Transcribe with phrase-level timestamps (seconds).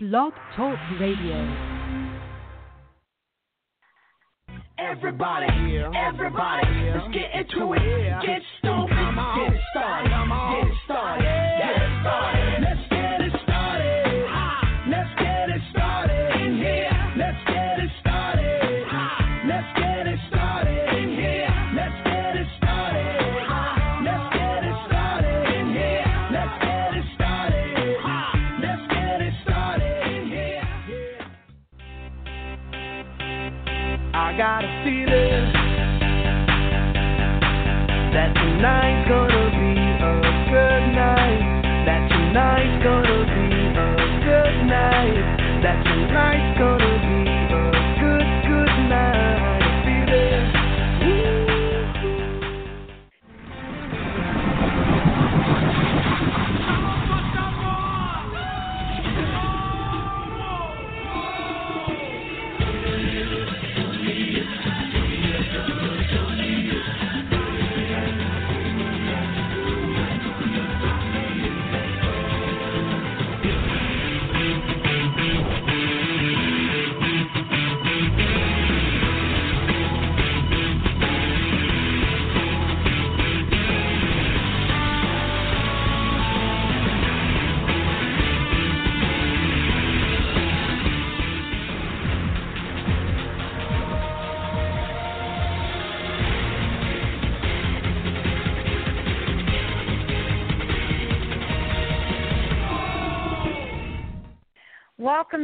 [0.00, 1.34] Blog Talk Radio.
[4.78, 8.22] Everybody, everybody, let's get into it.
[8.24, 12.37] Get stoked, get it started, get it started, get it started.
[34.38, 35.50] Got a feeling
[38.14, 40.14] that tonight's gonna be a
[40.46, 41.42] good night.
[41.84, 45.18] That tonight's gonna be a good night.
[45.66, 47.66] That tonight's gonna be a
[47.98, 49.42] good, good night.
[49.58, 50.06] I feel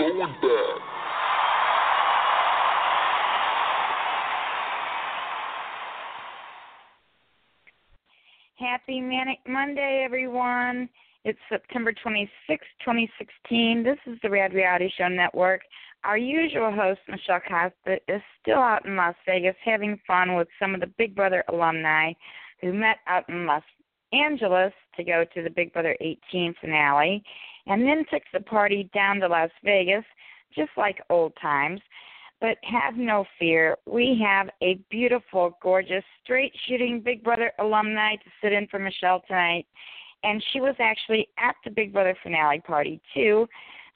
[0.00, 0.80] Going back.
[8.56, 10.88] Happy Manic Monday, everyone.
[11.24, 13.82] It's September 26, 2016.
[13.82, 15.60] This is the Rad Reality Show Network.
[16.04, 20.74] Our usual host, Michelle Costa, is still out in Las Vegas having fun with some
[20.74, 22.12] of the Big Brother alumni
[22.62, 23.62] who met out in Los
[24.12, 27.22] Angeles to go to the Big Brother 18 finale
[27.70, 30.04] and then took the party down to Las Vegas,
[30.54, 31.80] just like old times.
[32.40, 38.30] But have no fear, we have a beautiful, gorgeous, straight shooting Big Brother alumni to
[38.42, 39.66] sit in for Michelle tonight.
[40.24, 43.46] And she was actually at the Big Brother finale party, too.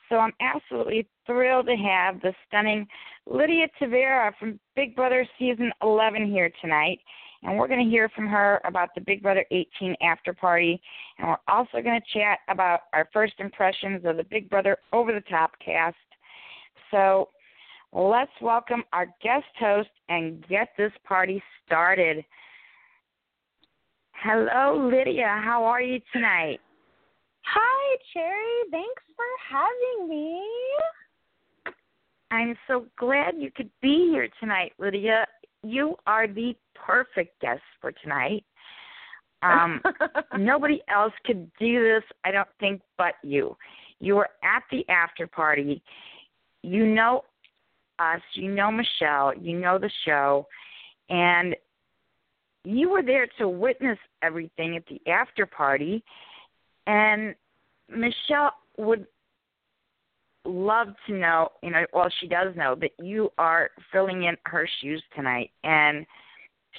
[0.09, 2.87] So I'm absolutely thrilled to have the stunning
[3.27, 7.01] Lydia Tavera from Big Brother Season 11 here tonight.
[7.45, 10.81] And we're going to hear from her about the Big Brother 18 after party.
[11.19, 15.13] And we're also going to chat about our first impressions of the Big Brother Over
[15.13, 15.97] the Top cast.
[16.91, 17.29] So
[17.93, 22.25] let's welcome our guest host and get this party started.
[24.23, 25.39] Hello, Lydia.
[25.45, 26.61] How are you tonight?
[27.43, 28.71] Hi, Cherry.
[28.71, 30.43] Thanks for having me.
[32.31, 35.27] I'm so glad you could be here tonight, Lydia.
[35.65, 38.45] You are the perfect guest for tonight.
[39.43, 39.81] Um,
[40.39, 43.57] nobody else could do this, I don't think, but you.
[44.01, 45.83] You were at the after party.
[46.63, 47.25] You know
[47.99, 48.21] us.
[48.35, 49.33] You know Michelle.
[49.39, 50.47] You know the show.
[51.09, 51.55] And
[52.65, 56.03] you were there to witness everything at the after party.
[56.87, 57.35] And
[57.89, 59.07] Michelle would
[60.45, 64.69] love to know, you know, well, she does know that you are filling in her
[64.81, 65.51] shoes tonight.
[65.63, 66.07] And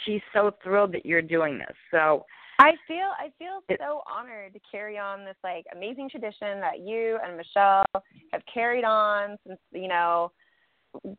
[0.04, 1.76] she's so thrilled that you're doing this.
[1.92, 2.26] So,
[2.58, 7.20] I feel I feel so honored to carry on this like amazing tradition that you
[7.22, 7.84] and Michelle
[8.32, 10.32] have carried on since you know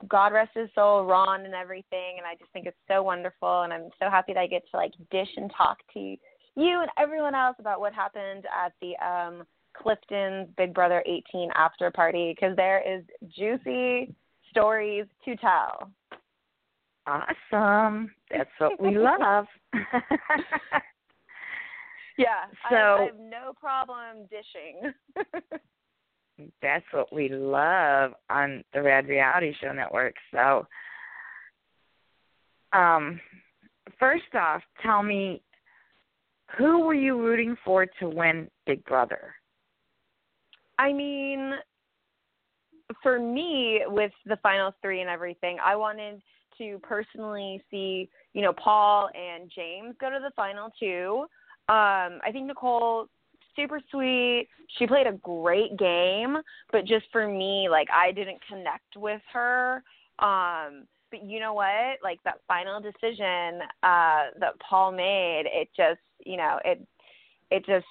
[0.08, 3.72] God rest his soul, Ron and everything and I just think it's so wonderful and
[3.72, 6.16] I'm so happy that I get to like dish and talk to you
[6.56, 9.46] and everyone else about what happened at the um
[9.82, 13.02] Clifton's Big Brother 18 after party because there is
[13.36, 14.14] juicy
[14.50, 15.90] stories to tell.
[17.06, 18.10] awesome.
[18.30, 19.46] That's what we love.
[22.18, 24.92] Yeah, I, So- I have no problem dishing.
[26.62, 30.14] That's what we love on the Rad Reality Show Network.
[30.32, 30.66] So,
[32.72, 33.18] um,
[33.98, 35.42] first off, tell me
[36.58, 39.34] who were you rooting for to win Big Brother?
[40.78, 41.52] I mean,
[43.02, 46.20] for me, with the finals three and everything, I wanted
[46.58, 51.26] to personally see, you know, Paul and James go to the final two.
[51.68, 53.08] Um, I think Nicole
[53.56, 54.48] super sweet.
[54.78, 56.36] She played a great game,
[56.70, 59.82] but just for me, like I didn't connect with her.
[60.18, 61.98] Um, but you know what?
[62.02, 66.86] Like that final decision uh that Paul made, it just, you know, it
[67.50, 67.86] it just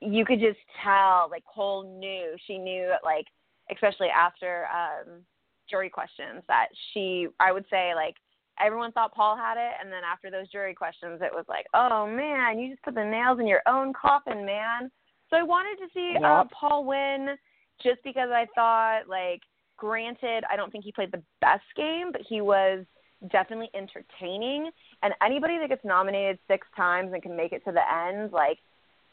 [0.00, 2.34] you could just tell like Cole knew.
[2.46, 3.26] She knew like
[3.70, 5.22] especially after um
[5.68, 8.16] jury questions that she I would say like
[8.58, 12.06] everyone thought Paul had it and then after those jury questions it was like, "Oh
[12.06, 14.90] man, you just put the nails in your own coffin, man."
[15.28, 17.36] So I wanted to see uh, Paul win
[17.82, 19.42] just because I thought like
[19.76, 22.84] granted, I don't think he played the best game, but he was
[23.30, 24.70] definitely entertaining
[25.02, 28.56] and anybody that gets nominated 6 times and can make it to the end like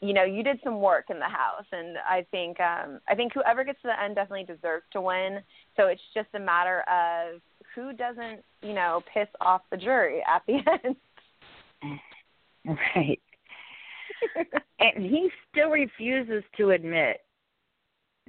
[0.00, 3.32] you know, you did some work in the house and I think um I think
[3.34, 5.40] whoever gets to the end definitely deserves to win.
[5.76, 7.40] So it's just a matter of
[7.74, 10.96] who doesn't, you know, piss off the jury at the end.
[12.64, 13.20] Right.
[14.80, 17.18] and he still refuses to admit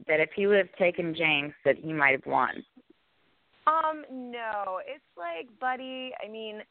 [0.08, 2.64] that if he would have taken James that he might have won.
[3.68, 6.12] Um, no, it's like, buddy.
[6.26, 6.62] I mean,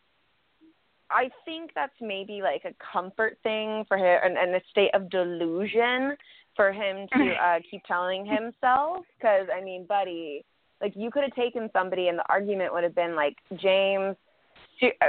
[1.11, 5.11] I think that's maybe like a comfort thing for him, and, and a state of
[5.11, 6.17] delusion
[6.57, 9.05] for him to uh keep telling himself.
[9.19, 10.45] Because I mean, buddy,
[10.81, 14.17] like you could have taken somebody, and the argument would have been like James.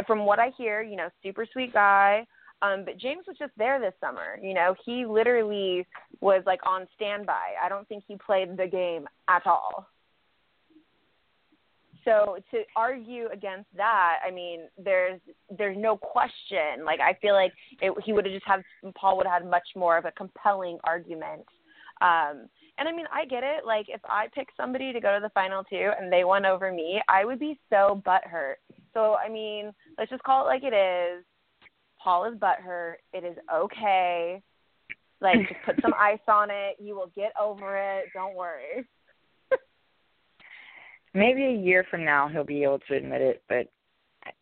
[0.07, 2.25] From what I hear, you know, super sweet guy.
[2.61, 4.37] Um, but James was just there this summer.
[4.41, 5.85] You know, he literally
[6.21, 7.53] was like on standby.
[7.63, 9.87] I don't think he played the game at all.
[12.09, 15.21] So to argue against that, I mean, there's
[15.55, 16.83] there's no question.
[16.83, 18.63] Like I feel like it, he would have just had
[18.95, 21.45] Paul would have had much more of a compelling argument.
[22.01, 22.47] Um,
[22.77, 23.65] and I mean, I get it.
[23.65, 26.71] Like if I pick somebody to go to the final two and they won over
[26.71, 28.55] me, I would be so butthurt.
[28.93, 31.23] So I mean, let's just call it like it is.
[32.01, 32.95] Paul is butthurt.
[33.13, 34.41] It is okay.
[35.21, 36.77] Like just put some ice on it.
[36.79, 38.05] You will get over it.
[38.15, 38.87] Don't worry.
[41.13, 43.67] Maybe a year from now he'll be able to admit it, but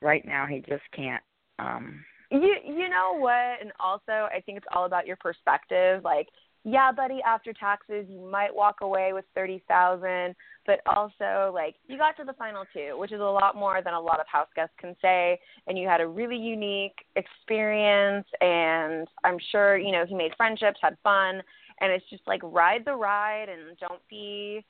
[0.02, 1.24] right now he just can't.
[1.60, 3.62] Um You you know what?
[3.62, 6.04] And also, I think it's all about your perspective.
[6.04, 6.28] Like,
[6.66, 11.98] yeah, buddy, after taxes, you might walk away with thirty thousand, but also like you
[11.98, 14.50] got to the final two, which is a lot more than a lot of house
[14.56, 15.40] guests can say.
[15.68, 20.80] And you had a really unique experience, and I'm sure you know he made friendships,
[20.82, 21.42] had fun,
[21.80, 24.66] and it's just like ride the ride and don't be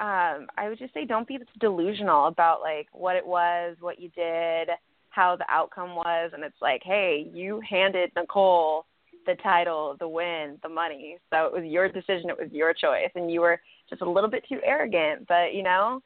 [0.00, 4.10] um I would just say don't be delusional about like what it was, what you
[4.10, 4.68] did,
[5.10, 8.86] how the outcome was and it's like, hey, you handed Nicole
[9.26, 11.18] the title, the win, the money.
[11.30, 14.30] So it was your decision, it was your choice and you were just a little
[14.30, 16.02] bit too arrogant, but you know,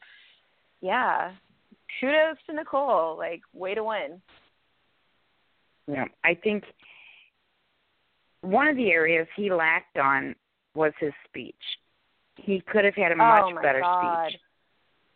[0.80, 1.32] yeah.
[2.00, 4.20] Kudos to Nicole, like way to win.
[5.86, 6.64] Yeah, I think
[8.40, 10.34] one of the areas he lacked on
[10.74, 11.54] was his speech.
[12.42, 14.28] He could have had a much oh my better God.
[14.28, 14.40] speech.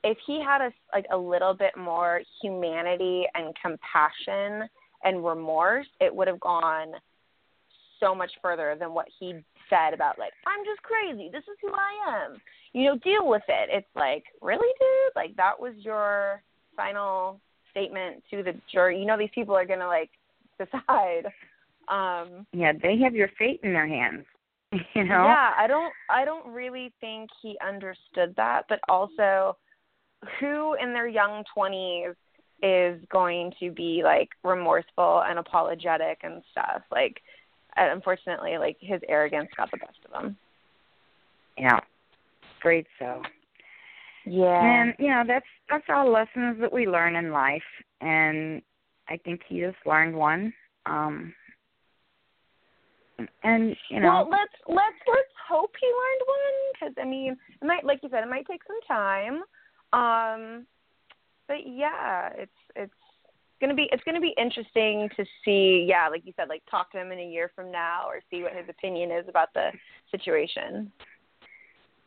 [0.05, 4.69] If he had a like a little bit more humanity and compassion
[5.03, 6.93] and remorse, it would have gone
[7.99, 9.35] so much further than what he
[9.69, 11.29] said about like I'm just crazy.
[11.33, 12.41] This is who I am.
[12.73, 13.71] You know, deal with it.
[13.73, 15.17] It's like, really, dude?
[15.17, 16.43] Like that was your
[16.77, 17.41] final
[17.71, 19.01] statement to the jury.
[19.01, 20.11] You know, these people are gonna like
[20.59, 21.27] decide.
[21.89, 24.25] Um, Yeah, they have your fate in their hands.
[24.95, 25.25] You know.
[25.25, 29.57] yeah, I don't I don't really think he understood that, but also
[30.41, 32.15] who in their young 20s
[32.63, 36.83] is going to be like remorseful and apologetic and stuff.
[36.91, 37.21] Like
[37.77, 40.37] unfortunately like his arrogance got the best of him.
[41.59, 41.79] Yeah.
[42.61, 43.23] Great so.
[44.25, 44.61] Yeah.
[44.63, 47.63] And you know, that's that's all lessons that we learn in life
[48.01, 48.63] and
[49.09, 50.53] I think he just learned one.
[50.87, 51.35] Um
[53.43, 57.65] and you know well, let's let's let's hope he learned one because I mean, it
[57.65, 59.43] might like you said, it might take some time.
[59.93, 60.67] Um,
[61.49, 62.93] but yeah, it's it's
[63.61, 65.87] gonna be it's gonna be interesting to see.
[65.89, 68.43] Yeah, like you said, like talk to him in a year from now or see
[68.43, 69.71] what his opinion is about the
[70.11, 70.93] situation.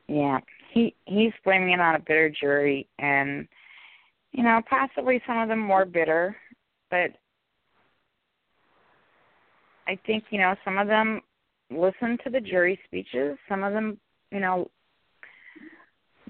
[0.08, 0.39] Yeah,
[0.72, 3.48] he he's blaming it on a bitter jury, and
[4.32, 6.36] you know possibly some of them more bitter,
[6.92, 7.12] but
[9.89, 11.22] I think you know some of them
[11.72, 13.38] listened to the jury speeches.
[13.50, 14.00] Some of them,
[14.31, 14.69] you know,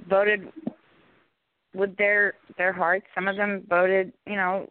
[0.10, 0.48] voted
[1.76, 3.06] with their their hearts.
[3.14, 4.70] Some of them voted, you know,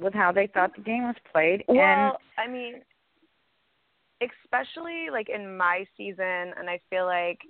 [0.00, 1.64] with how they thought the game was played.
[1.68, 2.76] and I mean,
[4.22, 7.40] especially like in my season, and I feel like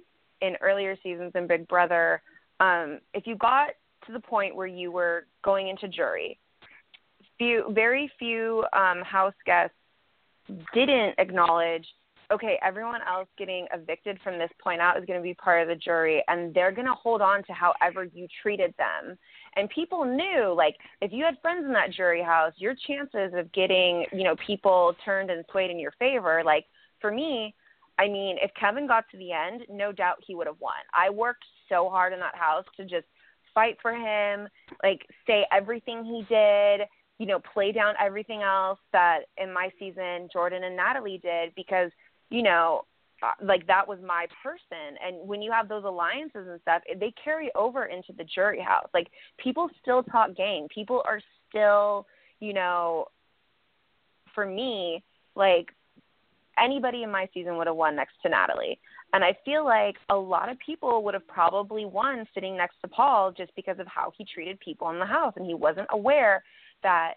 [0.40, 2.20] in earlier seasons in Big Brother,
[2.58, 3.68] um, if you got
[4.06, 6.36] to the point where you were going into jury,
[7.38, 9.76] few, very few um, house guests
[10.72, 11.86] didn't acknowledge.
[12.32, 15.68] Okay, everyone else getting evicted from this point out is going to be part of
[15.68, 19.18] the jury, and they're going to hold on to however you treated them.
[19.56, 23.52] And people knew, like, if you had friends in that jury house, your chances of
[23.52, 26.64] getting, you know, people turned and swayed in your favor, like,
[26.98, 27.54] for me,
[27.98, 30.72] I mean, if Kevin got to the end, no doubt he would have won.
[30.94, 33.06] I worked so hard in that house to just
[33.54, 34.48] fight for him,
[34.82, 36.80] like, say everything he did,
[37.18, 41.90] you know, play down everything else that in my season Jordan and Natalie did because,
[42.30, 42.84] you know,
[43.22, 44.96] uh, like that was my person.
[45.04, 48.88] And when you have those alliances and stuff they carry over into the jury house.
[48.92, 50.66] Like people still talk game.
[50.74, 52.06] People are still
[52.40, 53.06] you know
[54.34, 55.02] for me
[55.36, 55.68] like
[56.58, 58.78] anybody in my season would have won next to Natalie.
[59.12, 62.88] And I feel like a lot of people would have probably won sitting next to
[62.88, 65.34] Paul just because of how he treated people in the house.
[65.36, 66.42] And he wasn't aware
[66.84, 67.14] that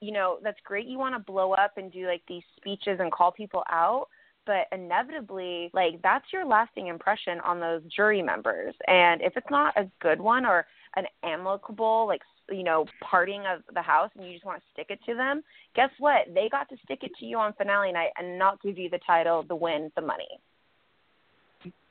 [0.00, 3.10] you know that's great you want to blow up and do like these speeches and
[3.10, 4.08] call people out
[4.46, 8.74] but inevitably like that's your lasting impression on those jury members.
[8.86, 10.66] And if it's not a good one or
[10.96, 14.86] an amicable like you know parting of the house and you just want to stick
[14.90, 15.42] it to them
[15.74, 16.26] guess what?
[16.32, 19.00] They got to stick it to you on finale night and not give you the
[19.06, 20.28] title the win the money.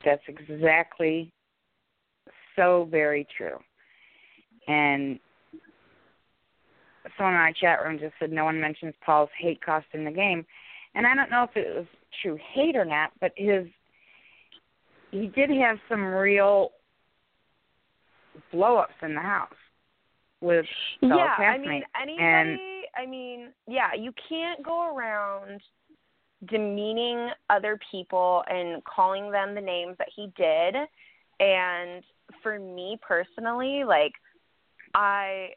[0.04, 1.32] That's exactly
[2.56, 3.58] so very true.
[4.68, 5.18] And
[7.16, 10.10] someone in our chat room just said no one mentions Paul's hate cost in the
[10.10, 10.44] game.
[10.94, 11.86] And I don't know if it was
[12.22, 13.66] true hate or not, but his
[15.10, 16.70] he did have some real
[18.52, 19.48] blow ups in the house
[20.40, 20.66] with
[21.00, 22.58] fellow yeah i mean anybody and
[22.96, 25.60] i mean yeah you can't go around
[26.48, 30.74] demeaning other people and calling them the names that he did
[31.40, 32.02] and
[32.42, 34.12] for me personally like
[34.94, 35.48] i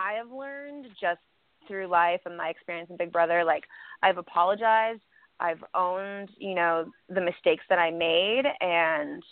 [0.00, 1.20] i have learned just
[1.68, 3.64] through life and my experience in big brother like
[4.02, 5.00] i've apologized
[5.40, 9.22] i've owned you know the mistakes that i made and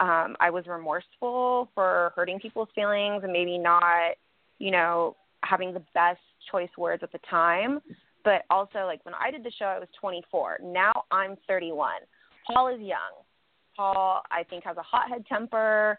[0.00, 4.14] um i was remorseful for hurting people's feelings and maybe not
[4.58, 7.80] you know having the best choice words at the time
[8.24, 10.58] but also like when I did the show, I was 24.
[10.62, 12.00] Now I'm 31.
[12.46, 13.24] Paul is young.
[13.76, 15.98] Paul, I think, has a hothead temper.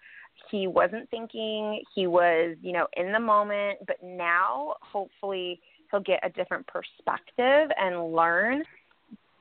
[0.49, 1.81] He wasn't thinking.
[1.93, 3.79] He was, you know, in the moment.
[3.85, 8.63] But now, hopefully, he'll get a different perspective and learn.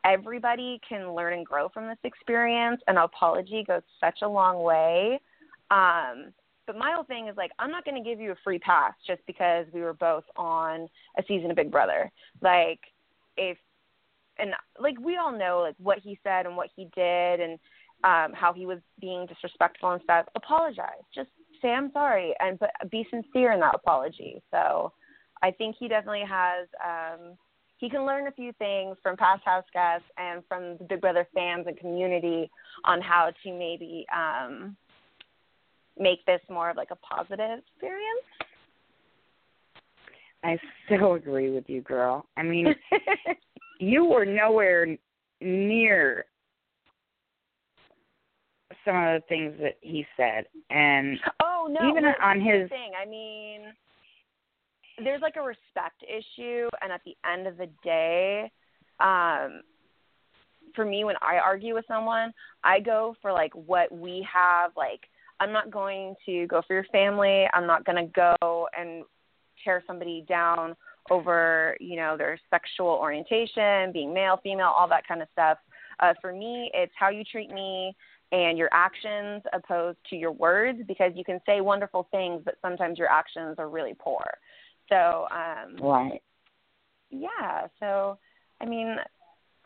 [0.05, 2.81] Everybody can learn and grow from this experience.
[2.87, 5.21] An apology goes such a long way.
[5.71, 6.33] Um,
[6.67, 8.95] but my whole thing is like, I'm not going to give you a free pass
[9.07, 10.89] just because we were both on
[11.19, 12.11] a season of Big Brother.
[12.41, 12.81] Like,
[13.37, 13.59] if
[14.39, 17.59] and like we all know like what he said and what he did and
[18.05, 20.27] um how he was being disrespectful and stuff.
[20.35, 21.05] Apologize.
[21.15, 21.31] Just
[21.63, 24.43] say I'm sorry and but be sincere in that apology.
[24.51, 24.93] So
[25.43, 27.37] I think he definitely has um
[27.79, 31.27] he can learn a few things from past house guests and from the Big Brother
[31.35, 32.51] fans and community
[32.85, 34.77] on how to maybe um
[35.99, 38.25] make this more of like a positive experience.
[40.43, 42.27] I so agree with you, girl.
[42.37, 42.75] I mean,
[43.79, 44.97] you were nowhere
[45.41, 46.27] near
[48.85, 51.89] some of the things that he said, and Oh no!
[51.89, 52.93] even well, on his thing.
[53.01, 53.63] I mean,
[55.03, 58.51] there's like a respect issue, and at the end of the day,
[59.01, 59.63] um,
[60.75, 62.33] for me, when I argue with someone,
[62.65, 64.73] I go for like what we have.
[64.77, 65.01] Like,
[65.41, 67.47] I'm not going to go for your family.
[67.55, 69.05] I'm not going to go and
[69.65, 70.77] tear somebody down
[71.11, 75.59] over, you know, their sexual orientation, being male, female, all that kind of stuff.
[75.99, 77.95] Uh, for me, it's how you treat me
[78.33, 82.99] and your actions opposed to your words because you can say wonderful things, but sometimes
[82.99, 84.25] your actions are really poor.
[84.89, 86.23] So, um, right.
[87.11, 87.67] yeah.
[87.81, 88.19] So,
[88.61, 88.97] I mean,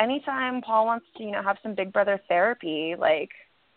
[0.01, 3.31] anytime Paul wants to, you know, have some Big Brother therapy, like,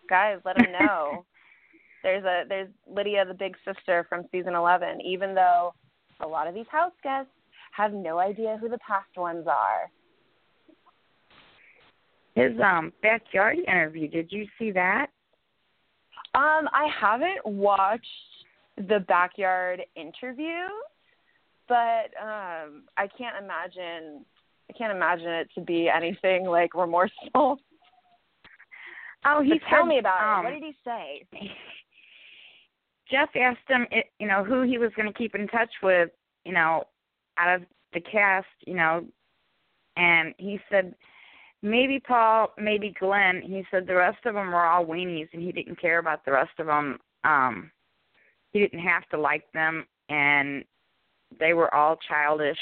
[0.10, 1.26] guys, let him know.
[2.04, 5.02] there's a there's Lydia, the big sister from season 11.
[5.02, 5.74] Even though
[6.22, 7.32] a lot of these house guests
[7.72, 9.92] have no idea who the past ones are.
[12.38, 14.08] His um backyard interview.
[14.08, 15.08] Did you see that?
[16.36, 18.06] Um, I haven't watched
[18.78, 20.66] the backyard interview,
[21.68, 24.24] but um, I can't imagine.
[24.70, 27.58] I can't imagine it to be anything like remorseful.
[29.26, 30.50] Oh, he But tell said, me about um, it.
[30.50, 31.26] What did he say?
[33.10, 36.10] Jeff asked him, i- you know, who he was going to keep in touch with,
[36.46, 36.84] you know,
[37.38, 39.06] out of the cast, you know,
[39.96, 40.94] and he said
[41.62, 43.42] maybe Paul, maybe Glenn.
[43.42, 46.32] He said the rest of them were all weenies, and he didn't care about the
[46.32, 47.00] rest of them.
[47.24, 47.72] Um,
[48.52, 50.64] he didn't have to like them, and
[51.40, 52.58] they were all childish,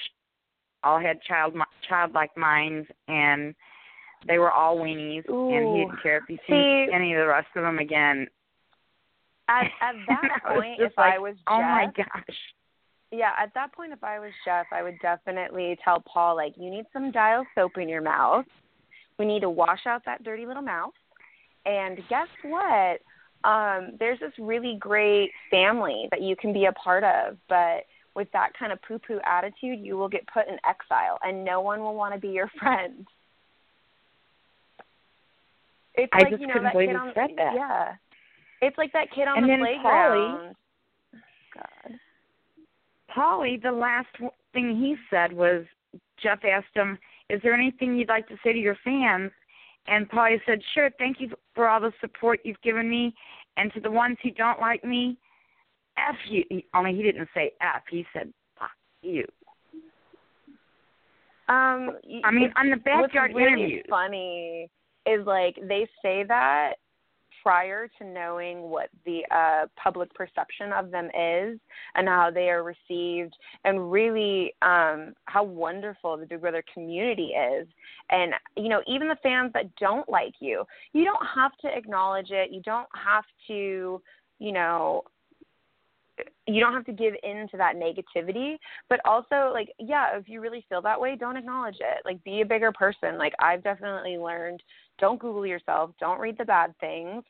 [0.83, 1.55] all had child
[1.87, 3.53] childlike minds, and
[4.27, 7.47] they were all weenies, and he didn't care if he See- any of the rest
[7.55, 8.27] of them again.
[9.47, 12.35] At at that point, if I like, was oh my gosh.
[13.11, 16.71] yeah, at that point, if I was Jeff, I would definitely tell Paul like, you
[16.71, 18.45] need some dial soap in your mouth.
[19.17, 20.93] We need to wash out that dirty little mouth.
[21.65, 22.99] And guess what?
[23.43, 28.27] Um, there's this really great family that you can be a part of, but with
[28.33, 31.79] that kind of poo poo attitude, you will get put in exile, and no one
[31.81, 33.05] will want to be your friend.
[35.95, 37.53] It's I like just you know couldn't that believe kid on said that.
[37.55, 37.93] yeah.
[38.61, 40.55] It's like that kid on And the then playground.
[41.53, 41.99] God.
[43.15, 44.07] Paulie, the last
[44.53, 45.65] thing he said was
[46.21, 46.97] Jeff asked him,
[47.29, 49.31] "Is there anything you'd like to say to your fans?"
[49.87, 50.89] And Paulie said, "Sure.
[50.97, 53.15] Thank you for all the support you've given me,
[53.57, 55.17] and to the ones who don't like me,
[55.97, 57.83] f you." Only he didn't say f.
[57.89, 59.25] He said fuck you.
[61.47, 63.85] Um, I mean, on the backyard what's really interviews.
[63.87, 64.69] funny
[65.05, 66.73] is like they say that
[67.45, 71.59] prior to knowing what the uh public perception of them is
[71.93, 77.67] and how they are received and really um how wonderful the Big Brother community is.
[78.09, 82.31] And you know even the fans that don't like you you don't have to acknowledge
[82.31, 82.51] it.
[82.51, 84.01] You don't have to
[84.39, 85.03] you know
[86.47, 88.55] you don't have to give in to that negativity.
[88.89, 92.01] But also like yeah if you really feel that way don't acknowledge it.
[92.05, 93.19] Like be a bigger person.
[93.19, 94.63] Like i've definitely learned
[94.97, 95.91] don't google yourself.
[95.99, 97.23] Don't read the bad things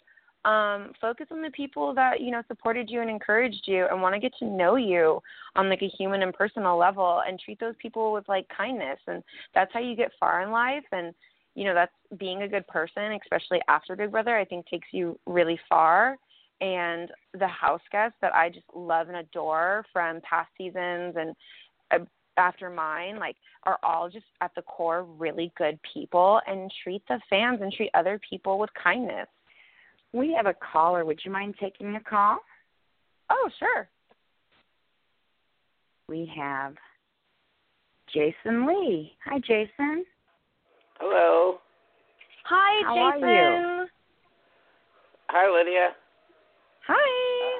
[0.45, 4.13] um focus on the people that you know supported you and encouraged you and want
[4.13, 5.19] to get to know you
[5.55, 8.99] on like a human and personal level and treat those people with like kindness.
[9.08, 10.86] And that's how you get far in life.
[10.91, 11.13] And
[11.55, 15.19] you know that's being a good person especially after big brother i think takes you
[15.25, 16.17] really far.
[16.62, 21.36] And the house guests that I just love and adore from past seasons and
[21.91, 22.05] uh,
[22.38, 27.19] after mine like are all just at the core really good people and treat the
[27.29, 29.27] fans and treat other people with kindness.
[30.15, 31.04] We have a caller.
[31.04, 32.38] Would you mind taking a call?
[33.30, 33.89] Oh, sure.
[36.08, 36.75] We have
[38.13, 39.12] Jason Lee.
[39.25, 40.06] Hi, Jason.
[40.99, 41.60] Hello.
[42.45, 43.30] Hi, How are Jason.
[43.30, 43.88] you?
[45.28, 45.89] Hi, Lydia.
[46.88, 47.60] Hi.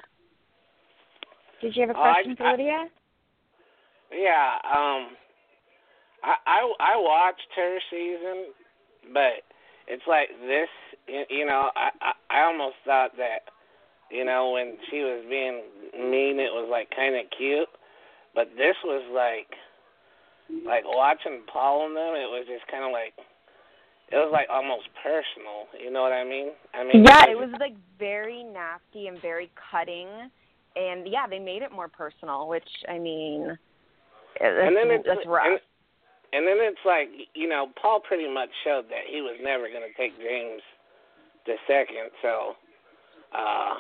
[1.62, 2.90] Did you have a Oh, I- question for I- Lydia?
[4.14, 5.18] Yeah, um
[6.24, 8.54] I I I watched her season,
[9.12, 9.44] but
[9.88, 13.52] it's like this, y- you know, I I, I almost thought that
[14.12, 15.64] you know, when she was being
[15.98, 17.70] mean it was like kind of cute,
[18.34, 19.50] but this was like
[20.66, 23.14] like watching Paul and them, it was just kind of like
[24.12, 26.52] it was like almost personal, you know what I mean?
[26.74, 30.08] I mean Yeah, it was like very nasty and very cutting
[30.76, 33.58] and yeah, they made it more personal, which I mean
[34.40, 35.48] that's, and then it's that's rough.
[35.48, 35.60] And,
[36.34, 39.88] and then it's like you know, Paul pretty much showed that he was never going
[39.88, 40.62] to take James
[41.46, 42.12] the second.
[42.22, 42.54] So,
[43.38, 43.74] uh,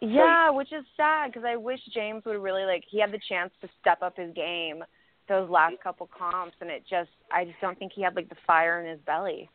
[0.00, 3.52] Yeah, which is sad because I wish James would really like he had the chance
[3.60, 4.84] to step up his game
[5.28, 8.36] those last couple comps, and it just I just don't think he had like the
[8.46, 9.48] fire in his belly.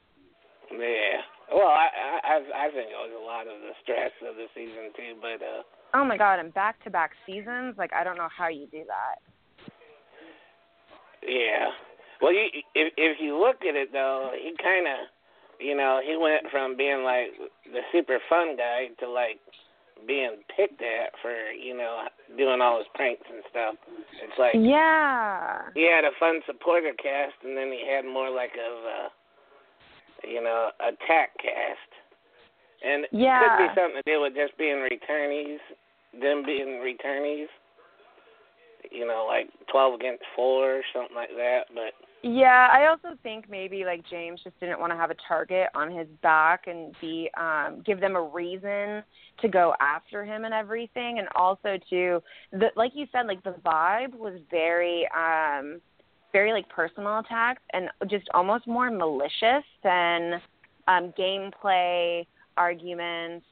[0.72, 1.22] Yeah.
[1.54, 4.48] Well, I I I I think it was a lot of the stress of the
[4.56, 8.18] season too, but uh Oh my god, and back to back seasons, like I don't
[8.18, 9.72] know how you do that.
[11.24, 11.70] yeah.
[12.22, 14.98] Well, you if if you look at it though, he kind of,
[15.60, 19.40] you know, he went from being like the super fun guy to like
[20.08, 23.76] being picked at for you know doing all his pranks and stuff.
[24.24, 25.70] It's like Yeah.
[25.76, 30.42] he had a fun supporter cast, and then he had more like of a, you
[30.42, 31.92] know, attack cast.
[32.82, 33.44] And yeah.
[33.44, 35.60] it could be something to do with just being returnees,
[36.14, 37.52] them being returnees.
[38.92, 41.68] You know, like twelve against four or something like that.
[41.76, 45.70] But Yeah, I also think maybe like James just didn't want to have a target
[45.74, 49.04] on his back and be um give them a reason
[49.42, 51.20] to go after him and everything.
[51.20, 55.80] And also to the like you said like the vibe was very um
[56.34, 60.42] very like personal attacks and just almost more malicious than
[60.90, 62.26] um gameplay
[62.58, 63.46] arguments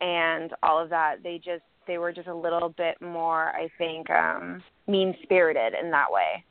[0.00, 1.22] and all of that.
[1.22, 5.90] They just they were just a little bit more i think um mean spirited in
[5.90, 6.44] that way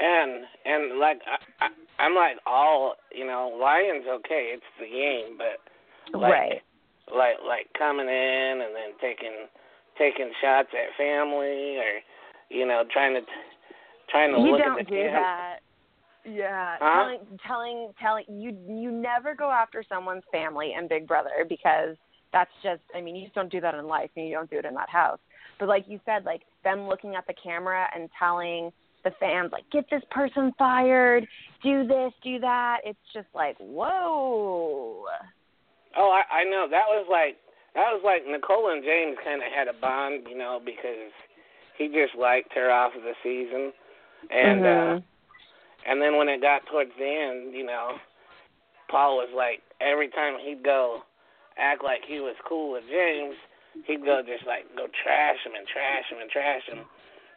[0.00, 1.68] and and like I, I
[2.02, 6.62] I'm like all you know, Lions okay, it's the game, but like right.
[7.14, 9.46] like like coming in and then taking
[9.98, 12.00] taking shots at family or
[12.48, 13.20] you know trying to
[14.10, 15.56] trying to you look don't at the do that.
[16.24, 16.76] Yeah.
[16.80, 17.02] Huh?
[17.02, 21.96] telling telling telling you you never go after someone's family and big brother because
[22.32, 24.58] that's just i mean you just don't do that in life and you don't do
[24.58, 25.18] it in that house.
[25.58, 28.70] But like you said like them looking at the camera and telling
[29.04, 31.26] the fans like get this person fired.
[31.62, 32.78] Do this do that.
[32.84, 35.04] It's just like whoa.
[35.96, 36.66] Oh, I, I know.
[36.70, 37.36] That was like
[37.74, 41.12] that was like Nicole and James kind of had a bond, you know, because
[41.78, 43.72] he just liked her off of the season,
[44.30, 45.02] and uh Mhm.
[45.86, 47.98] and then when it got towards the end, you know,
[48.88, 51.02] Paul was like every time he'd go
[51.58, 53.36] act like he was cool with James,
[53.84, 56.84] he'd go just like go trash him and trash him and trash him,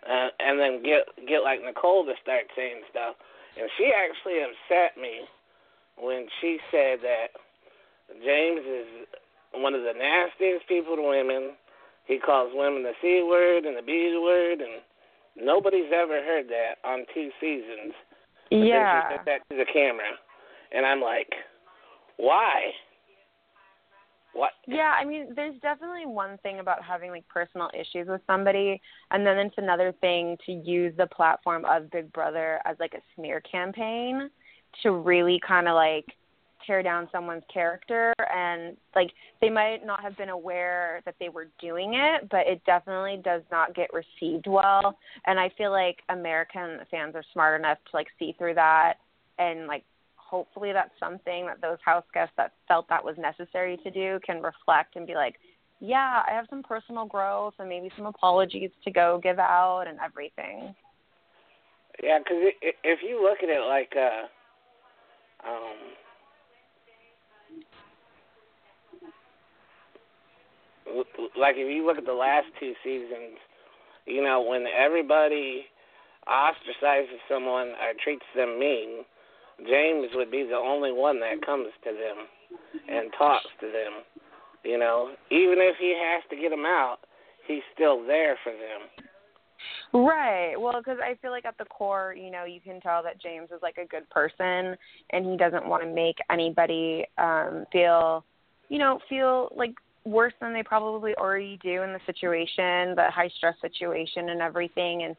[0.06, 3.16] uh, and then get get like Nicole to start saying stuff,
[3.58, 5.26] and she actually upset me
[5.98, 7.34] when she said that
[8.24, 8.88] James is
[9.54, 11.56] one of the nastiest people to women.
[12.06, 14.82] He calls women the C word and the B word, and
[15.36, 17.94] nobody's ever heard that on two seasons.
[18.52, 20.14] But Then she said that to the camera,
[20.72, 21.34] and I'm like,
[22.18, 22.72] why?
[24.36, 24.52] What?
[24.68, 29.26] Yeah, I mean, there's definitely one thing about having like personal issues with somebody, and
[29.26, 33.40] then it's another thing to use the platform of Big Brother as like a smear
[33.40, 34.30] campaign
[34.84, 36.06] to really kind of like
[36.68, 41.48] tear down someone's character and like they might not have been aware that they were
[41.62, 46.80] doing it but it definitely does not get received well and i feel like american
[46.90, 48.96] fans are smart enough to like see through that
[49.38, 49.84] and like
[50.36, 54.42] hopefully that's something that those house guests that felt that was necessary to do can
[54.42, 55.36] reflect and be like,
[55.80, 59.98] yeah, I have some personal growth and maybe some apologies to go give out and
[60.04, 60.76] everything.
[62.04, 62.52] Yeah, because
[62.84, 64.28] if you look at it like, uh,
[65.48, 65.78] um,
[71.40, 73.40] like if you look at the last two seasons,
[74.06, 75.66] you know, when everybody
[76.28, 79.06] ostracizes someone or treats them mean,
[79.60, 82.28] James would be the only one that comes to them
[82.90, 84.04] and talks to them.
[84.64, 86.98] You know, even if he has to get them out,
[87.48, 89.06] he's still there for them.
[89.94, 90.56] Right.
[90.58, 93.50] Well, because I feel like at the core, you know, you can tell that James
[93.52, 94.76] is like a good person
[95.12, 98.26] and he doesn't want to make anybody um feel,
[98.70, 103.30] you know, feel like worse than they probably already do in the situation, the high
[103.38, 105.16] stress situation and everything and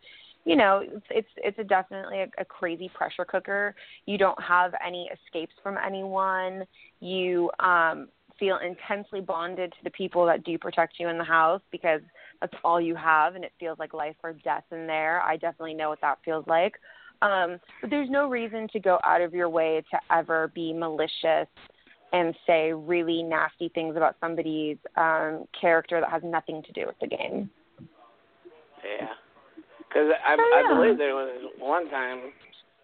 [0.46, 0.80] you know,
[1.10, 3.74] it's it's, a definitely a, a crazy pressure cooker.
[4.06, 6.64] You don't have any escapes from anyone.
[7.00, 11.62] You um feel intensely bonded to the people that do protect you in the house
[11.72, 12.00] because
[12.40, 15.20] that's all you have and it feels like life or death in there.
[15.22, 16.74] I definitely know what that feels like.
[17.22, 21.48] Um, but there's no reason to go out of your way to ever be malicious
[22.12, 26.96] and say really nasty things about somebody's um, character that has nothing to do with
[27.00, 27.48] the game.
[28.84, 29.08] Yeah.
[29.96, 30.74] Because I, Oh, yeah.
[30.74, 32.32] I believe there was one time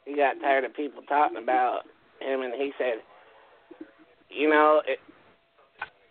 [0.06, 1.80] he got tired of people talking about
[2.20, 3.02] him, and he said,
[4.30, 4.98] "You know, it,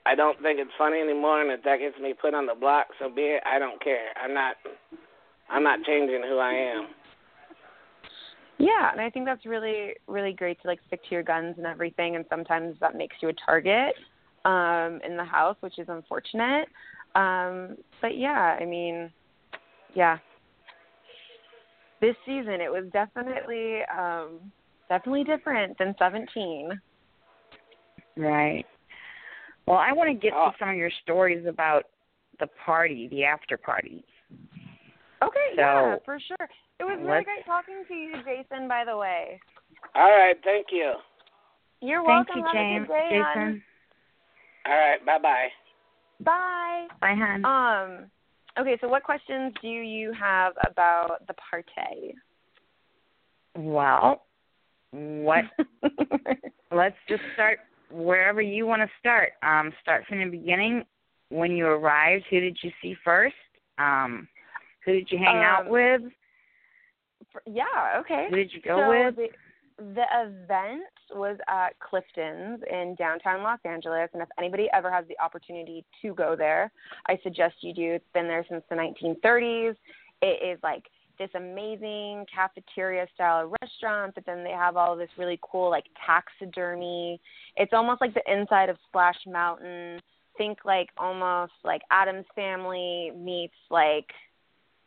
[0.05, 2.87] I don't think it's funny anymore, and if that gets me put on the block,
[2.99, 3.43] so be it.
[3.47, 4.09] I don't care.
[4.23, 4.57] I'm not,
[5.49, 6.87] I'm not changing who I am."
[8.59, 11.65] Yeah, and I think that's really, really great to like stick to your guns and
[11.65, 12.15] everything.
[12.15, 13.95] And sometimes that makes you a target
[14.45, 16.67] um, in the house, which is unfortunate.
[17.15, 19.11] Um, but yeah, I mean,
[19.95, 20.19] yeah.
[22.01, 24.39] This season it was definitely um
[24.89, 26.69] definitely different than 17.
[28.17, 28.65] Right.
[29.65, 30.51] Well, I want to get Oh.
[30.51, 31.85] to some of your stories about
[32.39, 34.03] the party, the after party.
[35.23, 36.49] Okay, So, yeah, for sure.
[36.79, 39.39] It was really great talking to you, Jason, by the way.
[39.95, 40.93] All right, thank you.
[41.79, 42.39] You're Thank welcome.
[42.39, 42.83] you, Have James.
[42.83, 43.35] a good day, hon.
[43.35, 43.63] Jason.
[44.65, 45.47] All right, bye bye.
[46.19, 46.87] Bye.
[46.99, 47.45] Bye, hon.
[47.45, 48.11] Um
[48.59, 52.15] okay, so what questions do you have about the party?
[53.55, 54.23] well,
[54.91, 55.45] what?
[56.71, 57.59] Let's just start
[57.91, 59.33] wherever you want to start.
[59.43, 60.83] Um, start from the beginning.
[61.29, 63.35] When you arrived, who did you see first?
[63.77, 64.27] Um,
[64.85, 66.01] who did you hang out Um, with?
[67.45, 68.27] yeah, okay.
[68.29, 69.15] Who did you go so with?
[69.15, 69.27] The,
[69.95, 75.19] the event was at Clifton's in downtown Los Angeles, and if anybody ever has the
[75.19, 76.71] opportunity to go there,
[77.07, 77.93] I suggest you do.
[77.93, 79.75] It's been there since the 1930s.
[80.21, 80.83] It is like
[81.17, 87.19] this amazing cafeteria style restaurant, but then they have all this really cool like taxidermy.
[87.57, 89.99] It's almost like the inside of Splash Mountain.
[90.37, 94.07] Think like almost like Addams Family meets like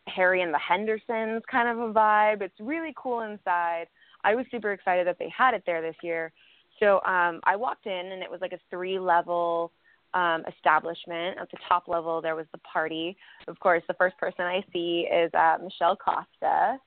[0.06, 2.42] Harry and the Hendersons kind of a vibe.
[2.42, 3.86] It's really cool inside.
[4.24, 6.32] I was super excited that they had it there this year.
[6.80, 9.72] So um I walked in and it was like a three level
[10.14, 11.38] um establishment.
[11.40, 13.16] At the top level there was the party.
[13.46, 16.78] Of course, the first person I see is uh Michelle Costa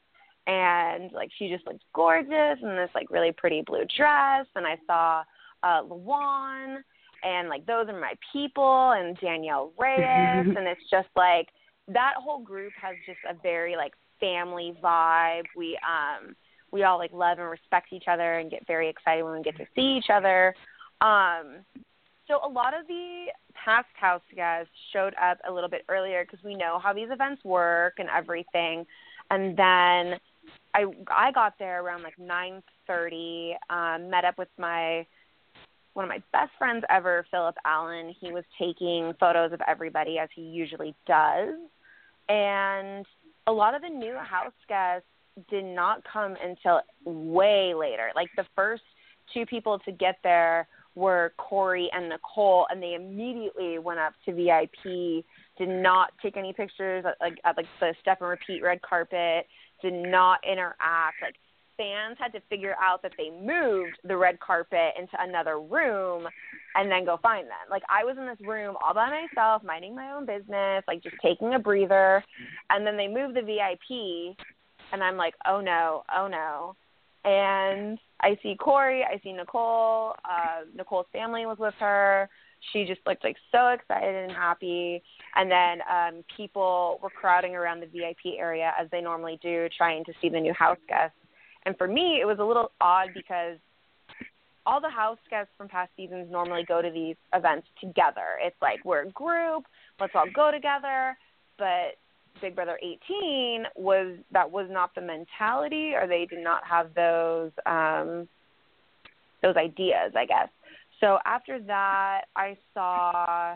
[0.48, 4.78] and like she just looks gorgeous in this like really pretty blue dress and I
[4.88, 5.24] saw
[5.64, 6.78] uh Lawon
[7.24, 11.48] and like those are my people and Danielle Reyes and it's just like
[11.88, 15.44] that whole group has just a very like family vibe.
[15.56, 16.36] We um
[16.72, 19.58] we all like love and respect each other and get very excited when we get
[19.58, 20.56] to see each other.
[21.02, 21.66] Um
[22.28, 26.44] so a lot of the past house guests showed up a little bit earlier because
[26.44, 28.86] we know how these events work and everything.
[29.32, 30.20] And then
[30.74, 33.56] I I got there around like nine thirty.
[33.70, 35.06] Um, met up with my
[35.94, 38.14] one of my best friends ever, Philip Allen.
[38.20, 41.56] He was taking photos of everybody as he usually does,
[42.30, 43.06] and
[43.48, 45.08] a lot of the new house guests
[45.50, 48.12] did not come until way later.
[48.16, 48.84] Like the first
[49.34, 54.34] two people to get there were Corey and Nicole, and they immediately went up to
[54.34, 55.24] VIP.
[55.58, 59.46] Did not take any pictures at, like at like the step and repeat red carpet.
[59.82, 61.22] Did not interact.
[61.22, 61.36] Like
[61.78, 66.28] fans had to figure out that they moved the red carpet into another room
[66.76, 67.70] and then go find them.
[67.70, 71.16] Like I was in this room all by myself, minding my own business, like just
[71.22, 72.24] taking a breather,
[72.72, 74.36] and then they moved the VIP,
[74.92, 76.76] and I'm like, oh no, oh no.
[77.24, 80.14] And I see Corey, I see Nicole.
[80.24, 82.30] Uh, Nicole's family was with her.
[82.72, 85.02] She just looked like so excited and happy.
[85.36, 90.06] And then um, people were crowding around the VIP area as they normally do, trying
[90.06, 91.18] to see the new house guests.
[91.66, 93.58] And for me, it was a little odd because
[94.66, 98.40] all the house guests from past seasons normally go to these events together.
[98.42, 99.66] It's like we're a group,
[100.00, 101.18] let's all go together.
[101.58, 101.98] But
[102.42, 107.52] Big Brother 18 was that was not the mentality, or they did not have those
[107.66, 108.28] um,
[109.42, 110.50] those ideas, I guess.
[111.00, 113.56] So after that, I saw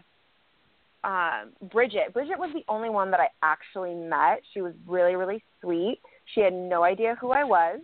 [1.04, 2.14] um, Bridget.
[2.14, 4.42] Bridget was the only one that I actually met.
[4.54, 6.00] She was really, really sweet.
[6.34, 7.80] She had no idea who I was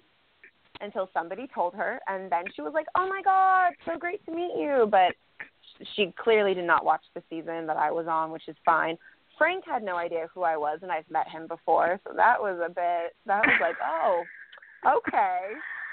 [0.82, 4.32] until somebody told her, and then she was like, "Oh my God, so great to
[4.32, 5.16] meet you!" But
[5.96, 8.98] she clearly did not watch the season that I was on, which is fine.
[9.38, 12.60] Frank had no idea who I was, and I've met him before, so that was
[12.64, 13.16] a bit.
[13.26, 14.24] That was like, oh,
[14.86, 15.40] okay,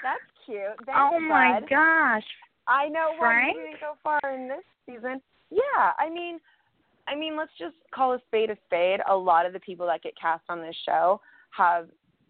[0.02, 0.60] that's cute.
[0.86, 1.70] Thanks, oh my bud.
[1.70, 2.24] gosh.
[2.66, 3.56] I know why Frank?
[3.56, 5.20] you didn't go far in this season.
[5.50, 6.40] Yeah, I mean,
[7.06, 9.00] I mean, let's just call a spade a spade.
[9.08, 11.88] A lot of the people that get cast on this show have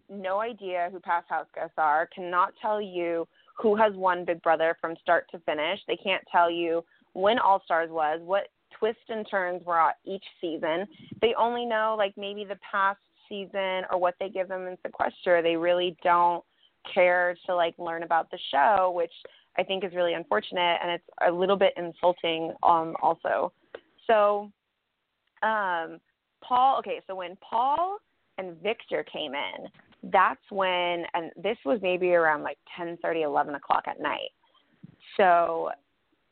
[0.09, 2.07] no idea who past house guests are.
[2.13, 5.79] Cannot tell you who has won Big Brother from start to finish.
[5.87, 8.47] They can't tell you when All Stars was, what
[8.79, 10.85] twists and turns were each season.
[11.21, 15.41] They only know like maybe the past season or what they give them in sequester.
[15.41, 16.43] They really don't
[16.93, 19.11] care to like learn about the show, which
[19.57, 23.51] I think is really unfortunate and it's a little bit insulting um also.
[24.07, 24.51] So
[25.41, 25.99] um
[26.43, 27.97] Paul okay, so when Paul
[28.37, 33.55] and Victor came in, that's when and this was maybe around like ten thirty, eleven
[33.55, 34.31] o'clock at night.
[35.17, 35.71] So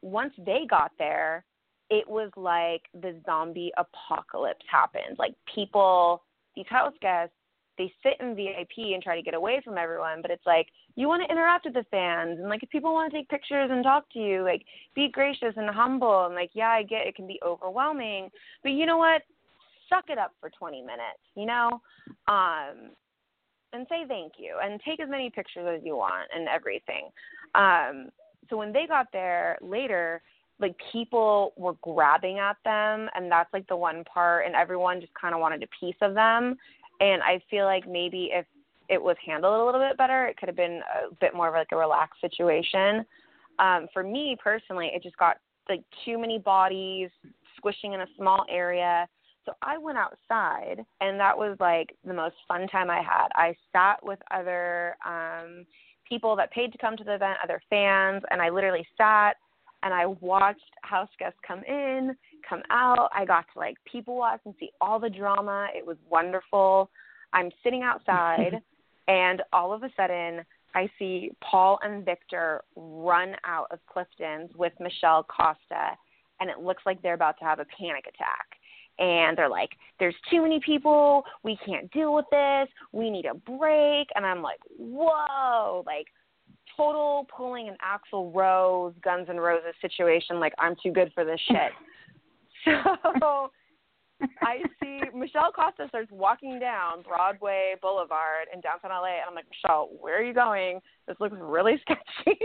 [0.01, 1.45] once they got there,
[1.93, 5.19] it was like the zombie apocalypse happened.
[5.19, 6.23] Like people,
[6.55, 7.35] these house guests,
[7.77, 11.07] they sit in VIP and try to get away from everyone, but it's like you
[11.07, 13.83] want to interact with the fans and like if people want to take pictures and
[13.83, 14.63] talk to you, like
[14.95, 18.29] be gracious and humble and like yeah, I get it can be overwhelming,
[18.63, 19.21] but you know what?
[19.87, 21.69] Suck it up for 20 minutes, you know?
[22.27, 22.91] Um
[23.71, 27.09] and say thank you and take as many pictures as you want and everything.
[27.55, 28.09] Um,
[28.49, 30.21] so when they got there later,
[30.59, 35.13] like people were grabbing at them, and that's like the one part, and everyone just
[35.13, 36.55] kind of wanted a piece of them.
[36.99, 38.45] And I feel like maybe if
[38.89, 41.53] it was handled a little bit better, it could have been a bit more of
[41.53, 43.05] like a relaxed situation.
[43.59, 45.37] Um, for me personally, it just got
[45.69, 47.09] like too many bodies
[47.57, 49.07] squishing in a small area.
[49.45, 53.27] So I went outside, and that was like the most fun time I had.
[53.35, 55.65] I sat with other um,
[56.07, 59.35] people that paid to come to the event, other fans, and I literally sat
[59.83, 62.15] and I watched house guests come in,
[62.47, 63.09] come out.
[63.15, 65.67] I got to like people watch and see all the drama.
[65.75, 66.89] It was wonderful.
[67.33, 68.61] I'm sitting outside,
[69.07, 74.73] and all of a sudden, I see Paul and Victor run out of Clifton's with
[74.79, 75.97] Michelle Costa,
[76.39, 78.47] and it looks like they're about to have a panic attack.
[78.99, 81.23] And they're like, there's too many people.
[81.43, 82.67] We can't deal with this.
[82.91, 84.07] We need a break.
[84.15, 86.07] And I'm like, whoa, like
[86.75, 90.39] total pulling an Axl Rose, Guns N' Roses situation.
[90.39, 91.71] Like, I'm too good for this shit.
[93.19, 93.51] so
[94.41, 99.45] I see Michelle Costa starts walking down Broadway Boulevard in downtown LA, and I'm like,
[99.49, 100.79] Michelle, where are you going?
[101.07, 102.39] This looks really sketchy.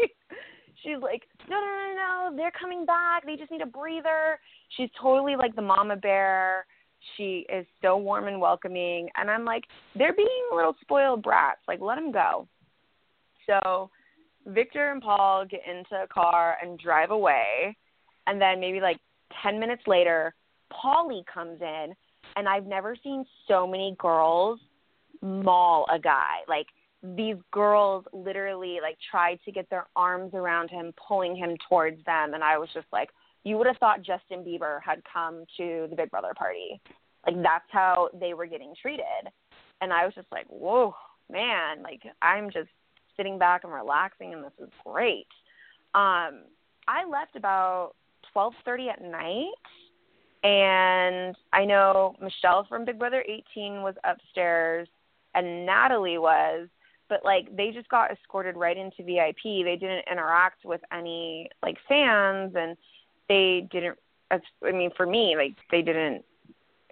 [0.82, 3.26] She's like, no, no, no, no, they're coming back.
[3.26, 4.38] They just need a breather.
[4.76, 6.66] She's totally like the mama bear.
[7.16, 9.64] She is so warm and welcoming, and I'm like,
[9.96, 11.60] they're being little spoiled brats.
[11.68, 12.48] Like, let them go.
[13.46, 13.90] So
[14.48, 17.76] Victor and Paul get into a car and drive away,
[18.26, 18.98] and then maybe like
[19.42, 20.34] ten minutes later,
[20.72, 21.94] Paulie comes in,
[22.36, 24.60] and I've never seen so many girls
[25.20, 26.38] maul a guy.
[26.48, 26.66] Like
[27.02, 32.34] these girls literally like tried to get their arms around him, pulling him towards them,
[32.34, 33.10] and I was just like,
[33.44, 36.80] you would have thought Justin Bieber had come to the Big Brother party.
[37.26, 39.04] Like that's how they were getting treated.
[39.80, 40.94] And I was just like, whoa,
[41.30, 42.68] man, like I'm just
[43.18, 45.26] sitting back and relaxing and this is great.
[45.94, 46.44] Um,
[46.86, 47.92] I left about
[48.32, 49.52] twelve thirty at night
[50.44, 54.88] and I know Michelle from Big Brother 18 was upstairs
[55.34, 56.68] and Natalie was,
[57.08, 59.42] but like they just got escorted right into VIP.
[59.42, 62.76] They didn't interact with any like fans and
[63.28, 63.98] they didn't
[64.30, 64.40] I
[64.72, 66.24] mean for me like they didn't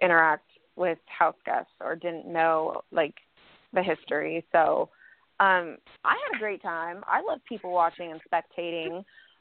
[0.01, 3.15] interact with house guests or didn't know like
[3.73, 4.45] the history.
[4.51, 4.89] So
[5.39, 7.03] um I had a great time.
[7.07, 8.97] I love people watching and spectating.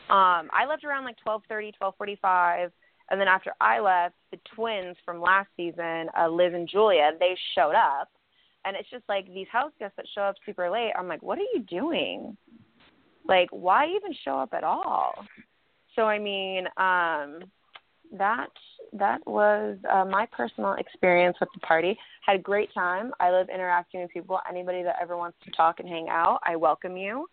[0.09, 2.71] Um I left around like 12:30, 12:45
[3.11, 7.37] and then after I left, the twins from last season, uh, Liz and Julia, they
[7.55, 8.11] showed up.
[8.65, 10.93] And it's just like these house guests that show up super late.
[10.99, 12.37] I'm like, what are you doing?
[13.29, 15.15] Like, why even show up at all?
[15.95, 17.45] So I mean, um,
[18.13, 18.51] that
[18.93, 21.97] that was uh, my personal experience with the party.
[22.25, 23.13] Had a great time.
[23.21, 24.39] I love interacting with people.
[24.49, 27.27] Anybody that ever wants to talk and hang out, I welcome you.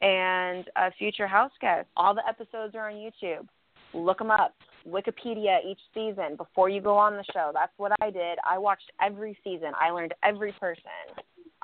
[0.00, 3.46] And uh, future house guests, all the episodes are on YouTube.
[3.94, 4.54] Look them up.
[4.86, 7.50] Wikipedia each season before you go on the show.
[7.52, 8.38] That's what I did.
[8.48, 9.72] I watched every season.
[9.78, 10.82] I learned every person.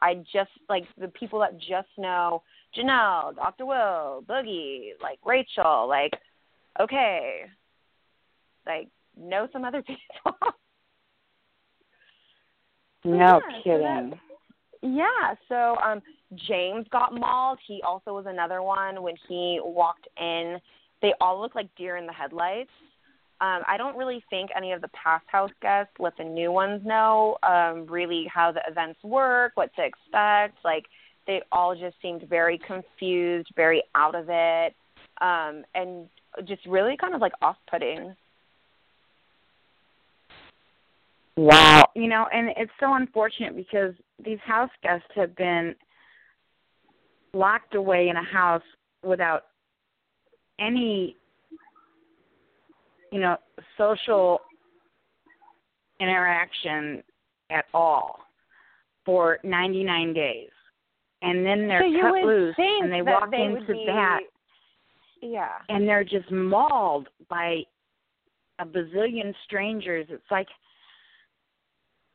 [0.00, 2.42] I just like the people that just know
[2.76, 3.66] Janelle, Dr.
[3.66, 6.12] Will, Boogie, like Rachel, like
[6.80, 7.44] okay,
[8.66, 10.36] like know some other people.
[13.04, 14.20] No yeah, so kidding.
[14.82, 16.02] Yeah, so um
[16.48, 17.58] James got mauled.
[17.66, 20.58] He also was another one when he walked in.
[21.02, 22.70] They all look like deer in the headlights.
[23.40, 26.82] Um, I don't really think any of the past house guests let the new ones
[26.84, 30.56] know um, really how the events work, what to expect.
[30.64, 30.84] Like
[31.26, 34.74] they all just seemed very confused, very out of it,
[35.20, 36.08] um, and
[36.46, 38.14] just really kind of like off-putting.
[41.36, 41.88] Wow.
[41.94, 43.94] You know, and it's so unfortunate because
[44.24, 45.74] these house guests have been
[47.32, 48.62] locked away in a house
[49.02, 49.44] without
[50.60, 51.16] any
[53.14, 53.36] you know,
[53.78, 54.40] social
[56.00, 57.00] interaction
[57.50, 58.18] at all
[59.06, 60.48] for 99 days.
[61.22, 64.20] And then they're so cut loose and they walk they into be, that
[65.22, 65.52] Yeah.
[65.68, 67.62] and they're just mauled by
[68.58, 70.06] a bazillion strangers.
[70.10, 70.48] It's like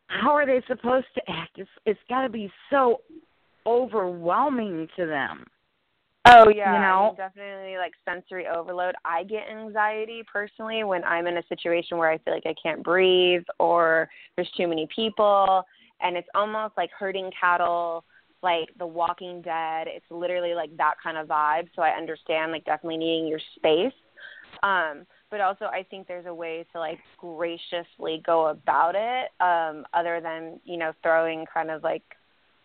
[0.10, 1.58] how are they supposed to act?
[1.58, 3.02] It's it's got to be so
[3.66, 5.46] overwhelming to them.
[6.26, 7.06] Oh yeah, You I know?
[7.08, 8.96] mean, definitely like sensory overload.
[9.06, 12.84] I get anxiety personally when I'm in a situation where I feel like I can't
[12.84, 15.64] breathe or there's too many people,
[16.02, 18.04] and it's almost like herding cattle,
[18.44, 19.88] like The Walking Dead.
[19.88, 21.70] It's literally like that kind of vibe.
[21.76, 23.94] So I understand like definitely needing your space.
[24.64, 29.86] Um, but also I think there's a way to like graciously go about it, um,
[29.94, 32.04] other than you know throwing kind of like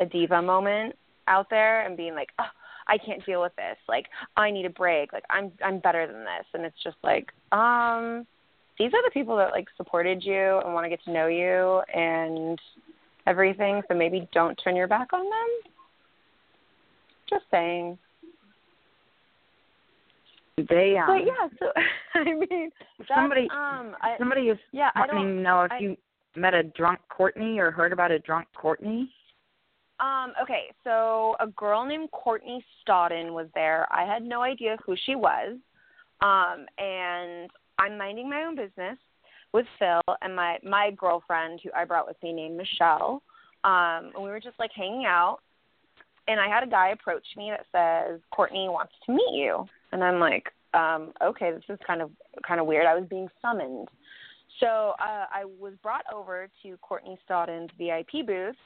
[0.01, 0.97] a diva moment
[1.29, 2.45] out there and being like, oh,
[2.87, 3.77] I can't deal with this.
[3.89, 4.07] Like,
[4.37, 5.13] I need a break.
[5.13, 6.47] Like, I'm I'm better than this.
[6.53, 8.27] And it's just like, um,
[8.79, 11.83] these are the people that like supported you and want to get to know you
[11.95, 12.59] and
[13.27, 13.83] everything.
[13.89, 15.73] So maybe don't turn your back on them.
[17.29, 17.99] Just saying.
[20.57, 21.67] They um, But yeah, so
[22.15, 22.71] I mean,
[23.13, 25.97] somebody um, I, somebody is yeah, I don't know if I- you
[26.37, 29.11] met a drunk Courtney or heard about a drunk Courtney.
[30.01, 33.87] Um, okay, so a girl named Courtney Stodden was there.
[33.93, 35.57] I had no idea who she was.
[36.21, 37.49] Um, and
[37.79, 38.99] I'm minding my own business
[39.53, 43.23] with Phil and my my girlfriend who I brought with me named Michelle.
[43.63, 45.39] Um, and we were just like hanging out
[46.27, 50.03] and I had a guy approach me that says, Courtney wants to meet you and
[50.03, 52.11] I'm like, um, okay, this is kind of
[52.47, 52.85] kind of weird.
[52.85, 53.89] I was being summoned.
[54.61, 58.57] So uh, I was brought over to Courtney Stodden's VIP booth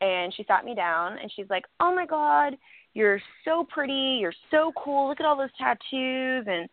[0.00, 2.56] and she sat me down and she's like, "Oh my god,
[2.94, 4.18] you're so pretty.
[4.20, 5.08] You're so cool.
[5.08, 6.68] Look at all those tattoos and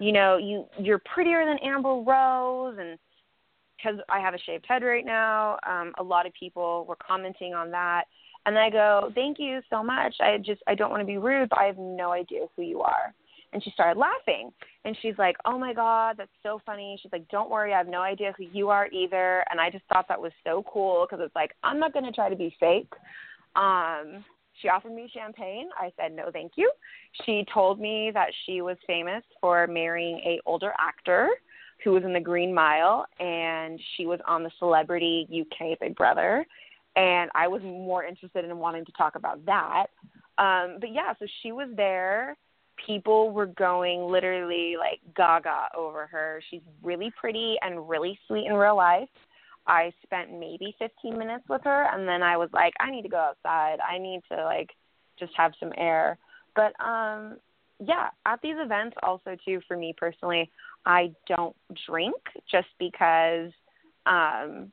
[0.00, 2.98] you know, you you're prettier than Amber Rose and
[3.80, 7.54] cuz I have a shaved head right now, um a lot of people were commenting
[7.54, 8.04] on that.
[8.44, 10.16] And I go, "Thank you so much.
[10.20, 12.82] I just I don't want to be rude, but I have no idea who you
[12.82, 13.14] are."
[13.52, 14.50] And she started laughing.
[14.84, 17.88] And she's like, "Oh my god, that's so funny." She's like, "Don't worry, I have
[17.88, 21.24] no idea who you are either." And I just thought that was so cool because
[21.24, 22.92] it's like, I'm not going to try to be fake.
[23.56, 24.24] Um
[24.60, 25.68] she offered me champagne.
[25.78, 26.70] I said no, thank you.
[27.24, 31.28] She told me that she was famous for marrying a older actor
[31.82, 36.46] who was in the Green Mile and she was on the Celebrity UK Big Brother
[36.96, 39.86] and I was more interested in wanting to talk about that.
[40.38, 42.36] Um but yeah, so she was there
[42.86, 46.42] people were going literally like gaga over her.
[46.50, 49.08] She's really pretty and really sweet in real life.
[49.66, 53.08] I spent maybe 15 minutes with her and then I was like I need to
[53.08, 53.78] go outside.
[53.80, 54.70] I need to like
[55.18, 56.18] just have some air.
[56.56, 57.38] But um
[57.84, 60.50] yeah, at these events also too for me personally,
[60.84, 61.56] I don't
[61.86, 62.16] drink
[62.50, 63.50] just because
[64.06, 64.72] um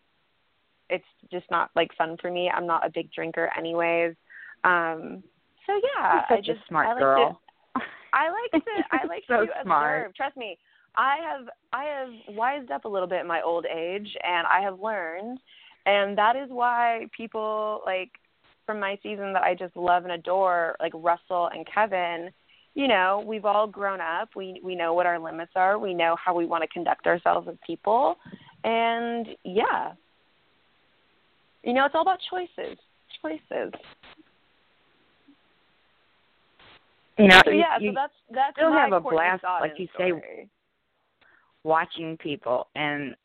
[0.90, 2.50] it's just not like fun for me.
[2.50, 4.16] I'm not a big drinker anyways.
[4.64, 5.24] Um
[5.68, 7.42] so yeah, You're I just a smart I like girl.
[8.14, 10.02] I like to I like So to smart.
[10.06, 10.16] observe.
[10.16, 10.58] Trust me,
[10.96, 14.62] I have I have wised up a little bit in my old age, and I
[14.62, 15.40] have learned,
[15.86, 18.12] and that is why people like
[18.66, 22.30] from my season that I just love and adore, like Russell and Kevin.
[22.76, 24.30] You know, we've all grown up.
[24.36, 25.80] We we know what our limits are.
[25.80, 28.18] We know how we want to conduct ourselves as people,
[28.64, 29.94] and yeah,
[31.64, 32.78] you know, it's all about choices.
[33.22, 33.74] Choices.
[37.20, 40.14] You know, So yeah, you so that's that's still have a blast, like you say,
[41.64, 43.16] watching people and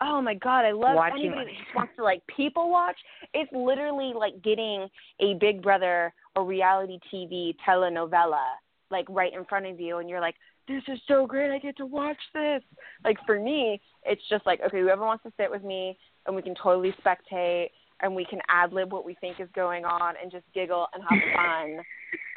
[0.00, 2.96] Oh my god, I love Watching- anybody that just wants to like people watch.
[3.34, 4.88] It's literally like getting
[5.20, 8.44] a Big Brother or reality TV telenovela
[8.90, 10.36] like right in front of you, and you're like,
[10.68, 11.50] "This is so great!
[11.50, 12.62] I get to watch this."
[13.04, 16.42] Like for me, it's just like, okay, whoever wants to sit with me, and we
[16.42, 17.70] can totally spectate,
[18.00, 21.02] and we can ad lib what we think is going on, and just giggle and
[21.08, 21.76] have fun.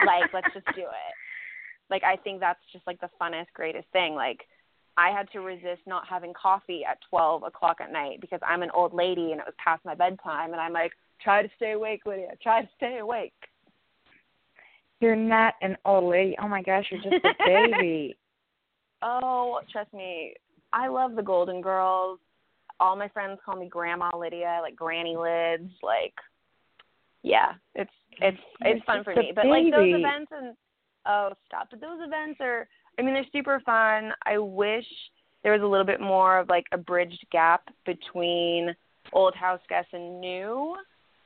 [0.06, 1.14] like, let's just do it.
[1.90, 4.16] Like I think that's just like the funnest, greatest thing.
[4.16, 4.40] Like
[4.98, 8.70] I had to resist not having coffee at 12 o'clock at night because I'm an
[8.74, 10.52] old lady and it was past my bedtime.
[10.54, 10.92] And I'm like,
[11.22, 12.30] try to stay awake, Lydia.
[12.42, 13.34] Try to stay awake.
[15.00, 16.36] you're not an old lady.
[16.42, 18.16] Oh my gosh, you're just a baby.
[19.04, 20.36] Oh, trust me.
[20.72, 22.20] I love the Golden Girls.
[22.82, 25.72] All my friends call me Grandma Lydia, like Granny Lids.
[25.84, 26.16] Like,
[27.22, 29.32] yeah, it's it's it's fun for me.
[29.34, 30.56] But like those events and
[31.06, 31.68] oh, stop!
[31.70, 32.68] But those events are.
[33.00, 34.12] I mean, they're super fun.
[34.26, 34.86] I wish
[35.44, 38.76] there was a little bit more of like a bridged gap between
[39.14, 40.76] old house guests and new.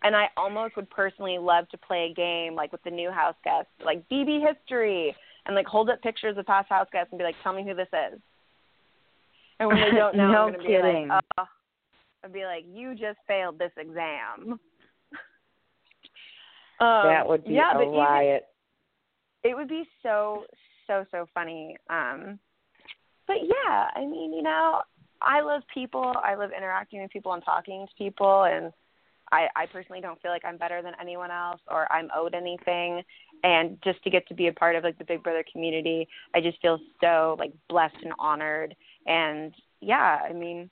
[0.03, 3.35] And I almost would personally love to play a game like with the new house
[3.43, 7.23] guests, like BB history, and like hold up pictures of past house guests and be
[7.23, 8.19] like, "Tell me who this is."
[9.59, 11.03] And when they don't know, No I'm gonna kidding.
[11.05, 11.45] be like, "Oh,"
[12.23, 14.59] I'd be like, "You just failed this exam."
[16.81, 18.43] Um, that would be yeah, a but even- riot.
[19.43, 20.43] it would be so
[20.87, 22.37] so so funny um
[23.27, 24.81] but yeah i mean you know
[25.21, 28.73] i love people i love interacting with people and talking to people and
[29.31, 33.01] i i personally don't feel like i'm better than anyone else or i'm owed anything
[33.43, 36.41] and just to get to be a part of like the big brother community i
[36.41, 38.75] just feel so like blessed and honored
[39.05, 40.69] and yeah i mean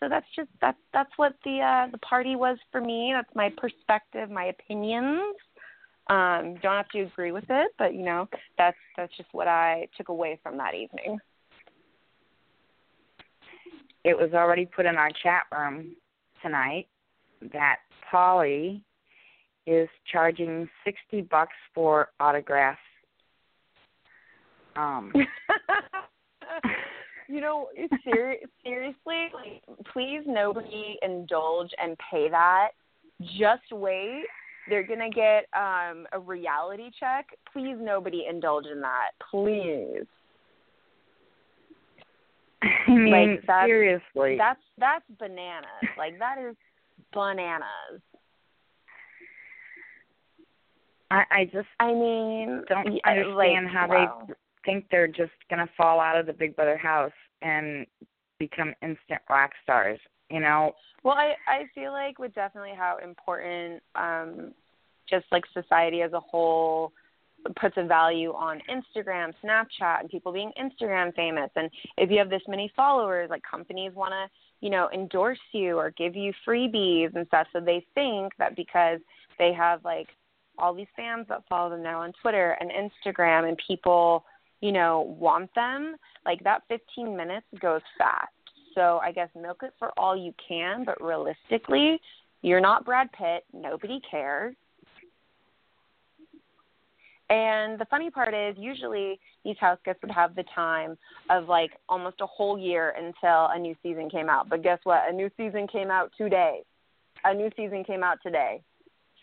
[0.00, 3.12] so that's just that's that's what the uh the party was for me.
[3.14, 5.36] That's my perspective my opinions.
[6.08, 8.28] Um don't have to agree with it but you know
[8.58, 11.18] that's that's just what i took away from that evening.
[14.04, 15.96] It was already put in our chat room
[16.42, 16.86] tonight
[17.52, 17.78] that
[18.12, 18.82] Paulie
[19.66, 22.78] is charging sixty bucks for autographs.
[24.76, 25.12] Um,
[27.28, 27.68] you know,
[28.04, 29.62] ser- seriously, like,
[29.92, 32.68] please nobody indulge and pay that.
[33.38, 34.24] Just wait.
[34.68, 37.26] They're gonna get um a reality check.
[37.52, 39.10] Please nobody indulge in that.
[39.30, 40.06] Please.
[42.62, 44.36] I mean, Like, that's- seriously.
[44.36, 45.68] That's that's bananas.
[45.96, 46.56] Like that is
[47.12, 48.00] bananas.
[51.10, 54.22] I, I just I mean, don't understand like, how wow.
[54.26, 54.34] they
[54.66, 57.86] think they're just gonna fall out of the Big Brother house and
[58.38, 59.98] become instant rock stars.
[60.30, 64.52] You know, Well, I I feel like with definitely how important um
[65.08, 66.92] just like society as a whole
[67.60, 71.50] puts a value on Instagram, Snapchat, and people being Instagram famous.
[71.54, 74.26] And if you have this many followers, like companies want to,
[74.60, 77.46] you know, endorse you or give you freebies and stuff.
[77.52, 79.00] So they think that because
[79.38, 80.08] they have like
[80.58, 84.24] all these fans that follow them now on Twitter and Instagram, and people,
[84.60, 88.32] you know, want them, like that 15 minutes goes fast.
[88.74, 92.00] So I guess milk it for all you can, but realistically,
[92.42, 93.44] you're not Brad Pitt.
[93.52, 94.54] Nobody cares.
[97.28, 100.96] And the funny part is, usually these house guests would have the time
[101.28, 104.48] of like almost a whole year until a new season came out.
[104.48, 105.02] But guess what?
[105.08, 106.62] A new season came out today.
[107.24, 108.62] A new season came out today.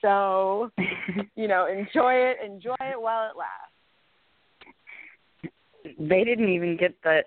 [0.01, 0.71] So,
[1.35, 3.72] you know, enjoy it, enjoy it while it lasts.
[5.83, 7.21] They didn't even get the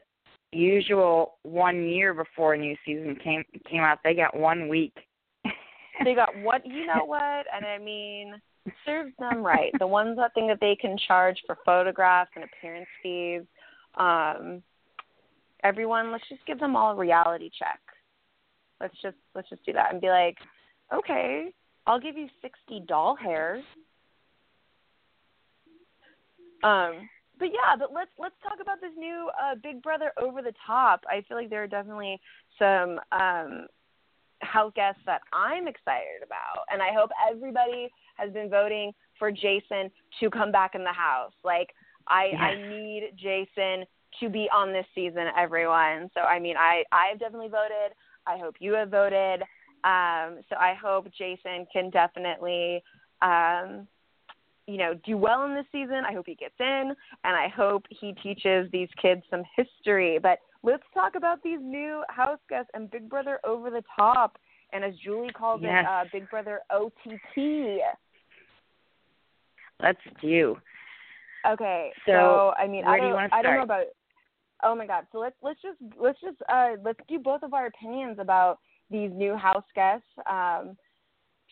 [0.52, 3.98] usual one year before a new season came came out.
[4.04, 4.94] They got one week.
[6.04, 8.34] They got what you know what, and I mean,
[8.84, 9.72] serves them right.
[9.78, 13.40] The ones that think that they can charge for photographs and appearance fees,
[13.94, 14.62] um,
[15.64, 17.80] everyone, let's just give them all a reality check.
[18.78, 20.36] Let's just let's just do that and be like,
[20.92, 21.48] okay,
[21.86, 23.64] I'll give you sixty doll hairs.
[26.62, 27.08] Um,
[27.38, 31.04] but yeah, but let's let's talk about this new uh, Big Brother over the top.
[31.08, 32.20] I feel like there are definitely
[32.58, 33.66] some um,
[34.40, 39.90] house guests that I'm excited about, and I hope everybody has been voting for Jason
[40.20, 41.32] to come back in the house.
[41.44, 41.70] Like
[42.08, 42.30] I.
[42.38, 43.84] I need Jason
[44.20, 46.10] to be on this season, everyone.
[46.14, 47.92] So I mean, I I've definitely voted.
[48.26, 49.42] I hope you have voted.
[49.84, 52.82] Um, so I hope Jason can definitely.
[53.22, 53.86] Um,
[54.66, 56.02] you know, do well in this season.
[56.08, 56.94] I hope he gets in,
[57.24, 60.18] and I hope he teaches these kids some history.
[60.20, 64.38] But let's talk about these new house guests and Big Brother over the top,
[64.72, 65.84] and as Julie calls Yes.
[65.84, 67.80] it, uh, Big Brother OTT.
[69.80, 70.56] Let's do.
[71.46, 73.84] Okay, So, so, I mean, I do don't, I don't know about.
[74.62, 75.06] Oh my God!
[75.12, 78.58] So let's let's just let's just uh let's do both of our opinions about
[78.90, 80.06] these new house guests.
[80.28, 80.76] Um,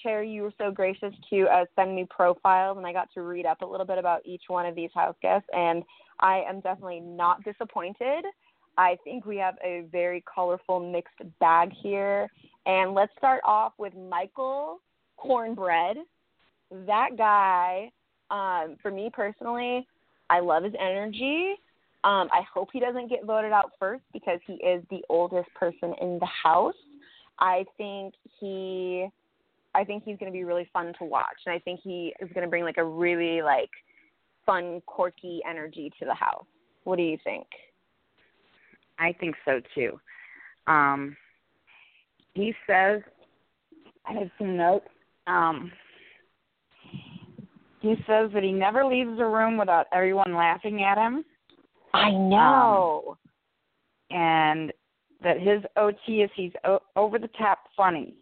[0.02, 3.46] Cherry, you were so gracious to uh, send me profiles, and I got to read
[3.46, 5.82] up a little bit about each one of these house guests, and
[6.20, 8.24] I am definitely not disappointed.
[8.76, 12.28] I think we have a very colorful mixed bag here,
[12.66, 14.80] and let's start off with Michael
[15.16, 15.98] Cornbread.
[16.86, 17.90] That guy,
[18.30, 19.86] um, for me personally,
[20.28, 21.54] I love his energy.
[22.02, 25.94] Um, I hope he doesn't get voted out first because he is the oldest person
[26.00, 26.74] in the house.
[27.38, 29.06] I think he
[29.74, 32.28] I think he's going to be really fun to watch, and I think he is
[32.32, 33.70] going to bring like a really like
[34.46, 36.46] fun, quirky energy to the house.
[36.84, 37.46] What do you think?
[38.98, 39.98] I think so too.
[40.66, 41.16] Um,
[42.34, 43.00] he says,
[44.06, 44.86] I have some notes.
[45.26, 45.72] Um,
[47.80, 51.24] he says that he never leaves a room without everyone laughing at him,
[51.92, 53.18] I know.
[54.10, 54.72] and
[55.22, 58.14] that his OT is he's o- over the top funny,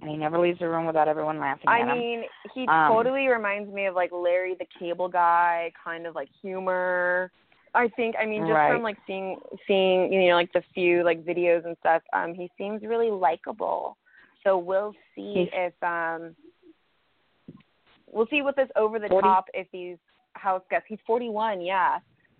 [0.00, 1.98] and he never leaves the room without everyone laughing I at him.
[1.98, 2.24] mean,
[2.54, 7.30] he Um, totally reminds me of like Larry the Cable Guy, kind of like humor.
[7.74, 8.72] I think I mean just Right.
[8.72, 12.50] from like seeing seeing you know like the few like videos and stuff, um he
[12.56, 13.96] seems really likable.
[14.44, 16.34] So we'll see He's- if um
[18.10, 19.98] we'll see with this over the 40 top if he's
[20.34, 21.98] house guests he's 41, yeah.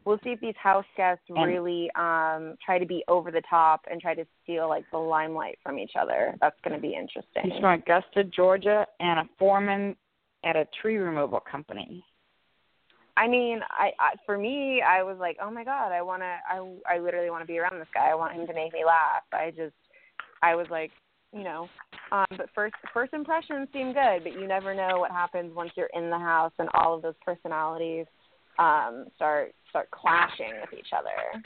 [0.09, 4.01] We'll see if these house guests really um try to be over the top and
[4.01, 6.35] try to steal like the limelight from each other.
[6.41, 7.43] That's going to be interesting.
[7.43, 9.95] He's from Augusta, Georgia, and a foreman
[10.47, 12.03] at a tree removal company.
[13.19, 16.37] I mean, I, I for me, I was like, oh my god, I want to,
[16.51, 18.09] I, I literally want to be around this guy.
[18.09, 19.25] I want him to make me laugh.
[19.35, 19.75] I just,
[20.43, 20.91] I was like,
[21.35, 21.69] you know,
[22.13, 25.91] um, but first, first impressions seem good, but you never know what happens once you're
[25.93, 28.07] in the house and all of those personalities
[28.59, 31.43] um, start start clashing with each other.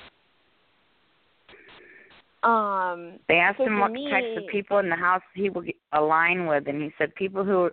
[2.42, 5.72] Um, They asked So him what me- types of people in the house he would
[5.92, 7.70] align with, and he said people who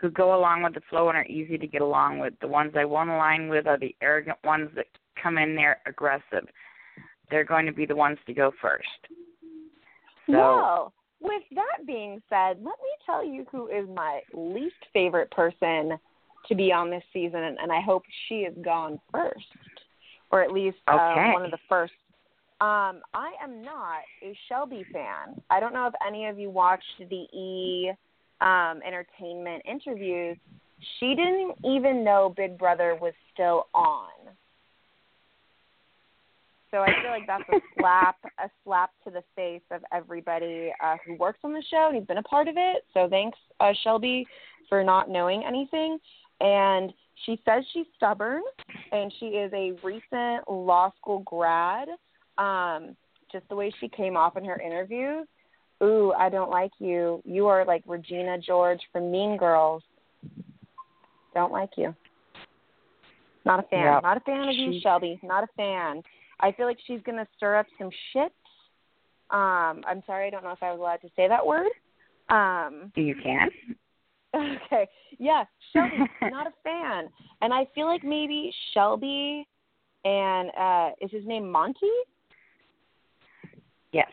[0.00, 2.32] who go along with the flow and are easy to get along with.
[2.40, 4.86] The ones I won't align with are the arrogant ones that
[5.20, 6.46] come in there aggressive.
[7.30, 8.86] They're going to be the ones to go first.
[10.26, 15.32] So, Well, with that being said, let me tell you who is my least favorite
[15.32, 15.98] person
[16.48, 19.46] to be on this season, and, and I hope she is gone first,
[20.30, 21.32] or at least um, Okay.
[21.32, 21.92] one of the first.
[22.60, 25.40] Um, I am not a Shelby fan.
[25.48, 27.92] I don't know if any of you watched the E
[28.40, 30.36] um, Entertainment interviews.
[30.98, 34.08] She didn't even know Big Brother was still on.
[36.70, 40.96] So I feel like that's a slap, a slap to the face of everybody uh,
[41.06, 42.84] who works on the show and who's been a part of it.
[42.92, 44.26] So thanks, uh, Shelby,
[44.68, 45.98] for not knowing anything.
[46.40, 46.92] And
[47.24, 48.42] she says she's stubborn,
[48.92, 51.88] and she is a recent law school grad.
[52.38, 52.96] Um,
[53.32, 55.26] just the way she came off in her interviews.
[55.82, 57.22] Ooh, I don't like you.
[57.24, 59.82] You are like Regina George from Mean Girls.
[61.34, 61.94] Don't like you.
[63.44, 63.84] Not a fan.
[63.84, 64.02] Yep.
[64.02, 65.20] Not a fan of you, Shelby.
[65.22, 66.02] Not a fan.
[66.40, 68.32] I feel like she's gonna stir up some shit.
[69.30, 71.70] Um, I'm sorry, I don't know if I was allowed to say that word.
[72.30, 73.50] Um, you can.
[74.36, 77.08] okay, yeah, Shelby, not a fan,
[77.40, 79.46] and I feel like maybe Shelby
[80.04, 81.86] and uh, is his name Monty?
[83.92, 84.10] Yes.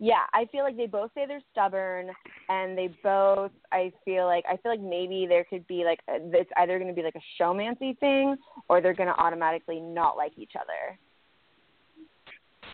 [0.00, 2.10] Yeah, I feel like they both say they're stubborn,
[2.48, 3.52] and they both.
[3.72, 6.88] I feel like I feel like maybe there could be like a, it's either going
[6.88, 8.36] to be like a showmancy thing,
[8.68, 10.98] or they're going to automatically not like each other.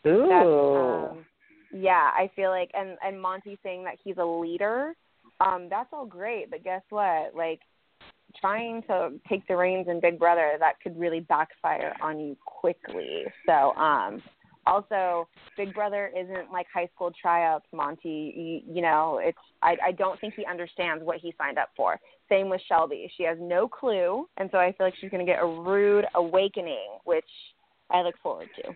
[0.06, 0.32] Ooh.
[0.32, 1.26] Um,
[1.72, 4.94] yeah, I feel like and and Monty saying that he's a leader,
[5.40, 7.34] um, that's all great, but guess what?
[7.34, 7.60] Like
[8.40, 13.24] trying to take the reins in Big Brother, that could really backfire on you quickly.
[13.46, 14.22] So, um
[14.66, 18.62] also Big Brother isn't like high school tryouts, Monty.
[18.66, 21.98] You, you know, it's I I don't think he understands what he signed up for.
[22.28, 23.10] Same with Shelby.
[23.16, 26.04] She has no clue, and so I feel like she's going to get a rude
[26.14, 27.24] awakening, which
[27.90, 28.70] I look forward to.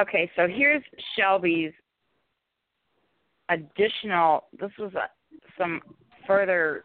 [0.00, 0.82] Okay, so here's
[1.16, 1.72] Shelby's
[3.48, 4.44] additional.
[4.58, 5.08] This was a,
[5.58, 5.80] some
[6.26, 6.84] further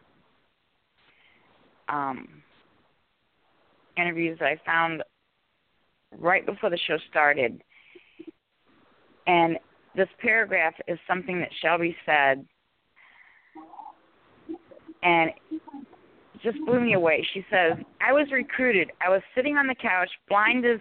[1.88, 2.28] um,
[3.96, 5.02] interviews I found
[6.18, 7.62] right before the show started,
[9.26, 9.58] and
[9.96, 12.44] this paragraph is something that Shelby said,
[15.02, 15.30] and
[16.42, 17.26] just blew me away.
[17.34, 18.92] She says, "I was recruited.
[19.04, 20.80] I was sitting on the couch, blind as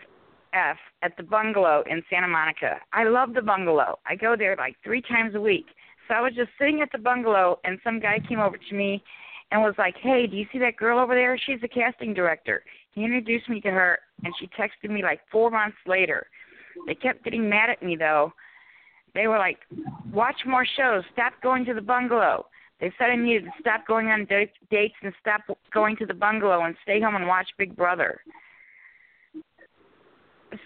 [0.54, 2.80] F at the bungalow in Santa Monica.
[2.94, 4.00] I love the bungalow.
[4.06, 5.66] I go there like three times a week.
[6.08, 9.04] So I was just sitting at the bungalow, and some guy came over to me
[9.52, 11.40] and was like, Hey, do you see that girl over there?
[11.46, 12.64] She's the casting director.
[12.94, 16.28] He introduced me to her, and she texted me like four months later.
[16.88, 18.34] They kept getting mad at me, though.
[19.14, 19.60] They were like,
[20.12, 21.04] Watch more shows.
[21.14, 22.48] Stop going to the bungalow.
[22.80, 25.42] They said I needed to stop going on da- dates and stop
[25.74, 28.22] going to the bungalow and stay home and watch Big Brother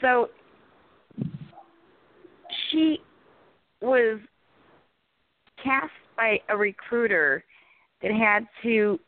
[0.02, 0.30] so
[2.70, 3.00] she
[3.82, 4.20] was
[5.64, 7.44] cast by a recruiter
[8.02, 9.00] that had to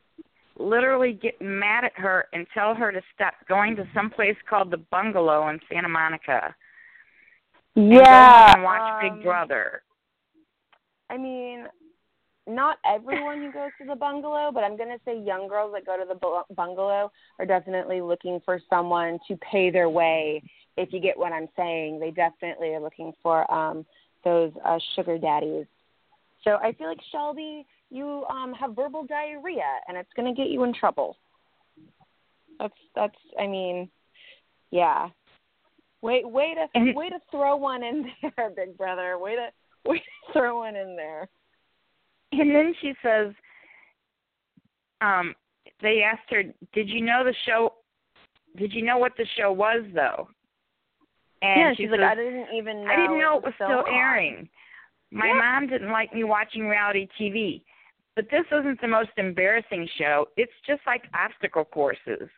[0.58, 4.72] literally get mad at her and tell her to stop going to some place called
[4.72, 6.56] the bungalow in Santa Monica
[7.76, 9.82] and home and watch um, Big Brother.
[11.10, 11.66] I mean,
[12.48, 15.86] not everyone who goes to the bungalow, but I'm going to say young girls that
[15.86, 20.42] go to the bungalow are definitely looking for someone to pay their way.
[20.78, 23.86] If you get what I'm saying, they definitely are looking for um
[24.24, 25.66] those uh, sugar daddies.
[26.44, 30.50] So I feel like Shelby, you um have verbal diarrhea, and it's going to get
[30.50, 31.18] you in trouble.
[32.60, 33.16] That's that's.
[33.40, 33.90] I mean,
[34.72, 35.10] yeah.
[36.02, 39.18] Wait, way to way to throw one in there, Big Brother.
[39.18, 41.28] Way to way to throw one in there.
[42.32, 43.34] And then she says,
[45.00, 45.34] um,
[45.82, 47.74] they asked her, Did you know the show
[48.58, 50.30] did you know what the show was though?
[51.42, 52.92] And yeah, she she's like, I didn't even know.
[52.92, 54.50] I didn't know it was still still on." airing.
[55.12, 55.34] My Yeah.
[55.34, 57.62] mom didn't like me watching reality TV.
[58.16, 60.28] But this isn't the most embarrassing show.
[60.38, 62.30] It's just like obstacle courses.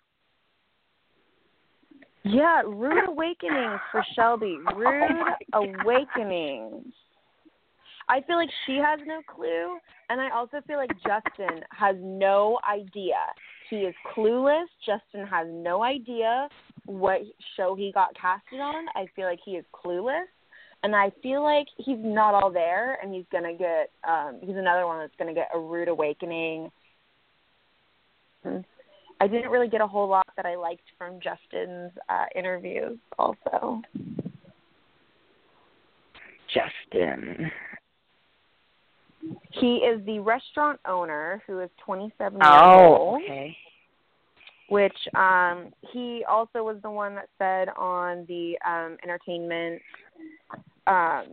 [2.24, 4.58] Yeah, rude awakening for Shelby.
[4.76, 4.88] Rude
[5.54, 5.82] Oh my God.
[5.84, 6.94] awakenings.
[8.10, 9.78] I feel like she has no clue,
[10.10, 13.16] and I also feel like Justin has no idea.
[13.70, 14.66] He is clueless.
[14.86, 16.48] Justin has no idea
[16.88, 17.22] what
[17.56, 18.88] show he got casted on.
[18.96, 20.26] I feel like he is clueless,
[20.84, 23.92] and I feel like he's not all there, and he's gonna get.
[24.08, 26.72] um He's another one that's gonna get a rude awakening.
[29.20, 32.98] I didn't really get a whole lot that I liked from Justin's uh, interviews.
[33.18, 33.82] Also,
[36.54, 37.52] Justin.
[39.52, 43.22] He is the restaurant owner who is 27 years Oh, old.
[43.24, 43.58] okay.
[44.70, 49.82] Which um he also was the one that said on the um entertainment
[50.88, 51.26] um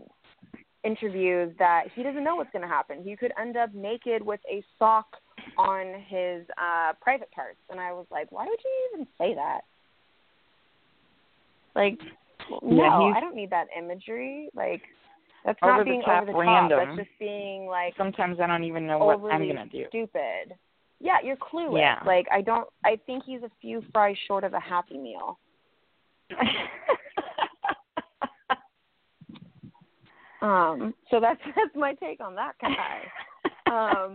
[0.85, 3.03] interviews that he doesn't know what's going to happen.
[3.03, 5.07] He could end up naked with a sock
[5.57, 9.63] on his uh private parts and I was like, "Why would you even say that?"
[11.75, 11.99] Like
[12.63, 14.49] no, I don't need that imagery.
[14.55, 14.83] Like
[15.45, 16.41] that's not being over the top.
[16.41, 16.79] random.
[16.79, 19.87] That's just being like Sometimes I don't even know what I'm gonna do.
[19.89, 20.55] stupid.
[21.01, 21.81] Yeah, you're clueless.
[21.81, 22.01] Yeah.
[22.07, 22.69] Like I don't.
[22.85, 25.39] I think he's a few fries short of a Happy Meal.
[30.45, 30.93] Um.
[31.11, 33.01] So that's that's my take on that guy.
[33.67, 34.13] Um.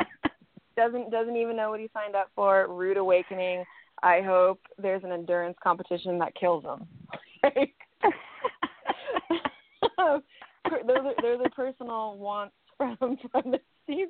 [0.78, 2.68] Doesn't doesn't even know what he signed up for.
[2.70, 3.66] Rude awakening.
[4.04, 6.88] I hope there's an endurance competition that kills him.
[10.72, 12.96] Like, those are those are personal wants from
[13.32, 14.10] from this season.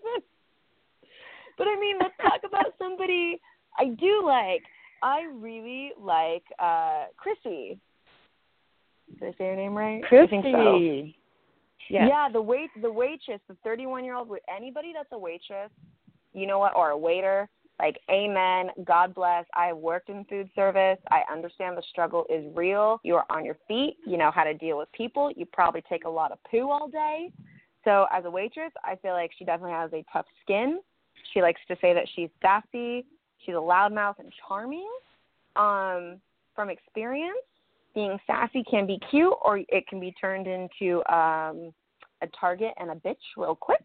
[1.60, 3.40] But I mean, let's talk about somebody
[3.78, 4.64] I do like.
[5.04, 7.78] I really like uh Kryssie.
[9.20, 10.02] Did I say her name right?
[10.12, 10.80] I think so.
[11.90, 12.08] Yes.
[12.10, 14.30] Yeah, the wait the waitress, the 31 year old.
[14.56, 15.72] Anybody that's a waitress,
[16.34, 17.50] you know what, or a waiter.
[17.80, 18.72] Like, amen.
[18.86, 19.46] God bless.
[19.54, 21.00] I have worked in food service.
[21.12, 23.00] I understand the struggle is real.
[23.04, 23.98] You are on your feet.
[24.06, 25.32] You know how to deal with people.
[25.36, 27.32] You probably take a lot of poo all day.
[27.86, 30.80] So, as a waitress, I feel like she definitely has a tough skin.
[31.34, 33.06] She likes to say that she's sassy.
[33.46, 34.90] She's a loudmouth and charming.
[35.56, 36.20] Um,
[36.56, 37.38] from experience,
[37.96, 41.74] being sassy can be cute, or it can be turned into um,
[42.22, 43.84] a target and a bitch real quick.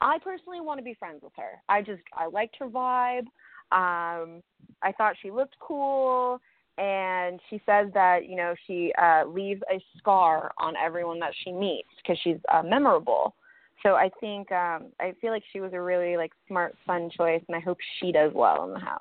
[0.00, 1.60] I personally want to be friends with her.
[1.68, 3.26] I just I liked her vibe.
[3.70, 4.42] Um,
[4.82, 6.40] I thought she looked cool,
[6.78, 11.52] and she says that you know she uh, leaves a scar on everyone that she
[11.52, 13.34] meets because she's uh, memorable.
[13.82, 17.42] So I think um, I feel like she was a really like smart, fun choice,
[17.46, 19.00] and I hope she does well in the house.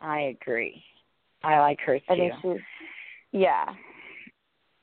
[0.00, 0.82] I agree.
[1.42, 2.04] I like her too.
[2.08, 2.60] I think she's
[3.32, 3.66] yeah.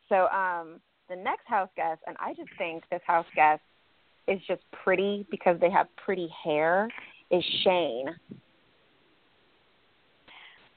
[0.10, 0.80] So um
[1.10, 3.62] the next house guest and I just think this house guest
[4.28, 6.90] is just pretty because they have pretty hair
[7.32, 8.10] is Shane.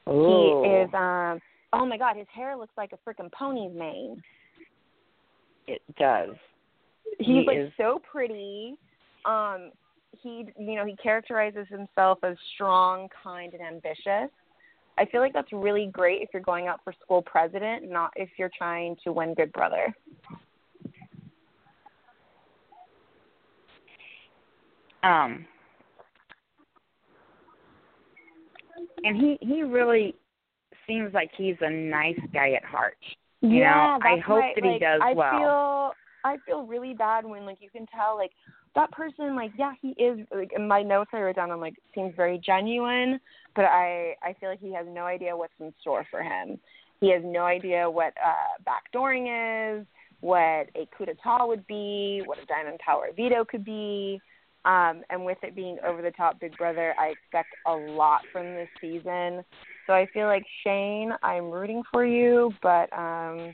[0.09, 0.63] Ooh.
[0.63, 1.39] He is um
[1.73, 4.21] oh my god, his hair looks like a freaking pony's mane.
[5.67, 6.35] It does.
[7.19, 8.75] He's He like is- so pretty.
[9.25, 9.71] Um
[10.21, 14.31] he you know, he characterizes himself as strong, kind and ambitious.
[14.97, 18.29] I feel like that's really great if you're going out for school president, not if
[18.37, 19.93] you're trying to win Good Brother.
[25.03, 25.45] Um
[29.03, 30.15] and he he really
[30.87, 32.97] seems like he's a nice guy at heart.
[33.41, 34.55] You yeah, know, I hope right.
[34.55, 35.31] that he like, does I well.
[35.39, 35.91] feel
[36.29, 38.31] I feel really bad when like you can tell like
[38.75, 41.75] that person like yeah he is like in my notes I wrote down I'm like
[41.95, 43.19] seems very genuine,
[43.55, 46.59] but I I feel like he has no idea what's in store for him.
[47.01, 49.85] He has no idea what uh backdooring is,
[50.21, 54.21] what a coup d'etat would be, what a diamond power veto could be.
[54.65, 58.43] Um, and with it being over the top Big Brother, I expect a lot from
[58.43, 59.43] this season.
[59.87, 63.53] So I feel like Shane, I'm rooting for you, but um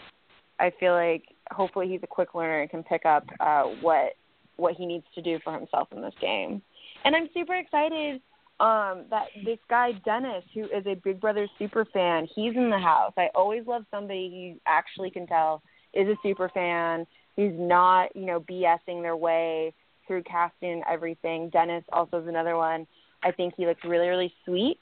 [0.59, 4.13] I feel like hopefully he's a quick learner and can pick up uh what
[4.57, 6.61] what he needs to do for himself in this game.
[7.03, 8.21] And I'm super excited
[8.59, 12.79] um that this guy Dennis, who is a Big Brother super fan, he's in the
[12.79, 13.13] house.
[13.17, 15.61] I always love somebody you actually can tell
[15.93, 19.73] is a super fan, who's not, you know, BSing their way
[20.07, 21.49] through casting and everything.
[21.49, 22.85] Dennis also is another one.
[23.23, 24.79] I think he looks really, really sweet.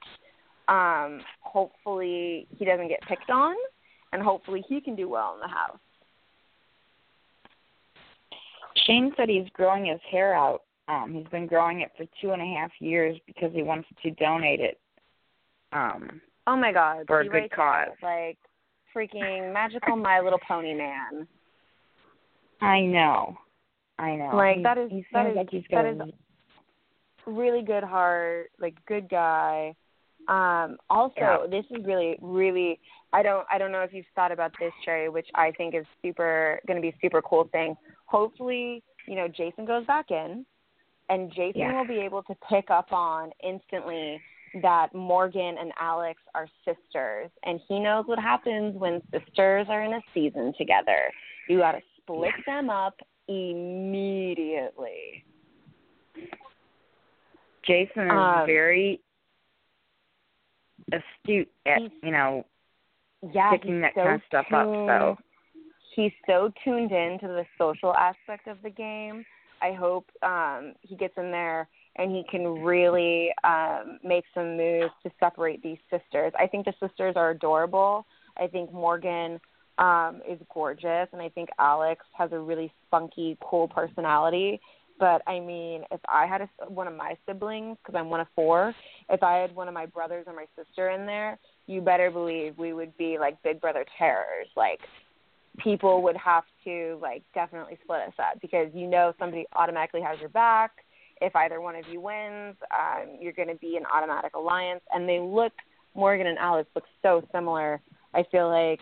[0.67, 3.55] Um, hopefully he doesn't get picked on
[4.11, 5.79] and hopefully he can do well in the house.
[8.85, 10.63] Shane said he's growing his hair out.
[10.87, 14.11] Um, he's been growing it for two and a half years because he wants to
[14.11, 14.79] donate it.
[15.71, 17.05] Um, Oh my god.
[17.07, 17.87] For a good cause.
[18.01, 18.37] Like
[18.95, 21.25] freaking magical My Little Pony man.
[22.61, 23.37] I know,
[23.97, 24.31] I know.
[24.35, 26.07] Like, He- that is- He that is- like he's that got.
[26.09, 26.13] is-
[27.25, 29.73] Really good heart, like good guy.
[30.27, 31.45] Um also Yeah.
[31.49, 32.79] this is really really
[33.13, 35.85] I don't I don't know if you've thought about this Cherry, which I think is
[36.01, 37.75] super going to be a super cool thing.
[38.13, 40.45] Hopefully, you know, Jason goes back in
[41.09, 41.73] and Jason Yeah.
[41.77, 44.21] will be able to pick up on instantly
[44.61, 49.93] that Morgan and Alex are sisters and he knows what happens when sisters are in
[49.93, 51.11] a season together.
[51.49, 52.93] You got to split them up
[53.27, 55.25] immediately.
[57.63, 59.01] Jason is Um, very
[60.91, 62.45] astute at you know
[63.31, 64.65] yeah, picking that so kind of stuff up.
[64.67, 65.17] So tuned-
[65.95, 69.25] he's so tuned in to the social aspect of the game.
[69.61, 74.91] I hope um, he gets in there and he can really um, make some moves
[75.03, 76.33] to separate these sisters.
[76.37, 78.05] I think the sisters are adorable.
[78.37, 79.39] I think Morgan
[79.77, 84.59] um, is gorgeous, and I think Alex has a really spunky, cool personality.
[84.99, 88.27] But I mean, if I had a, one of my siblings, because I'm one of
[88.35, 88.73] four,
[89.09, 91.37] if I had one of my brothers or my sister in there,
[91.67, 94.47] you better believe we would be like Big Brother terrors.
[94.55, 94.79] Like
[95.59, 100.19] people would have to like definitely split us up because you know somebody automatically has
[100.19, 100.71] your back.
[101.21, 104.81] If either one of you wins, um, you're going to be an automatic alliance.
[104.91, 105.53] And they look,
[105.95, 107.79] Morgan and Alex look so similar.
[108.13, 108.81] I feel like,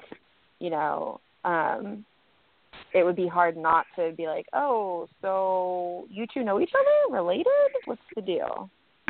[0.60, 2.06] you know, um,
[2.94, 7.16] it would be hard not to be like, oh, so you two know each other,
[7.16, 7.46] related?
[7.86, 8.70] What's the deal?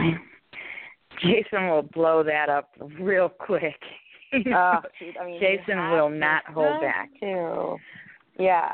[1.21, 3.79] Jason will blow that up real quick.
[4.47, 4.79] Oh,
[5.19, 7.09] I mean, Jason will not hold back.
[7.19, 7.75] To.
[8.39, 8.71] Yeah.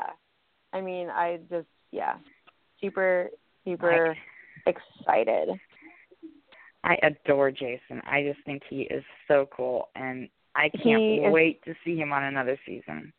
[0.72, 2.14] I mean, I just yeah,
[2.80, 3.30] super
[3.64, 4.14] super
[4.66, 5.48] excited.
[6.84, 8.00] I adore Jason.
[8.04, 11.96] I just think he is so cool, and I can't He is- wait to see
[11.96, 13.12] him on another season.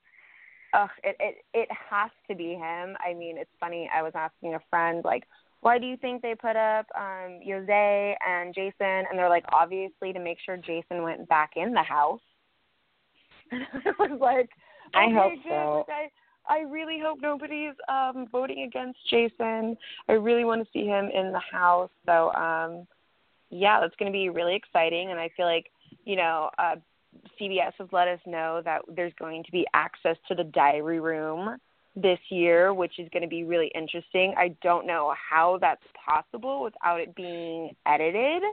[0.73, 2.95] Ugh, it it it has to be him.
[3.05, 3.89] I mean, it's funny.
[3.93, 5.23] I was asking a friend like,
[5.61, 9.05] why do you think they put up um Jozea and Jason?
[9.09, 12.21] And they're like, obviously to make sure Jason went back in the house.
[13.51, 14.49] And I was like,
[14.93, 15.85] I hope so.
[15.87, 16.09] like, I
[16.49, 19.77] I really hope nobody's um voting against Jason.
[20.07, 21.91] I really want to see him in the house.
[22.05, 22.87] So um
[23.51, 25.71] yeah, that's going to be really exciting and I feel like,
[26.05, 26.75] you know, uh
[27.39, 31.57] CBS has let us know that there's going to be access to the diary room
[31.95, 34.33] this year, which is going to be really interesting.
[34.37, 38.43] I don't know how that's possible without it being edited,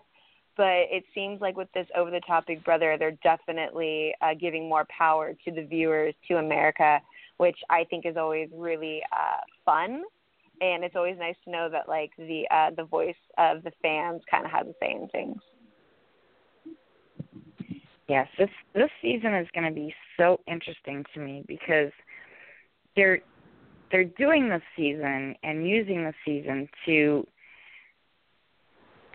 [0.57, 4.69] but it seems like with this over the top Big Brother, they're definitely uh, giving
[4.69, 7.01] more power to the viewers, to America,
[7.37, 10.03] which I think is always really uh, fun.
[10.61, 14.23] And it's always nice to know that like the uh, the voice of the fans
[14.31, 15.37] kind of has the same things.
[18.09, 21.93] Yes, this this season is going to be so interesting to me because
[22.95, 23.21] they're
[23.93, 27.27] they're doing this season and using the season to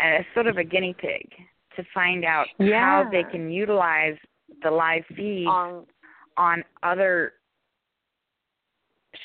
[0.01, 1.27] as sort of a guinea pig
[1.75, 4.17] to find out how they can utilize
[4.63, 5.85] the live feed On
[6.37, 7.33] on other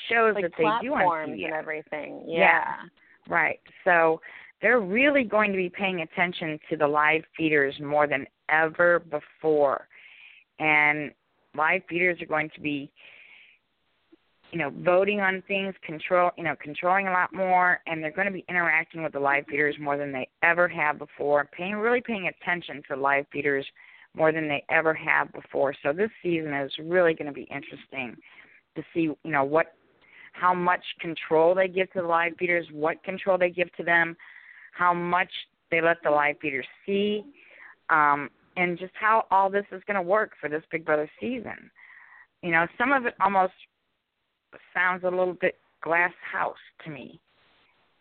[0.09, 1.45] shows like that they do on CBS.
[1.45, 2.23] and everything.
[2.27, 2.39] Yeah.
[2.39, 2.73] Yeah.
[3.29, 3.59] Right.
[3.83, 4.21] So
[4.61, 9.87] they're really going to be paying attention to the live feeders more than ever before.
[10.59, 11.11] And
[11.55, 12.91] live feeders are going to be
[14.51, 18.27] you know, voting on things, control, you know, controlling a lot more, and they're going
[18.27, 21.49] to be interacting with the live feeders more than they ever have before.
[21.51, 23.65] Paying really paying attention to live feeders
[24.15, 25.75] more than they ever have before.
[25.83, 28.15] So this season is really going to be interesting
[28.75, 29.73] to see, you know, what
[30.33, 34.15] how much control they give to the live feeders, what control they give to them,
[34.71, 35.31] how much
[35.71, 37.23] they let the live feeders see,
[37.89, 41.71] um, and just how all this is going to work for this Big Brother season.
[42.43, 43.53] You know, some of it almost
[44.73, 47.19] sounds a little bit glass house to me.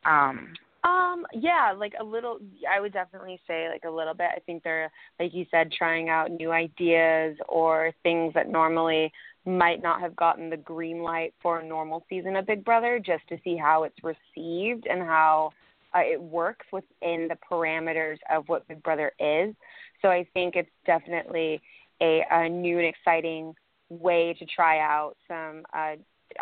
[0.05, 2.39] Um, Um, yeah, like a little
[2.71, 4.29] I would definitely say like a little bit.
[4.35, 9.13] I think they're like you said trying out new ideas or things that normally
[9.45, 13.27] might not have gotten the green light for a normal season of Big Brother just
[13.29, 15.53] to see how it's received and how
[15.95, 19.55] uh, it works within the parameters of what Big Brother is.
[20.03, 21.61] So I think it's definitely
[22.03, 23.55] a, a new and exciting
[23.89, 25.95] way to try out some uh,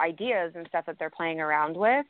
[0.03, 2.07] ideas and stuff that they're playing around with.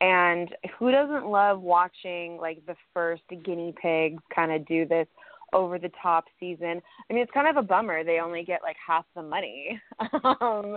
[0.00, 0.48] And
[0.78, 5.06] who doesn't love watching like the first guinea pigs kind of do this
[5.52, 6.82] over the top season?
[7.08, 9.80] I mean, it's kind of a bummer they only get like half the money.
[10.00, 10.76] um,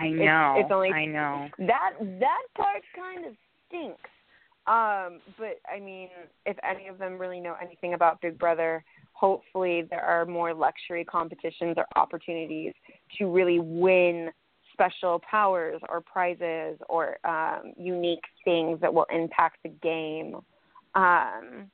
[0.00, 0.56] I know.
[0.58, 1.48] it's only- I know.
[1.58, 3.34] that that part kind of
[3.68, 4.10] stinks.
[4.66, 6.08] Um, but I mean,
[6.44, 11.04] if any of them really know anything about Big Brother, hopefully there are more luxury
[11.04, 12.74] competitions or opportunities
[13.16, 14.28] to really win
[14.78, 20.36] special powers or prizes or um, unique things that will impact the game.
[20.94, 21.70] Um,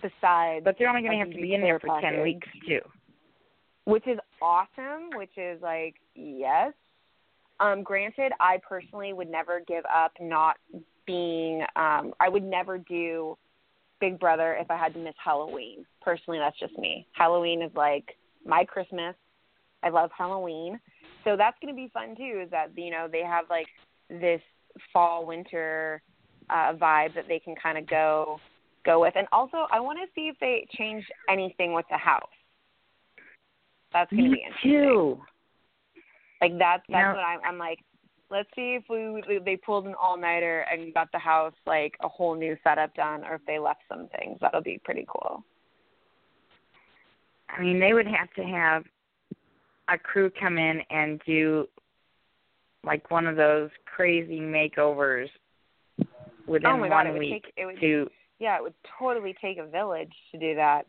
[0.00, 2.80] besides, But they're only going to have to be in there for ten weeks too.
[3.84, 6.72] which is awesome, which is like yes.
[7.60, 10.56] Um, granted, I personally would never give up not
[11.06, 11.62] being.
[11.76, 13.36] Um, I would never do
[14.00, 15.84] Big Brother if I had to miss Halloween.
[16.00, 17.06] Personally, that's just me.
[17.12, 19.14] Halloween is like my Christmas.
[19.84, 20.78] I love Halloween,
[21.24, 22.40] so that's going to be fun too.
[22.44, 23.66] Is that you know they have like
[24.08, 24.40] this
[24.92, 26.02] fall winter
[26.50, 28.40] uh, vibe that they can kind of go
[28.84, 32.22] go with, and also I want to see if they change anything with the house.
[33.92, 34.70] That's going to be interesting.
[34.70, 35.20] too.
[36.40, 37.12] Like that's that's Yeah.
[37.12, 37.40] what I'm.
[37.44, 37.78] I'm like,
[38.32, 42.08] Let's see if we they pulled an all nighter and got the house like a
[42.08, 44.38] whole new setup done, or if they left some things.
[44.40, 45.44] That'll be pretty cool.
[47.50, 48.84] I mean, they would have to have
[49.88, 51.66] a crew come in and do
[52.84, 55.28] like one of those crazy makeovers
[56.46, 58.08] within oh my god, one it would week take it would to
[58.42, 60.86] yeah, it would totally take a village to do that.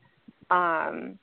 [0.50, 1.20] Um,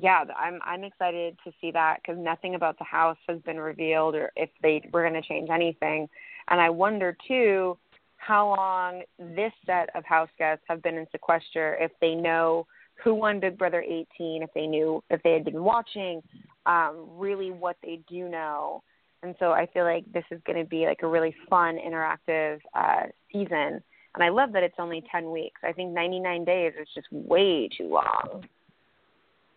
[0.00, 4.14] yeah, I'm I'm excited to see that because nothing about the house has been revealed
[4.14, 6.08] or if they were going to change anything,
[6.48, 7.76] and I wonder too
[8.18, 12.66] how long this set of house guests have been in sequester if they know
[13.02, 16.22] who won Big Brother 18, if they knew if they had been watching,
[16.66, 18.82] um, really what they do know.
[19.22, 22.58] And so I feel like this is going to be like a really fun, interactive
[22.74, 23.82] uh, season
[24.14, 25.60] and I love that it's only 10 weeks.
[25.62, 28.44] I think 99 days is just way too long.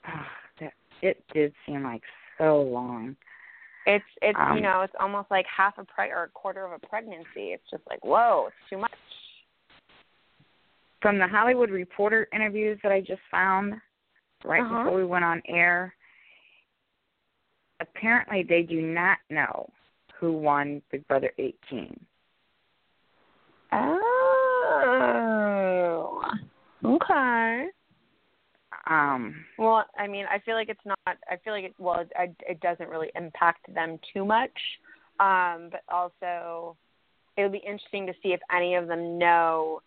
[0.60, 2.04] that it did seem like
[2.38, 3.16] so long.
[3.86, 6.72] It's it's Um, you know, it's almost like half a pre or a quarter of
[6.72, 7.52] a pregnancy.
[7.52, 8.92] It's just like, whoa, it's too much.
[11.04, 13.74] From the Hollywood Reporter interviews that I just found
[14.46, 14.84] right Uh-huh.
[14.86, 15.94] before we went on air,
[17.82, 19.70] apparently they do not know
[20.18, 22.00] who won Big Brother 18.
[24.54, 26.22] Oh.
[26.86, 27.68] Okay.
[28.88, 30.98] Um, Well, I mean, I feel like it's not.
[31.08, 31.74] I feel like it.
[31.78, 34.58] Well, it, I- it doesn't really impact them too much.
[35.20, 36.78] Um, but also,
[37.38, 39.82] it would be interesting to see if any of them know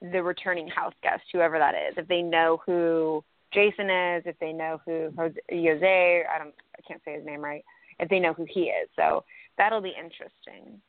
[0.00, 1.94] the returning house guest, whoever that is.
[1.96, 6.54] If they know who Jason is, if they know who Jose, Jose I don't.
[6.76, 7.64] I can't say his name right.
[7.98, 9.24] If they know who he is, so
[9.56, 10.80] that'll be interesting.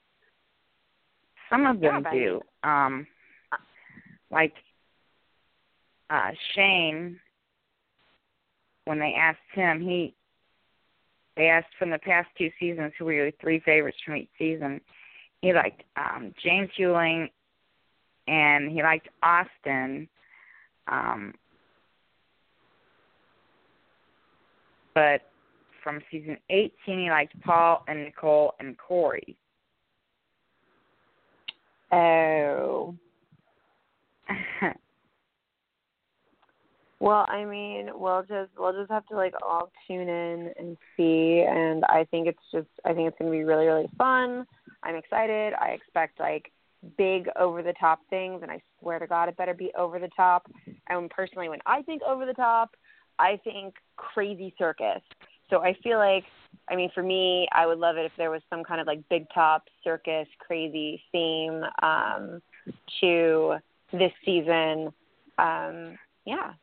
[1.49, 2.41] some of them Yeah, do.
[2.64, 3.07] Um,
[4.32, 4.53] like
[6.10, 7.20] uh, Shane,
[8.86, 10.14] when they asked him, he
[11.36, 14.82] they asked from the past two seasons who were your three favorites from each season.
[15.41, 17.30] He liked um, James Huling,
[18.30, 20.08] and he liked Austin.
[20.88, 21.34] Um,
[24.94, 25.22] but
[25.84, 29.36] from season 18, he liked Paul and Nicole and Corey.
[31.92, 32.96] Oh.
[37.02, 41.46] Well, I mean, we'll just we'll just have to like all tune in and see
[41.50, 44.46] and I think it's just I think it's going to be really really fun.
[44.84, 45.54] I'm excited.
[45.54, 46.52] I expect like
[46.98, 50.10] big over the top things and I swear to god it better be over the
[50.16, 50.50] top.
[50.88, 52.76] And personally when I think over the top,
[53.18, 55.02] I think crazy circus.
[55.50, 56.24] So I feel like
[56.70, 59.08] I mean for me, I would love it if there was some kind of like
[59.10, 62.42] big top circus crazy theme um
[63.02, 63.56] to
[63.92, 64.94] this season.
[65.38, 66.54] Um yeah.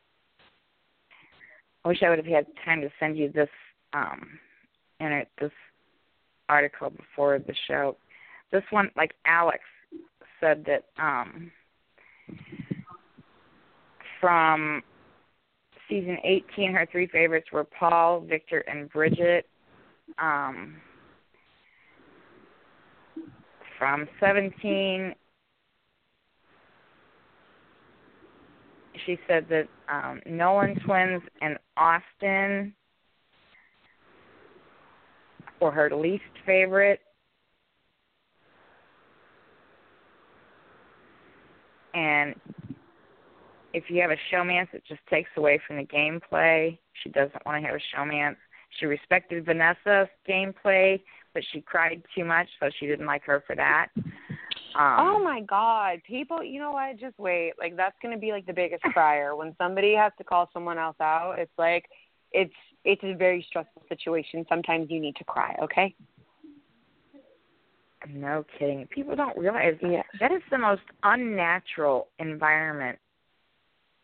[1.85, 3.49] I wish I would have had time to send you this
[3.93, 4.39] um
[4.99, 5.51] in this
[6.49, 7.97] article before the show.
[8.51, 9.59] This one like Alex
[10.39, 11.51] said that um
[14.19, 14.81] from
[15.89, 19.47] season 18 her three favorites were Paul, Victor and Bridget.
[20.19, 20.77] Um
[23.77, 25.13] from 17
[29.05, 32.73] she said that um Nolan twins and Austin
[35.61, 36.99] were her least favorite.
[41.97, 42.35] And
[43.73, 46.77] if you have a showmance, it just takes away from the gameplay.
[47.03, 48.35] She doesn't want to have a showmance.
[48.79, 51.01] She respected Vanessa's gameplay,
[51.33, 53.87] but she cried too much, so she didn't like her for that.
[54.75, 56.99] Um, oh my god, people, you know what?
[56.99, 57.53] Just wait.
[57.57, 60.77] Like that's going to be like the biggest crier when somebody has to call someone
[60.77, 61.39] else out.
[61.39, 61.85] It's like
[62.31, 64.45] it's it's a very stressful situation.
[64.47, 65.95] Sometimes you need to cry, okay?
[68.13, 68.87] No kidding.
[68.87, 70.03] People don't realize Yeah.
[70.19, 72.99] that is the most unnatural environment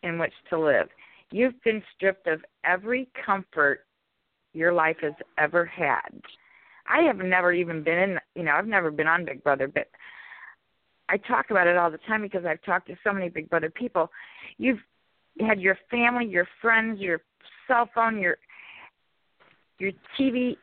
[0.02, 0.90] in which to live.
[1.32, 3.86] You've been stripped of every comfort
[4.54, 6.22] your life has ever had.
[6.88, 9.90] I have never even been in, you know, I've never been on Big Brother, but
[11.10, 13.70] I talk about it all the time because I've talked to so many Big Brother
[13.70, 14.12] people.
[14.58, 14.82] You've
[15.40, 17.22] had your family, your friends, your
[17.68, 18.38] cell phone, your
[19.80, 20.56] your TV,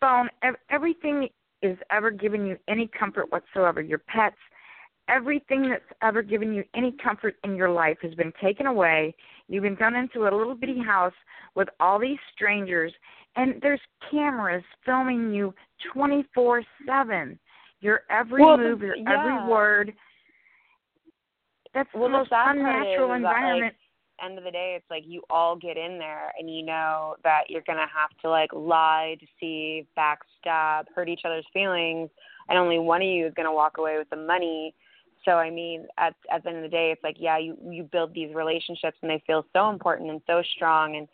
[0.00, 1.28] phone, ev- everything
[1.62, 3.80] is ever given you any comfort whatsoever.
[3.80, 4.36] Your pets,
[5.08, 9.14] everything that's ever given you any comfort in your life has been taken away.
[9.48, 11.14] You've been thrown into a little bitty house
[11.54, 12.92] with all these strangers,
[13.36, 15.54] and there's cameras filming you
[15.94, 17.38] 24 7.
[17.80, 19.18] Your every Well, move, your yeah.
[19.18, 19.92] every word.
[21.74, 23.72] That's Well, the most unnatural is
[24.22, 27.42] end of the day, it's like you all get in there and you know that
[27.48, 32.10] you're gonna have to like lie, deceive, backstab, hurt each other's feelings,
[32.48, 34.74] and only one of you is gonna walk away with the money.
[35.24, 37.84] So I mean, at at the end of the day, it's like yeah, you you
[37.84, 41.08] build these relationships and they feel so important and so strong and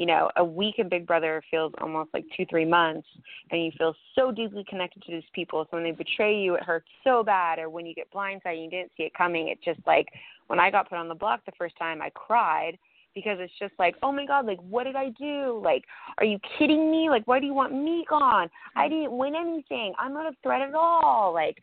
[0.00, 3.06] you know, a week in Big Brother feels almost like two, three months,
[3.50, 5.66] and you feel so deeply connected to these people.
[5.70, 7.58] So when they betray you, it hurts so bad.
[7.58, 10.06] Or when you get blindsided and you didn't see it coming, it's just like
[10.50, 12.76] when I got put on the block the first time, I cried
[13.14, 15.62] because it's just like, oh my God, like, what did I do?
[15.64, 15.84] Like,
[16.18, 17.08] are you kidding me?
[17.08, 18.50] Like, why do you want me gone?
[18.74, 18.94] I mm-hmm.
[18.94, 19.92] didn't win anything.
[19.96, 21.32] I'm not a threat at all.
[21.32, 21.56] Like,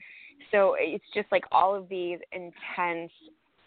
[0.51, 3.11] so it's just like all of these intense,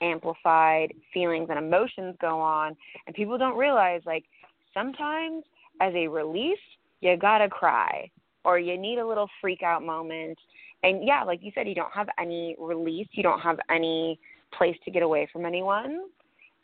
[0.00, 2.74] amplified feelings and emotions go on,
[3.06, 4.24] and people don't realize, like,
[4.72, 5.44] sometimes
[5.82, 6.56] as a release,
[7.02, 8.10] you gotta cry
[8.46, 10.38] or you need a little freak out moment.
[10.82, 14.18] And yeah, like you said, you don't have any release, you don't have any
[14.56, 16.00] place to get away from anyone.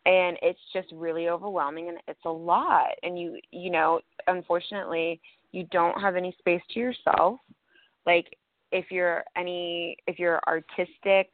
[0.05, 2.91] And it's just really overwhelming and it's a lot.
[3.03, 5.21] And you, you know, unfortunately,
[5.53, 7.41] you don't have any space to yourself.
[8.07, 8.37] Like
[8.71, 11.29] if you're any, if you're artistic,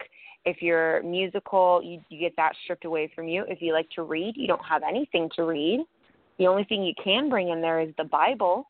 [0.44, 3.44] if you're musical, you, you get that stripped away from you.
[3.46, 5.84] If you like to read, you don't have anything to read
[6.38, 8.68] the only thing you can bring in there is the Bible.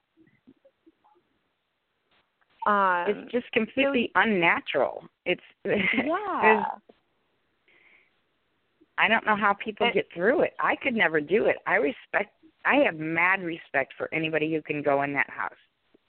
[2.66, 5.04] Um, it's just completely so, unnatural.
[5.26, 6.64] It's yeah.
[8.98, 10.54] I don't know how people it, get through it.
[10.60, 11.56] I could never do it.
[11.66, 12.34] I respect.
[12.64, 15.52] I have mad respect for anybody who can go in that house.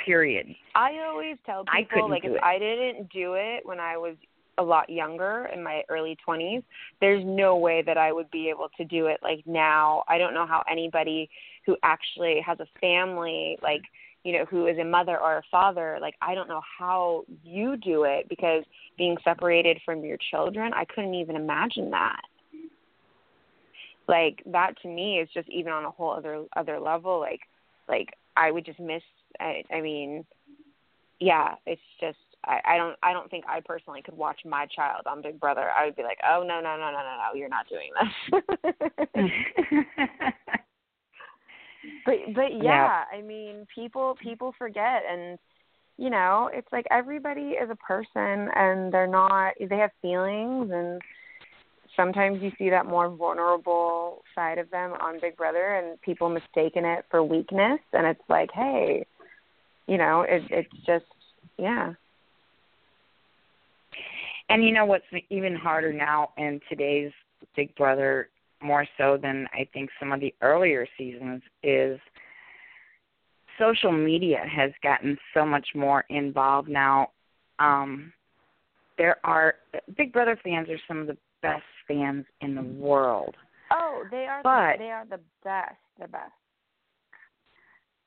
[0.04, 0.48] Period.
[0.76, 2.44] I always tell people like if it.
[2.44, 4.16] I didn't do it when I was
[4.58, 6.64] a lot younger in my early 20s
[7.02, 10.34] there's no way that I would be able to do it like now I don't
[10.34, 11.30] know how anybody
[11.66, 13.82] who actually has a family like
[14.24, 17.78] you know who is a mother or a father like I don't know how you
[17.78, 18.64] do it because
[18.98, 22.22] being separated from your children I couldn't even imagine that
[24.08, 27.42] like that to me is just even on a whole other other level like
[27.88, 29.04] like I would just miss
[29.40, 30.26] I I mean
[31.20, 35.04] yeah it's just I, I don't I don't think I personally could watch my child
[35.06, 35.70] on Big Brother.
[35.70, 38.42] I would be like, oh no no no no no no, you're not doing this.
[42.06, 45.40] but but yeah, I mean people people forget and
[45.98, 51.02] you know it's like everybody is a person and they're not they have feelings and
[51.96, 56.86] sometimes you see that more vulnerable side of them on Big Brother and people mistaken
[56.86, 59.06] it for weakness and it's like hey
[59.88, 61.06] you know it it's just
[61.58, 61.94] yeah
[64.50, 67.12] and you know what's even harder now in today's
[67.56, 68.30] Big Brother,
[68.62, 72.00] more so than I think some of the earlier seasons, is
[73.60, 77.10] social media has gotten so much more involved now.
[77.60, 78.14] Um,
[78.98, 79.56] there are
[79.98, 83.36] Big Brother fans are some of the best fans in the world.
[83.72, 84.42] Oh, they are.
[84.44, 85.76] But the, they are the best.
[86.00, 86.32] The best.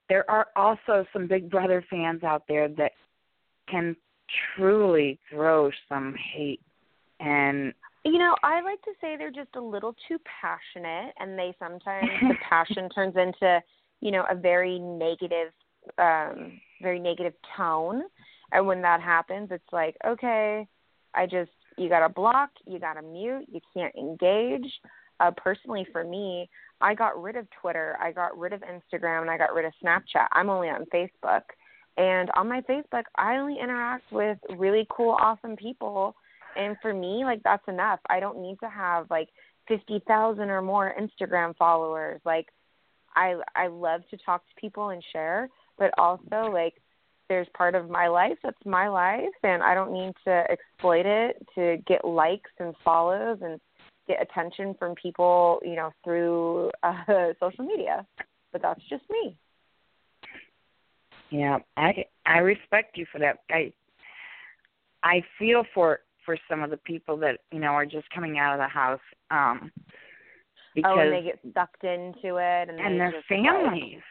[0.09, 2.93] There are also some Big Brother fans out there that
[3.69, 3.97] can
[4.57, 6.61] truly throw some hate
[7.21, 7.73] and
[8.05, 12.09] you know i like to say they're just a little too passionate and they sometimes
[12.23, 13.61] the passion turns into
[14.01, 15.53] you know a very negative
[15.99, 18.03] um very negative tone
[18.53, 20.67] and when that happens it's like okay
[21.15, 24.71] i just you got to block you got to mute you can't engage
[25.21, 26.49] uh personally for me
[26.81, 29.73] i got rid of twitter i got rid of instagram and i got rid of
[29.83, 31.43] snapchat i'm only on facebook
[31.97, 36.15] and on my Facebook, I only interact with really cool, awesome people.
[36.57, 38.01] And for me, like that's enough.
[38.09, 39.29] I don't need to have like
[39.69, 42.21] 50,000 or more Instagram followers.
[42.25, 42.49] Like
[43.15, 45.49] I I love to talk to people and share,
[45.79, 46.75] but also like
[47.29, 51.45] there's part of my life that's my life and I don't need to exploit it
[51.55, 53.61] to get likes and follows and
[54.07, 56.95] get attention from people, you know, through uh,
[57.41, 58.07] social media.
[58.53, 59.37] But that's just me.
[61.31, 63.41] Yeah, I I respect you for that.
[63.51, 63.73] I
[65.03, 68.55] I feel for for some of the people that you know are just coming out
[68.55, 69.01] of the house
[69.31, 69.73] um
[70.77, 73.95] because oh, and they get sucked into it, and, and their families.
[73.95, 74.03] Like,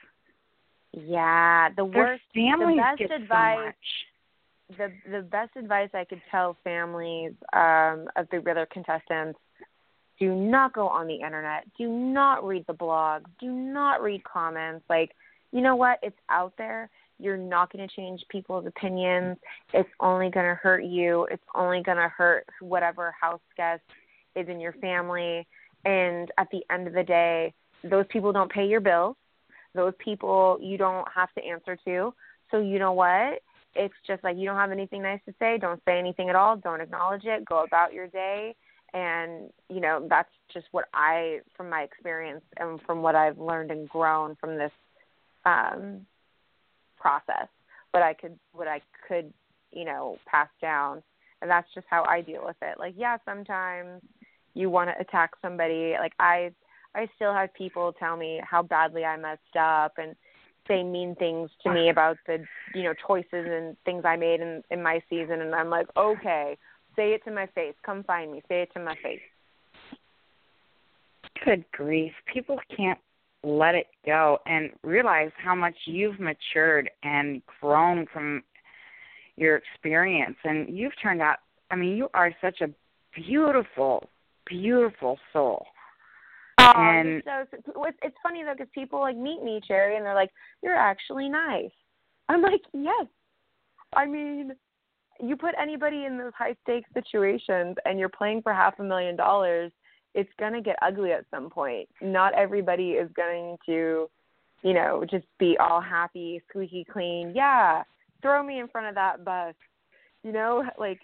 [0.95, 2.23] yeah, the their worst.
[2.33, 3.57] families the best advice.
[3.57, 3.75] so much.
[4.77, 9.39] The the best advice I could tell families um, of Big Brother contestants:
[10.19, 11.65] do not go on the internet.
[11.77, 13.25] Do not read the blogs.
[13.39, 14.83] Do not read comments.
[14.89, 15.11] Like,
[15.51, 15.99] you know what?
[16.01, 16.89] It's out there
[17.19, 19.37] you're not going to change people's opinions.
[19.73, 21.27] It's only going to hurt you.
[21.31, 23.81] It's only going to hurt whatever house guest
[24.35, 25.47] is in your family.
[25.85, 27.53] And at the end of the day,
[27.83, 29.15] those people don't pay your bills.
[29.75, 32.13] Those people you don't have to answer to.
[32.51, 33.41] So you know what?
[33.75, 35.57] It's just like you don't have anything nice to say.
[35.57, 36.55] Don't say anything at all.
[36.55, 37.45] Don't acknowledge it.
[37.45, 38.55] Go about your day
[38.95, 43.69] and you know that's just what I from my experience and from what I've learned
[43.69, 44.71] and grown from this
[45.45, 46.05] um
[46.97, 47.47] process
[47.91, 49.33] what I could what I could
[49.71, 51.03] you know pass down
[51.41, 54.01] and that's just how I deal with it like yeah sometimes
[54.53, 56.51] you want to attack somebody like I
[56.95, 60.15] I still have people tell me how badly I messed up and
[60.67, 62.43] say mean things to me about the
[62.73, 66.57] you know choices and things I made in in my season and I'm like okay
[66.95, 69.21] say it to my face come find me say it to my face
[71.43, 72.11] Good grief.
[72.31, 72.99] People can't
[73.43, 78.43] let it go and realize how much you've matured and grown from
[79.35, 80.37] your experience.
[80.43, 81.37] And you've turned out,
[81.69, 82.69] I mean, you are such a
[83.13, 84.09] beautiful,
[84.47, 85.65] beautiful soul.
[86.65, 87.45] Oh, And- so,
[88.01, 90.31] it's funny though because people like meet me, Cherry, and they're like,
[90.61, 91.71] "You're actually nice."
[92.29, 93.07] I'm like, "Yes."
[93.93, 94.55] I mean,
[95.19, 99.15] you put anybody in those high stakes situations, and you're playing for half a million
[99.15, 99.71] dollars.
[100.13, 101.89] It's gonna get ugly at some point.
[102.01, 104.09] Not everybody is going to,
[104.63, 107.33] you know, just be all happy, squeaky clean.
[107.35, 107.83] Yeah,
[108.21, 109.55] throw me in front of that bus.
[110.23, 110.99] You know, like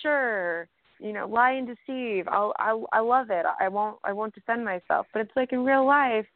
[0.00, 0.68] sure,
[1.02, 2.28] you know, lie and deceive.
[2.28, 3.44] I'll I I love it.
[3.60, 5.06] I won't I won't defend myself.
[5.12, 6.26] But it's like in real life,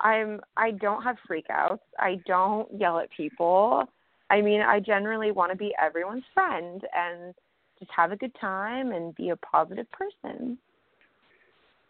[0.00, 1.80] I'm I don't have freakouts.
[1.98, 3.84] I don't yell at people.
[4.28, 7.34] I mean, I generally want to be everyone's friend and
[7.78, 10.58] just have a good time and be a positive person.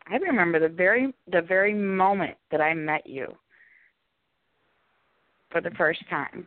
[0.08, 3.34] I remember the very the very moment that I met you
[5.50, 6.46] for the first time.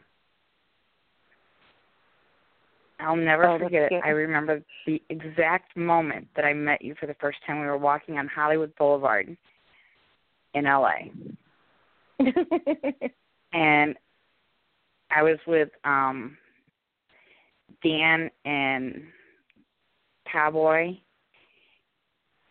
[2.99, 3.89] I'll never Oh, forget it.
[3.89, 4.01] good.
[4.03, 7.59] I remember the exact moment that I met you for the first time.
[7.61, 9.35] We were walking on Hollywood Boulevard
[10.53, 10.95] in LA.
[13.51, 13.95] And
[15.09, 16.38] I was with um
[17.84, 19.01] Dan and
[20.31, 20.97] Cowboy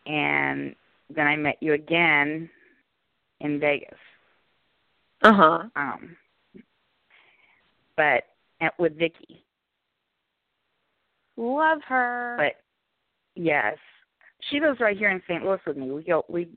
[0.07, 0.75] and
[1.15, 2.51] then I met you again
[3.41, 3.99] in Vegas.
[5.23, 5.63] uh huh.
[5.77, 6.17] Um
[7.97, 8.25] but
[8.61, 9.45] and with Vicky.
[11.39, 12.35] Love her.
[12.37, 12.61] But
[13.41, 13.77] yes.
[14.51, 15.45] She lives right here in St.
[15.45, 15.91] Louis with me.
[15.91, 16.49] We go we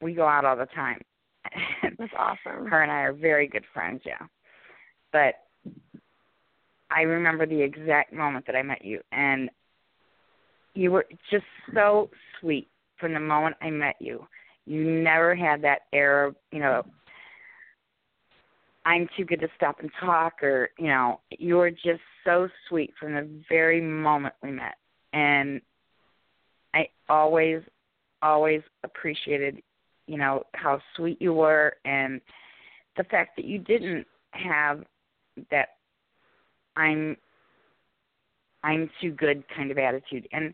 [0.00, 1.00] we go out all the time.
[1.98, 2.66] That's awesome.
[2.66, 4.26] her and I are very good friends, yeah.
[5.12, 5.34] But
[6.90, 9.50] I remember the exact moment that I met you and
[10.74, 11.44] you were just
[11.74, 12.10] so
[12.40, 14.26] sweet from the moment I met you.
[14.66, 16.84] You never had that air of, you know,
[18.84, 22.92] I'm too good to stop and talk or, you know, you were just so sweet
[22.98, 24.74] from the very moment we met.
[25.12, 25.60] And
[26.74, 27.62] I always,
[28.22, 29.62] always appreciated
[30.06, 32.20] you know how sweet you were and
[32.96, 34.84] the fact that you didn't have
[35.50, 35.68] that
[36.76, 37.16] i'm
[38.62, 40.52] i'm too good kind of attitude and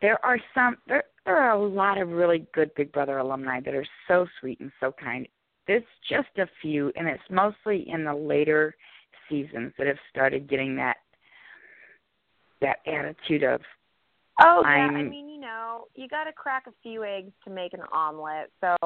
[0.00, 3.74] there are some there there are a lot of really good big brother alumni that
[3.74, 5.28] are so sweet and so kind
[5.66, 8.74] there's just a few and it's mostly in the later
[9.28, 10.96] seasons that have started getting that
[12.60, 13.60] that attitude of
[14.40, 17.50] Oh yeah, I I'm- mean, you know, you got to crack a few eggs to
[17.50, 18.50] make an omelet.
[18.60, 18.76] So,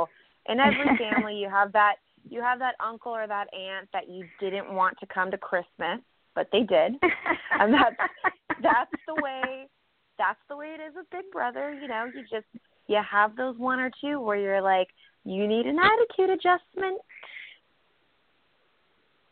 [0.46, 1.94] in every family, you have that
[2.28, 6.00] you have that uncle or that aunt that you didn't want to come to Christmas,
[6.34, 6.96] but they did.
[7.58, 7.96] And that's
[8.62, 9.68] that's the way
[10.18, 12.46] that's the way it is with Big Brother, you know, you just
[12.86, 14.88] you have those one or two where you're like,
[15.28, 17.00] you need an attitude adjustment.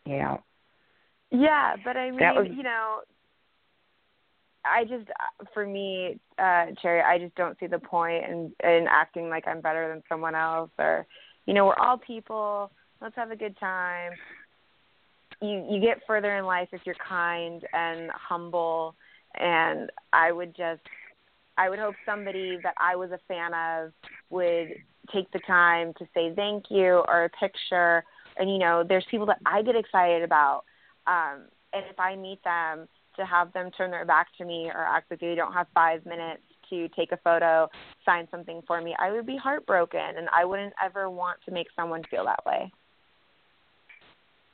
[0.05, 0.36] yeah
[1.31, 3.01] Yeah, but I mean, was- you know,
[4.64, 5.09] I just,
[5.55, 9.60] for me, uh, Cherry, I just don't see the point in in acting like I'm
[9.60, 11.06] better than someone else, or,
[11.47, 12.70] you know, we're all people.
[13.01, 14.12] Let's have a good time.
[15.40, 18.97] You you get further in life if you're kind and humble,
[19.39, 20.82] and I would just,
[21.59, 23.93] I would hope somebody that I was a fan of
[24.31, 24.69] would
[25.12, 28.05] take the time to say thank you or a picture.
[28.37, 30.65] And you know, there's people that I get excited about
[31.07, 34.85] um, and if I meet them, to have them turn their back to me or
[34.85, 37.66] act like they don't have five minutes to take a photo,
[38.05, 41.69] sign something for me, I would be heartbroken, and I wouldn't ever want to make
[41.74, 42.70] someone feel that way.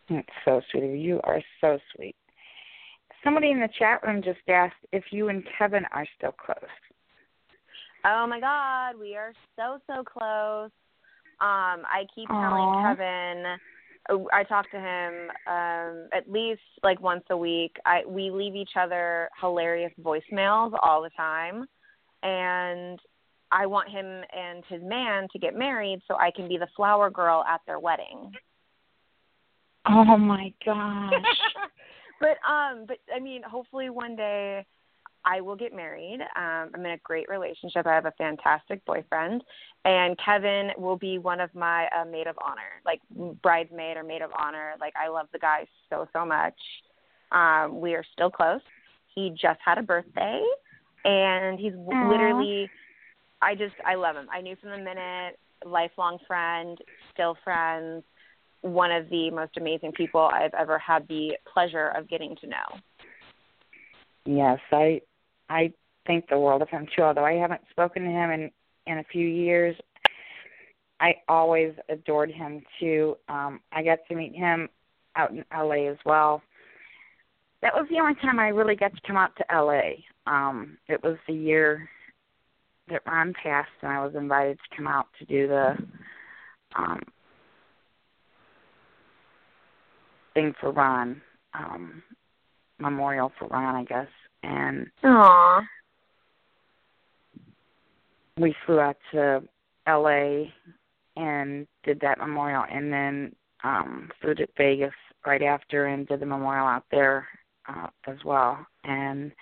[0.08, 0.92] That's so sweet you.
[0.92, 2.14] You are so sweet.
[3.24, 6.56] Somebody in the chat room just asked if you and Kevin are still close.
[8.04, 10.70] Oh my God, we are so so close.
[11.40, 12.40] Um, I keep Aw.
[12.40, 13.58] telling Kevin.
[14.10, 17.76] uh, I talk to him um, at least like once a week.
[17.86, 21.64] I we leave each other hilarious voicemails all the time,
[22.22, 22.98] and
[23.52, 27.10] I want him and his man to get married so I can be the flower
[27.10, 28.32] girl at their wedding.
[29.86, 31.12] Oh my gosh.
[32.20, 34.64] but um, but I mean, hopefully one day
[35.24, 36.20] I will get married.
[36.36, 37.86] Um, I'm in a great relationship.
[37.86, 39.42] I have a fantastic boyfriend,
[39.84, 43.00] and Kevin will be one of my uh, maid of honor, like
[43.42, 44.72] bridesmaid or maid of honor.
[44.80, 46.54] Like I love the guy so so much.
[47.30, 48.60] Um, we are still close.
[49.14, 50.42] He just had a birthday,
[51.04, 52.08] and he's Aw.
[52.08, 52.68] literally.
[53.40, 54.26] I just I love him.
[54.32, 56.78] I knew from the minute, lifelong friend,
[57.12, 58.02] still friends.
[58.62, 62.78] One of the most amazing people I've ever had the pleasure of getting to know.
[64.24, 65.00] Yes, I
[65.52, 65.72] I
[66.06, 67.02] think the world of him too.
[67.02, 68.50] Although I haven't spoken to him in
[68.86, 69.76] in a few years,
[70.98, 73.16] I always adored him too.
[73.28, 74.68] Um, I got to meet him
[75.14, 76.42] out in LA as well.
[77.60, 80.02] That was the only time I really got to come out to LA.
[80.26, 81.88] Um, it was the year
[82.88, 85.76] that Ron passed, and I was invited to come out to do the
[86.76, 87.00] um,
[90.34, 91.20] thing for Ron,
[91.54, 92.02] um,
[92.78, 94.08] memorial for Ron, I guess.
[94.42, 95.62] And Aww.
[98.38, 99.42] we flew out to
[99.86, 100.44] LA
[101.16, 104.94] and did that memorial and then um flew to Vegas
[105.26, 107.26] right after and did the memorial out there
[107.68, 109.32] uh as well and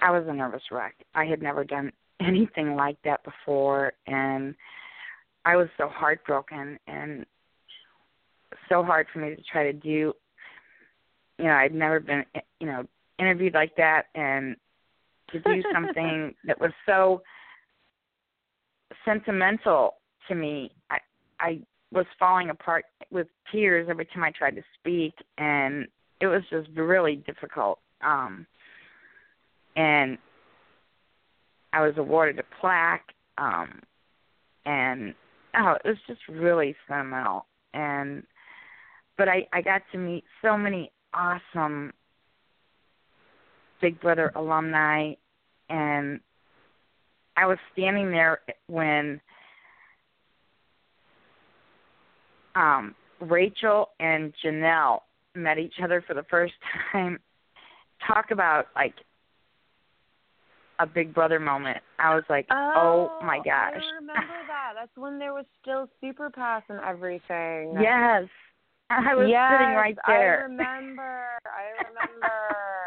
[0.00, 0.94] I was a nervous wreck.
[1.14, 4.54] I had never done anything like that before and
[5.44, 7.26] I was so heartbroken and
[8.68, 10.12] so hard for me to try to do
[11.38, 12.24] you know, I'd never been
[12.60, 12.84] you know,
[13.22, 14.56] interviewed like that and
[15.30, 17.22] to do something that was so
[19.04, 19.94] sentimental
[20.28, 20.72] to me.
[20.90, 20.98] I
[21.40, 21.60] I
[21.92, 25.86] was falling apart with tears every time I tried to speak and
[26.20, 27.78] it was just really difficult.
[28.02, 28.46] Um
[29.76, 30.18] and
[31.72, 33.80] I was awarded a plaque, um
[34.66, 35.14] and
[35.56, 38.24] oh, it was just really sentimental and
[39.18, 41.92] but I, I got to meet so many awesome
[43.82, 45.12] Big Brother alumni
[45.68, 46.20] and
[47.36, 49.20] I was standing there when
[52.54, 55.00] um Rachel and Janelle
[55.34, 56.54] met each other for the first
[56.92, 57.18] time.
[58.06, 58.94] Talk about like
[60.78, 61.78] a Big Brother moment.
[61.98, 63.74] I was like, oh, my gosh.
[63.76, 64.72] I remember that.
[64.74, 67.76] That's when there was still Super Pass and everything.
[67.80, 68.24] Yes.
[68.90, 70.40] I was yes, sitting right there.
[70.40, 71.24] I remember.
[71.46, 72.28] I remember.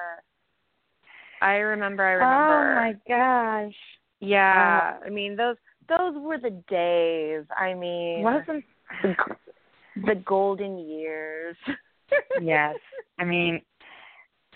[1.42, 2.04] I remember.
[2.04, 2.72] I remember.
[2.72, 3.76] Oh my gosh.
[4.20, 4.98] Yeah.
[5.06, 5.58] I mean those
[5.88, 7.46] those were the days.
[7.58, 8.64] I mean Wasn't
[9.02, 9.16] the,
[10.06, 11.56] the golden years.
[12.42, 12.76] yes.
[13.20, 13.62] I mean,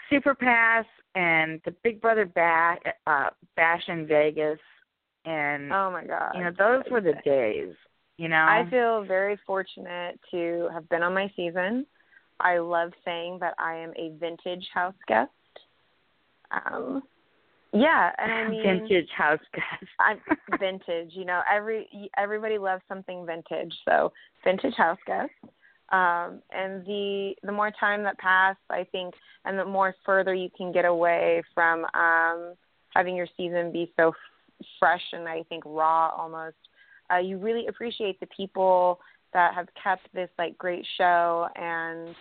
[0.10, 0.86] Super Pass
[1.16, 4.60] and the Big Brother bash, uh, bash in Vegas,
[5.26, 6.34] and Oh my god.
[6.36, 7.74] you know those were the days.
[8.18, 11.86] You know, I feel very fortunate to have been on my season.
[12.42, 15.32] I love saying that I am a vintage house guest.
[16.52, 17.04] Um,
[17.74, 19.92] yeah, and I mean vintage house guest.
[20.00, 20.20] I'm
[20.60, 21.12] vintage.
[21.14, 24.12] You know, every everybody loves something vintage, so
[24.44, 25.32] vintage house guest.
[25.92, 29.14] Um, and the the more time that pass, I think,
[29.46, 32.54] and the more further you can get away from um,
[32.94, 36.58] having your season be so f- fresh and I think raw almost,
[37.12, 39.00] uh, you really appreciate the people
[39.34, 42.16] that have kept this like great show and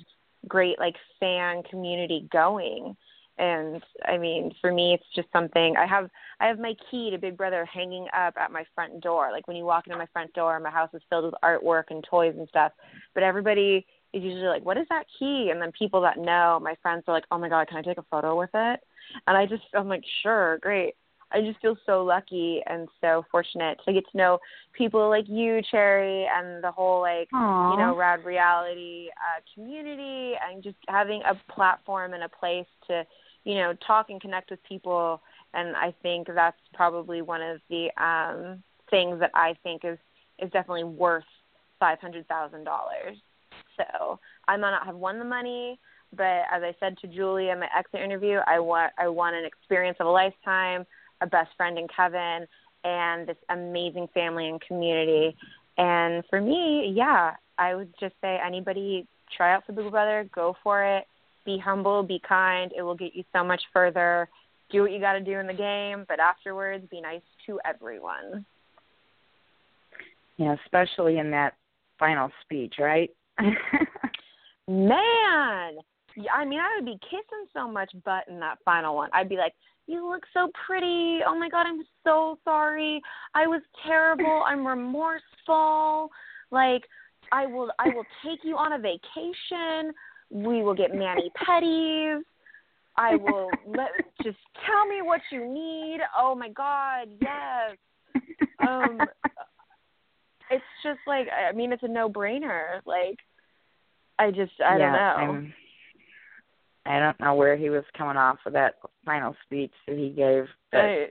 [0.47, 2.97] great like fan community going
[3.39, 6.10] and i mean for me it's just something i have
[6.40, 9.31] i have my key to big brother hanging up at my front door.
[9.32, 12.05] Like when you walk into my front door my house is filled with artwork and
[12.09, 12.73] toys and stuff.
[13.15, 15.51] But everybody is usually like what is that key?
[15.51, 17.98] And then people that know my friends are like oh my god can i take
[17.98, 18.81] a photo with it?
[19.27, 20.94] And i just i'm like sure great.
[21.31, 24.39] I just feel so lucky and so fortunate to get to know
[24.73, 27.73] people like you cherry and the whole like Aww.
[27.73, 33.05] you know rad reality uh community and just having a platform and a place to
[33.44, 35.20] you know talk and connect with people.
[35.55, 39.98] And i think that's probably one of the um things that i think is
[40.39, 41.24] is definitely worth
[41.81, 43.16] five hundred thousand dollars.
[43.77, 45.78] So i might not have won the money
[46.15, 49.44] but as i said to julie in my exit interview i want i want an
[49.44, 50.86] experience of a lifetime
[51.20, 52.47] a best friend in kevin
[52.85, 55.36] and this amazing family and community.
[55.77, 59.06] And for me yeah i would just say anybody
[59.36, 61.06] try out for big brother go for it
[61.49, 62.70] be humble, be kind.
[62.77, 64.29] It will get you so much further.
[64.70, 68.45] Do what you got to do in the game, but afterwards, be nice to everyone.
[70.37, 71.55] Yeah, especially in that
[71.99, 73.11] final speech, right?
[74.69, 75.79] Man,
[76.31, 79.09] I mean, I would be kissing so much butt in that final one.
[79.15, 79.55] I'd be like,
[79.87, 81.20] "You look so pretty.
[81.27, 83.01] Oh my god, I'm so sorry.
[83.35, 84.43] I was terrible.
[84.47, 86.11] I'm remorseful.
[86.51, 86.83] Like,
[87.33, 89.95] I will, I will take you on a vacation.
[90.31, 92.21] We will get mani pedis.
[92.97, 93.91] I will let
[94.23, 96.01] just tell me what you need.
[96.17, 98.23] Oh my god, yes.
[98.59, 98.99] Um
[100.51, 102.81] it's just like I mean it's a no-brainer.
[102.85, 103.19] Like
[104.19, 105.33] I just I yeah, don't know.
[105.33, 105.55] I'm,
[106.85, 110.45] I don't know where he was coming off with that final speech that he gave.
[110.73, 111.07] But I,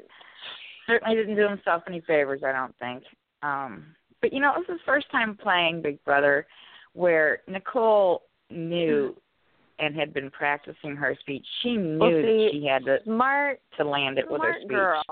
[0.88, 3.04] certainly didn't do himself any favors, I don't think.
[3.42, 6.46] Um but you know, it was his first time playing Big Brother
[6.94, 9.86] where Nicole knew mm-hmm.
[9.86, 11.46] and had been practicing her speech.
[11.62, 14.70] She knew Well, that she had to smart to land it with her smart speech.
[14.70, 15.04] girl.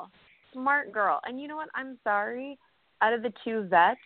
[0.53, 1.20] Smart girl.
[1.26, 1.70] And you know what?
[1.76, 2.57] I'm sorry.
[3.02, 3.99] Out of the two vets,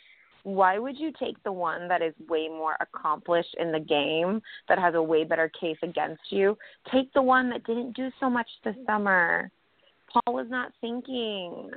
[0.44, 4.80] why would you take the one that is way more accomplished in the game, that
[4.80, 6.58] has a way better case against you?
[6.92, 9.52] Take the one that didn't do so much this summer.
[10.12, 11.70] Paul was not thinking.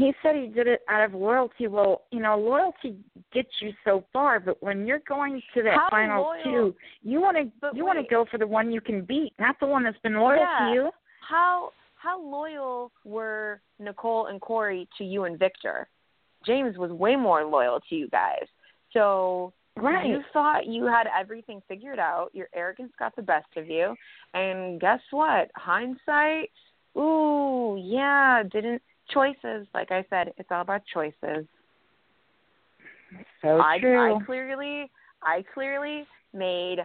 [0.00, 1.66] He said he did it out of loyalty.
[1.66, 2.96] Well, you know, loyalty
[3.32, 6.42] gets you so far, but when you're going to that How final loyal?
[6.44, 9.56] two, you want to you want to go for the one you can beat, not
[9.60, 10.58] the one that's been loyal Yeah.
[10.68, 10.90] to you.
[11.28, 15.88] How how loyal were Nicole and Corey to you and Victor?
[16.46, 18.46] James was way more loyal to you guys.
[18.92, 20.06] So Right.
[20.06, 22.30] You thought you had everything figured out.
[22.34, 23.94] Your arrogance got the best of you.
[24.34, 25.50] And guess what?
[25.56, 26.50] Hindsight,
[26.98, 28.82] ooh, yeah, didn't
[29.12, 31.46] choices, like I said, it's all about choices.
[33.42, 34.16] So I true.
[34.16, 34.90] I clearly
[35.22, 36.78] I clearly made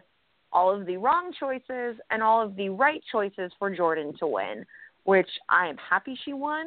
[0.51, 4.65] all of the wrong choices and all of the right choices for Jordan to win,
[5.03, 6.65] which I am happy she won.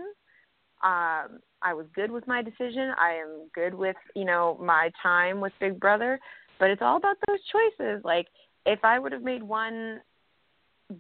[0.85, 2.93] Um, I was good with my decision.
[2.99, 6.21] I am good with, you know, my time with Big Brother,
[6.61, 8.03] but it's all about those choices.
[8.05, 8.27] Like
[8.67, 10.01] if I would have made one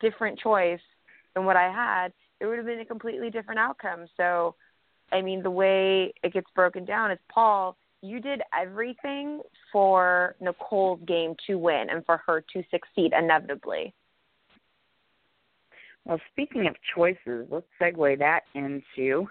[0.00, 0.80] different choice
[1.34, 4.06] than what I had, it would have been a completely different outcome.
[4.16, 4.54] So,
[5.12, 9.40] I mean, the way it gets broken down is Paul, you did everything
[9.72, 13.92] for Nicole's game to win and for her to succeed inevitably.
[16.04, 19.28] Well, speaking of choices, let's segue that into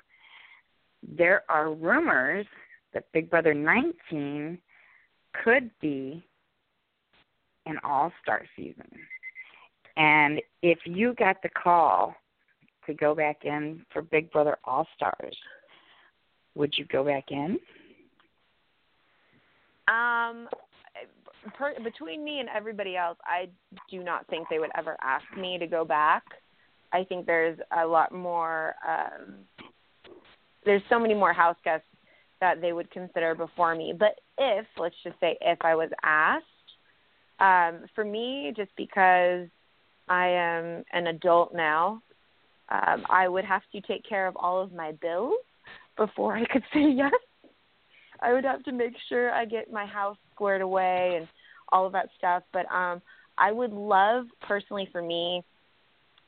[1.02, 2.46] there are rumors
[2.94, 4.60] that Big Brother 19
[5.44, 6.24] could be
[7.66, 8.90] an all star season.
[9.96, 12.16] And if you got the call
[12.88, 15.38] to go back in for Big Brother All Stars,
[16.56, 17.60] would you go back in?
[19.88, 20.50] Um,
[21.54, 23.50] per, between me and everybody else, I
[23.90, 26.24] do not think they would ever ask me to go back.
[26.92, 28.76] I think there's a lot more.
[28.88, 29.36] Um,
[30.66, 31.88] there's so many more house guests
[32.42, 33.94] that they would consider before me.
[33.98, 36.46] But if, let's just say, if I was asked,
[37.40, 39.48] um, for me, just because
[40.08, 42.02] I am an adult now,
[42.70, 45.36] um, I would have to take care of all of my bills
[45.96, 47.14] before I could say yes.
[48.20, 51.28] I would have to make sure I get my house squared away and
[51.70, 52.44] all of that stuff.
[52.52, 53.02] But um,
[53.38, 55.44] I would love, personally, for me,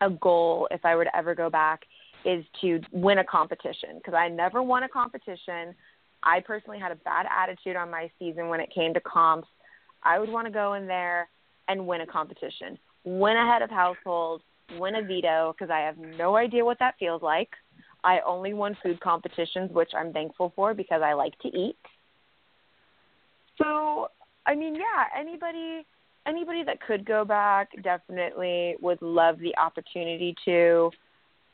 [0.02, 1.82] a goal if I were to ever go back
[2.26, 5.74] is to win a competition because I never won a competition.
[6.24, 9.48] I personally had a bad attitude on my season when it came to comps.
[10.04, 11.28] I would want to go in there
[11.68, 14.42] and win a competition, win a head of household,
[14.78, 17.50] win a veto because I have no idea what that feels like.
[18.04, 21.78] I only won food competitions, which I'm thankful for because I like to eat.
[23.58, 24.10] So,
[24.46, 25.86] I mean, yeah, anybody
[26.26, 30.92] anybody that could go back definitely would love the opportunity to.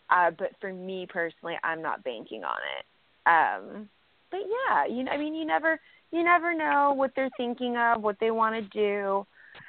[0.09, 2.85] Uh, but for me personally, I'm not banking on it.
[3.27, 3.89] Um,
[4.29, 5.79] but yeah, you know, I mean, you never
[6.11, 9.25] you never know what they're thinking of, what they want to do.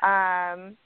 [0.07, 0.77] Um,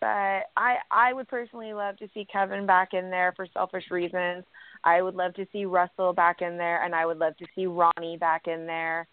[0.00, 4.44] but I I would personally love to see Kevin back in there for selfish reasons.
[4.84, 7.66] I would love to see Russell back in there, and I would love to see
[7.66, 9.06] Ronnie back in there.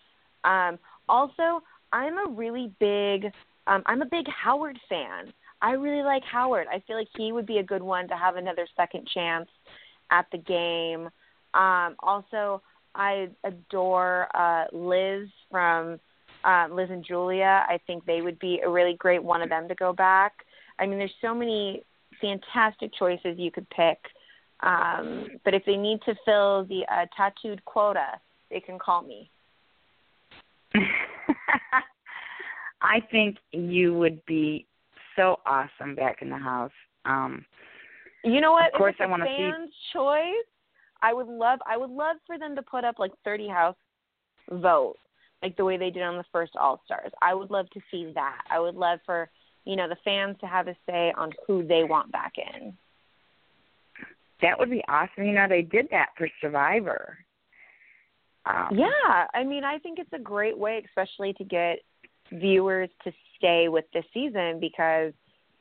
[0.44, 1.62] Um, also,
[1.92, 3.32] I'm a really big
[3.68, 5.34] um, I'm a big Howard fan.
[5.62, 6.68] I really like Howard.
[6.72, 9.48] I feel like he would be a good one to have another second chance
[10.10, 11.10] at the game.
[11.54, 12.62] Um, also,
[12.96, 16.00] I adore uh, Liz from
[16.44, 17.66] uh, Liz and Julia.
[17.68, 20.34] I think they would be a really great one of them to go back.
[20.82, 21.84] I mean, there's so many
[22.20, 24.00] fantastic choices you could pick.
[24.62, 29.30] Um, but if they need to fill the uh, tattooed quota, they can call me.
[32.82, 34.66] I think you would be
[35.16, 36.72] so awesome back in the house.
[37.06, 37.46] Um,
[38.24, 38.74] You know what?
[38.74, 40.46] Of course I wanna a see- choice.
[41.04, 41.60] I would love.
[41.68, 43.76] I would love for them to put up like 30 house
[44.52, 44.98] vote,
[45.42, 47.12] like the way they did on the first All Stars.
[47.22, 48.42] I would love to see that.
[48.52, 49.30] I would love for
[49.66, 52.74] you know the fans to have a say on who they want back in.
[54.42, 55.24] that would be awesome.
[55.24, 57.18] You know, they did that for Survivor.
[58.46, 61.80] Um, Yeah, I mean, I think it's a great way, especially to get
[62.32, 65.14] viewers to stay with the season because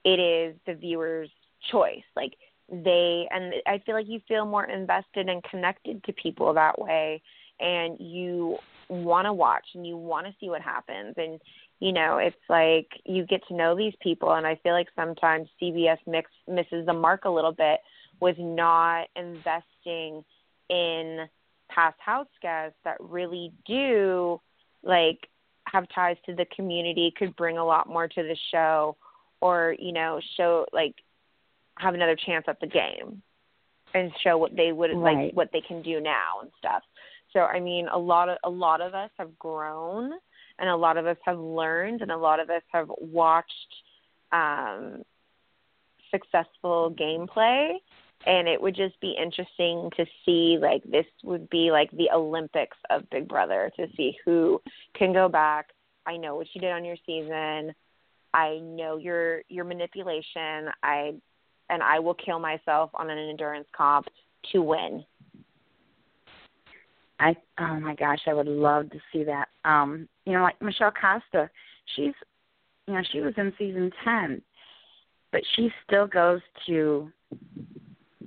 [0.05, 1.31] it is the viewer's
[1.70, 2.05] choice.
[2.16, 2.35] Like
[2.70, 7.20] they and I feel like you feel more invested and connected to people that way
[7.59, 8.56] and you
[8.89, 11.40] want to watch and you want to see what happens and
[11.81, 15.48] you know it's like you get to know these people and I feel like sometimes
[15.61, 17.81] CBS mix misses the mark a little bit
[18.20, 20.23] with not investing
[20.69, 21.27] in
[21.69, 24.40] past house guests that really do
[24.82, 25.28] like
[25.66, 28.97] have ties to the community could bring a lot more to the show
[29.40, 30.94] or you know show like
[31.78, 33.23] have another chance at the game
[33.94, 35.27] and show what they would Right.
[35.27, 36.82] like what they can do now and stuff
[37.32, 40.12] so i mean a lot of a lot of us have grown
[40.61, 43.74] and a lot of us have learned and a lot of us have watched
[44.32, 45.03] um
[46.11, 47.74] successful gameplay.
[48.27, 52.77] And it would just be interesting to see like this would be like the olympics
[52.91, 54.61] of big brother to see who
[54.95, 55.70] can go back.
[56.07, 57.74] I know what you did on your season.
[58.35, 60.69] I know your your manipulation.
[60.82, 61.15] I
[61.70, 64.09] and i will kill myself on an endurance comp
[64.53, 65.05] to win.
[67.20, 69.49] I oh my gosh, I would love to see that.
[69.65, 71.51] Um, you know, like Michelle Costa,
[71.97, 72.15] she's
[72.86, 74.40] you know, she was in season ten,
[75.32, 77.11] but she still goes to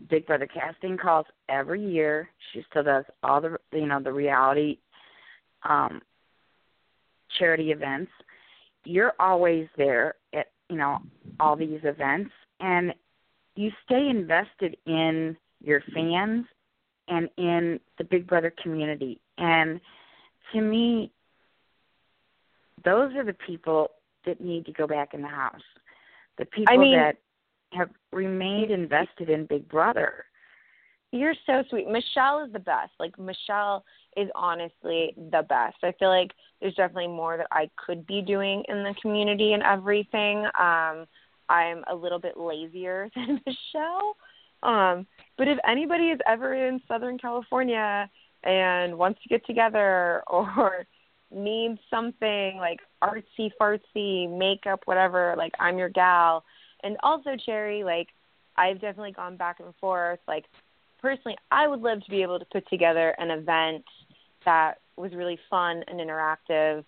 [0.09, 2.29] Big Brother casting calls every year.
[2.51, 4.79] She still does all the you know, the reality
[5.63, 6.01] um
[7.39, 8.11] charity events.
[8.83, 10.97] You're always there at, you know,
[11.39, 12.93] all these events and
[13.55, 16.45] you stay invested in your fans
[17.07, 19.21] and in the Big Brother community.
[19.37, 19.79] And
[20.51, 21.13] to me,
[22.85, 23.89] those are the people
[24.25, 25.61] that need to go back in the house.
[26.37, 27.17] The people mean- that
[27.73, 30.25] have remained invested in Big Brother.
[31.11, 31.87] You're so sweet.
[31.87, 32.91] Michelle is the best.
[32.99, 33.85] Like Michelle
[34.17, 35.77] is honestly the best.
[35.83, 39.61] I feel like there's definitely more that I could be doing in the community and
[39.61, 40.45] everything.
[40.59, 41.05] Um
[41.49, 44.15] I'm a little bit lazier than Michelle.
[44.63, 45.05] Um
[45.37, 48.09] but if anybody is ever in Southern California
[48.43, 50.87] and wants to get together or
[51.33, 56.43] needs something like artsy fartsy makeup whatever like I'm your gal
[56.83, 58.09] and also Cherry like
[58.55, 60.45] I've definitely gone back and forth like
[61.03, 63.83] personally, I would love to be able to put together an event
[64.45, 66.83] that was really fun and interactive,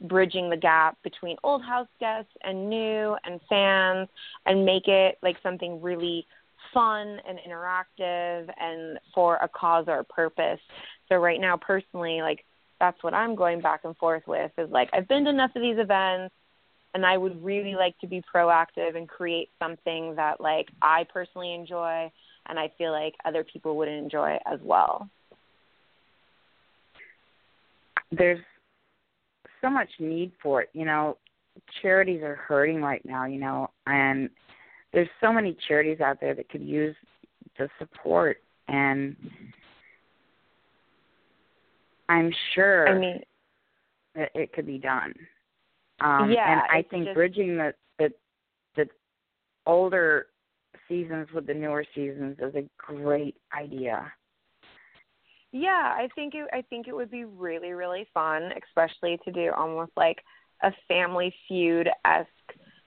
[0.00, 4.08] bridging the gap between old house guests and new and fans,
[4.46, 6.26] and make it like something really
[6.72, 10.60] fun and interactive and for a cause or a purpose.
[11.08, 12.44] So right now, personally, like
[12.80, 15.62] that's what I'm going back and forth with is like I've been to enough of
[15.62, 16.34] these events
[16.94, 21.54] and I would really like to be proactive and create something that like I personally
[21.54, 22.10] enjoy
[22.48, 25.08] and I feel like other people would enjoy as well.
[28.10, 28.40] There's
[29.60, 30.70] so much need for it.
[30.72, 31.18] You know,
[31.82, 34.30] charities are hurting right now, you know, and
[34.92, 36.96] there's so many charities out there that could use
[37.58, 38.38] the support
[38.68, 39.16] and
[42.08, 43.20] I'm sure I mean,
[44.14, 45.14] that it could be done.
[46.00, 48.12] Um, Yeah, and I think just- bridging the, the
[48.76, 48.88] the
[49.66, 50.26] older
[50.88, 54.10] seasons with the newer seasons is a great idea.
[55.52, 59.50] yeah, I think it I think it would be really really fun, especially to do
[59.56, 60.18] almost like
[60.62, 62.28] a family feud esque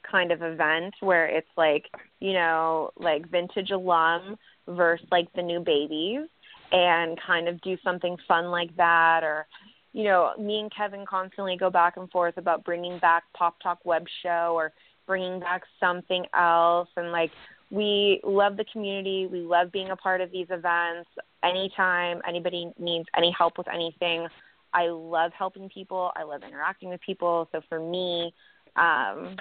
[0.10, 1.86] kind of event where it's like
[2.20, 4.36] you know like vintage alum
[4.68, 6.28] versus like the new babies
[6.72, 9.46] and kind of do something fun like that or
[9.94, 13.80] you know me and kevin constantly go back and forth about bringing back pop talk
[13.84, 14.72] web show or
[15.06, 17.32] bringing back something else and like
[17.70, 21.10] we love the community we love being a part of these events.
[21.44, 24.28] Anytime anybody needs any help with anything
[24.74, 28.34] i love helping people i love interacting with people so for me
[28.78, 29.36] um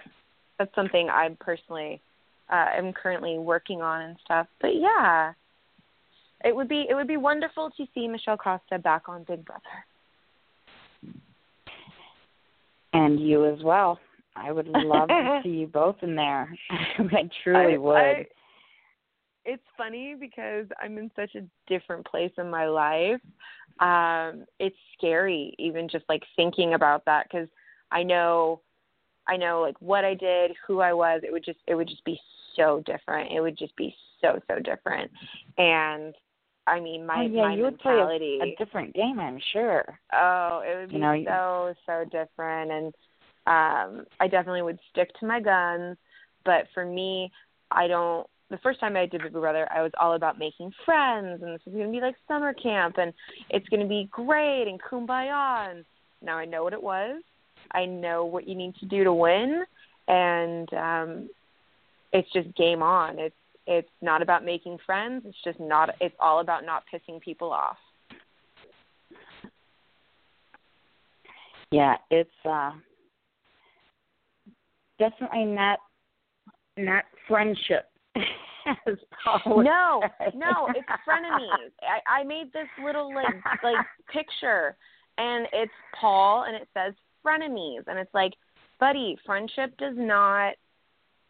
[0.58, 2.00] that's something i personally
[2.50, 4.46] uh am currently working on and stuff.
[4.60, 5.34] But yeah
[6.44, 9.62] it would be it would be wonderful to see michelle costa back on big brother
[12.92, 13.98] And you as well.
[14.36, 16.52] I would love to see you both in there.
[16.70, 17.96] I truly I- would.
[17.96, 18.26] I-
[19.46, 23.20] it's funny because I'm in such a different place in my life.
[23.80, 27.48] Um, it's scary even just like thinking about that because
[27.90, 28.60] I know,
[29.26, 31.22] I know like what I did, who I was.
[31.24, 32.20] It would just, it would just be
[32.54, 33.32] so different.
[33.32, 35.10] It would just be so so different.
[35.56, 36.14] And
[36.66, 38.38] I mean, my oh, yeah, my you would play mentality.
[38.40, 39.84] a, a different game, I'm sure.
[40.12, 42.94] Oh, it would be You know, so so different, and
[43.46, 45.96] um, I definitely would stick to my guns.
[46.44, 47.32] But for me,
[47.70, 48.26] I don't.
[48.50, 51.60] The first time I did Big Brother, I was all about making friends, and this
[51.66, 53.12] is going to be like summer camp, and
[53.48, 55.70] it's going to be great and kumbaya.
[55.70, 55.84] And
[56.20, 57.22] now I know what it was.
[57.72, 59.64] I know what you need to do to win,
[60.08, 61.30] and um,
[62.12, 63.18] it's just game on.
[63.18, 63.34] It's
[63.70, 65.22] it's not about making friends.
[65.24, 65.90] It's just not.
[66.00, 67.76] It's all about not pissing people off.
[71.70, 72.72] Yeah, it's uh
[74.98, 75.78] definitely not
[76.76, 77.88] not friendship.
[79.64, 80.02] No,
[80.34, 81.70] no, it's frenemies.
[81.82, 83.34] I, I made this little like
[83.64, 84.76] like picture,
[85.16, 86.92] and it's Paul, and it says
[87.26, 88.32] frenemies, and it's like,
[88.78, 90.54] buddy, friendship does not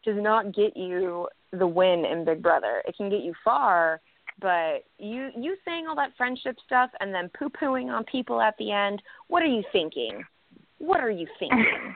[0.03, 2.81] does not get you the win in Big Brother.
[2.87, 4.01] It can get you far,
[4.39, 8.55] but you you saying all that friendship stuff and then poo pooing on people at
[8.57, 9.01] the end.
[9.27, 10.23] What are you thinking?
[10.79, 11.95] What are you thinking?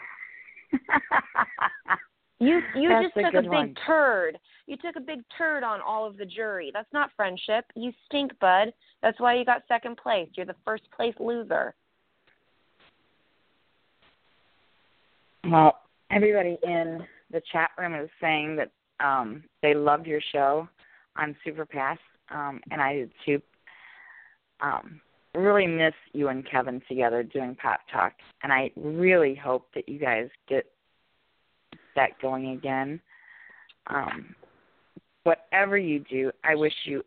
[2.40, 3.76] You you That's just a took a big one.
[3.88, 4.38] turd.
[4.68, 6.70] You took a big turd on all of the jury.
[6.74, 7.66] That's not friendship.
[7.76, 8.74] You stink, bud.
[9.02, 10.28] That's why you got second place.
[10.34, 11.74] You're the first place loser.
[15.50, 15.80] Well,
[16.12, 20.68] everybody in the chat room is saying that um, they loved your show
[21.18, 21.98] on Superpass,
[22.30, 23.42] um, and I did too.
[24.62, 25.02] Um,
[25.34, 28.14] really miss you and Kevin together doing Pop Talk,
[28.44, 30.66] and I really hope that you guys get
[31.96, 33.00] that going again.
[33.88, 34.34] Um,
[35.24, 37.04] whatever you do, I wish you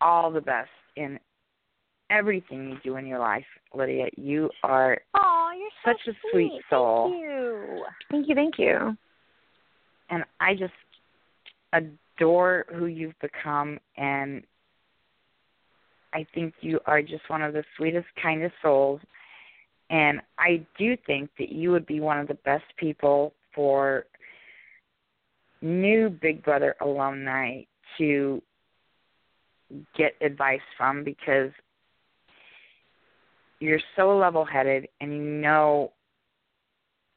[0.00, 1.18] all the best in
[2.10, 3.44] everything you do in your life,
[3.74, 4.06] Lydia.
[4.16, 7.10] You are Oh, you're so Such a sweet soul.
[7.10, 7.84] Thank you.
[8.10, 8.34] Thank you.
[8.34, 8.96] Thank you.
[10.10, 10.72] and I just
[11.74, 14.42] adore who you've become and
[16.14, 19.00] I think you are just one of the sweetest, kindest souls.
[19.90, 24.06] And I do think that you would be one of the best people for
[25.60, 27.62] new Big Brother alumni
[27.98, 28.40] to
[29.96, 31.50] get advice from because
[33.58, 35.92] you're so level headed and you know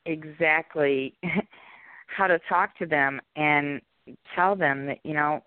[0.06, 1.14] exactly
[2.08, 3.82] how to talk to them and
[4.36, 5.44] tell them that you know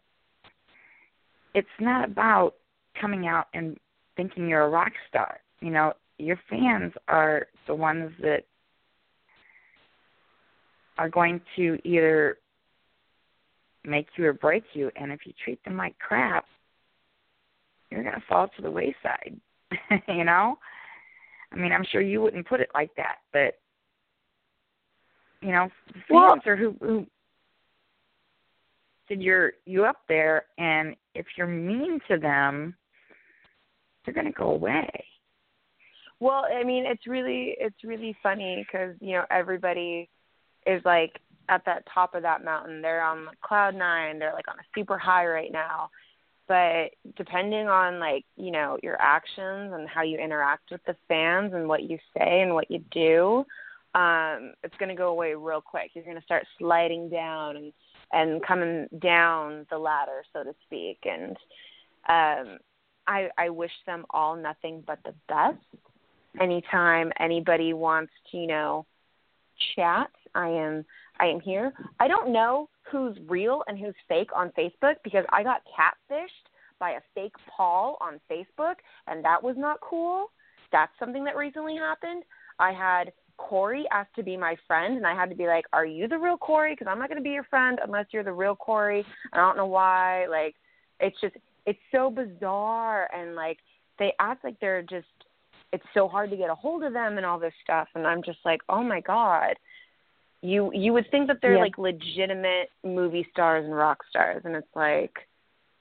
[1.54, 2.54] it's not about
[3.00, 3.76] coming out and
[4.16, 5.40] thinking you're a rock star.
[5.60, 8.44] You know your fans are the ones that
[10.98, 12.38] are going to either
[13.84, 14.90] make you or break you.
[14.96, 16.44] And if you treat them like crap
[17.90, 19.38] you're going to fall to the wayside
[20.08, 20.58] you know?
[21.52, 23.58] I mean i'm sure you wouldn't put it like that but
[25.40, 27.06] you know fans Well- are who who
[29.10, 32.74] did you're you up there and if you're mean to them
[34.04, 34.88] they're going to go away
[36.20, 40.08] Well, I mean, it's really it's really funny because you know everybody
[40.66, 41.18] is like
[41.48, 42.82] at that top of that mountain.
[42.82, 44.18] They're on cloud nine.
[44.18, 45.88] They're like on a super high right now.
[46.46, 51.54] But depending on like you know your actions and how you interact with the fans
[51.54, 53.44] and what you say and what you do,
[53.98, 55.92] um, it's going to go away real quick.
[55.94, 57.72] You're going to start sliding down and
[58.12, 60.98] and coming down the ladder, so to speak.
[61.04, 61.36] And
[62.08, 62.58] um,
[63.06, 65.58] I I wish them all nothing but the best
[66.38, 68.86] anytime anybody wants to, you know,
[69.74, 70.84] chat, I am
[71.18, 71.72] I am here.
[71.98, 76.92] I don't know who's real and who's fake on Facebook because I got catfished by
[76.92, 78.76] a fake Paul on Facebook
[79.06, 80.30] and that was not cool.
[80.72, 82.22] That's something that recently happened.
[82.58, 85.86] I had Corey asked to be my friend and I had to be like, "Are
[85.86, 86.72] you the real Corey?
[86.72, 89.56] Because I'm not going to be your friend unless you're the real Corey." I don't
[89.56, 90.26] know why.
[90.26, 90.54] Like,
[91.00, 91.34] it's just
[91.66, 93.58] it's so bizarre and like
[93.98, 95.06] they act like they're just
[95.72, 98.22] it's so hard to get a hold of them and all this stuff and i'm
[98.22, 99.54] just like oh my god
[100.42, 101.62] you you would think that they're Yeah.
[101.62, 105.14] like legitimate movie stars and rock stars and it's like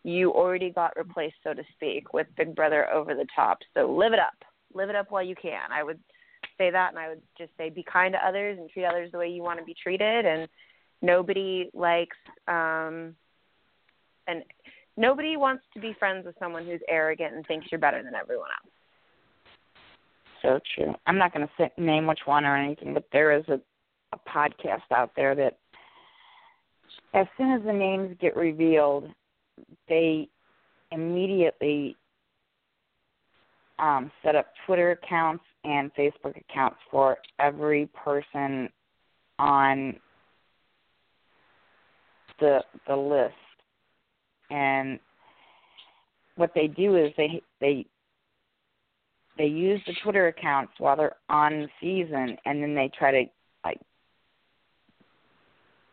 [0.04, 4.14] you already got replaced so to speak with big brother over the top so live
[4.14, 4.38] it up
[4.74, 6.00] live it up while you can i would
[6.60, 9.18] say that and i would just say be kind to others and treat others the
[9.18, 10.48] way you want to be treated and
[11.02, 12.18] nobody likes
[12.48, 13.16] um
[14.28, 14.44] and
[14.98, 18.50] nobody wants to be friends with someone who's arrogant and thinks you're better than everyone
[18.62, 18.72] else.
[20.44, 20.94] So true.
[21.08, 23.60] I'm not going to name which one or anything but there is a
[24.12, 25.58] a podcast out there that
[27.14, 29.08] as soon as the names get revealed
[29.88, 30.28] they
[30.92, 31.96] immediately
[33.78, 38.70] um, set up Twitter accounts and Facebook accounts for every person
[39.38, 39.96] on
[42.40, 43.34] the the list.
[44.50, 45.00] And
[46.36, 47.86] what they do is they they
[49.38, 53.24] they use the Twitter accounts while they're on season, and then they try to
[53.64, 53.80] like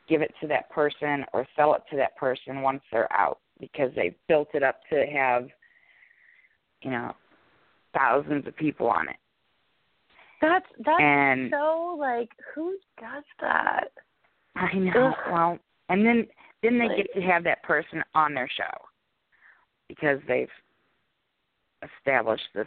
[0.08, 3.90] give it to that person or sell it to that person once they're out because
[3.96, 5.48] they've built it up to have
[6.82, 7.12] you know
[7.94, 9.16] thousands of people on it
[10.40, 13.88] That's that's and so like who does that?
[14.54, 15.08] I know.
[15.08, 15.32] Ugh.
[15.32, 15.58] Well,
[15.88, 16.26] and then
[16.62, 18.86] then they Like- get to have that person on their show
[19.88, 20.50] because they've
[21.82, 22.66] established this.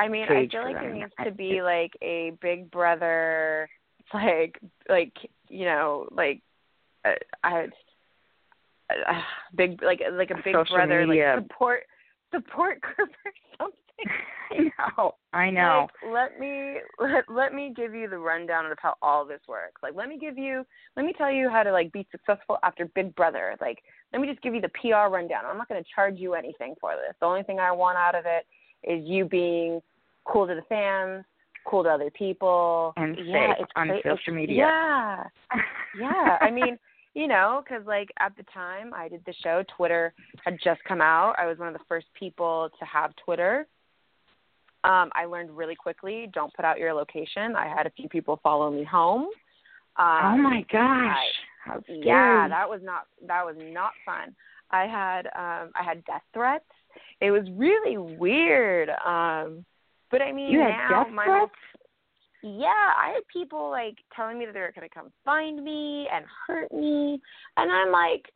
[0.00, 3.68] I mean, I feel like it needs to be like a Big Brother,
[4.14, 4.58] like
[4.88, 5.12] like
[5.48, 6.40] you know, like
[7.04, 7.12] uh,
[7.42, 7.68] I
[8.90, 9.20] uh,
[9.56, 11.34] big like like a Big Social Brother media.
[11.36, 11.80] like support
[12.32, 13.78] support group or something.
[14.50, 14.58] I
[14.96, 15.14] know.
[15.32, 15.88] I know.
[16.02, 19.82] Like, let me let, let me give you the rundown of how all this works.
[19.82, 20.64] Like, let me give you
[20.96, 23.56] let me tell you how to like be successful after Big Brother.
[23.60, 23.78] Like,
[24.12, 25.44] let me just give you the PR rundown.
[25.46, 27.14] I'm not going to charge you anything for this.
[27.20, 28.46] The only thing I want out of it
[28.88, 29.80] is you being
[30.24, 31.24] cool to the fans,
[31.66, 34.04] cool to other people, And yeah, safe it's on great.
[34.04, 34.56] social media.
[34.56, 35.24] Yeah,
[36.00, 36.38] yeah.
[36.40, 36.78] I mean,
[37.14, 40.14] you know, because like at the time I did the show, Twitter
[40.44, 41.34] had just come out.
[41.38, 43.66] I was one of the first people to have Twitter.
[44.88, 47.54] Um, I learned really quickly, don't put out your location.
[47.54, 49.28] I had a few people follow me home.
[49.96, 51.82] Um, oh my gosh.
[51.88, 54.34] Yeah, that was not that was not fun.
[54.70, 56.64] I had um I had death threats.
[57.20, 58.88] It was really weird.
[59.04, 59.64] Um
[60.10, 61.52] but I mean you had now death my threats?
[62.42, 66.24] yeah, I had people like telling me that they were gonna come find me and
[66.46, 67.20] hurt me
[67.58, 68.32] and I'm like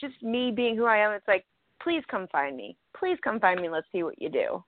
[0.00, 1.44] just me being who I am, it's like,
[1.82, 2.76] please come find me.
[2.98, 4.62] Please come find me, let's see what you do.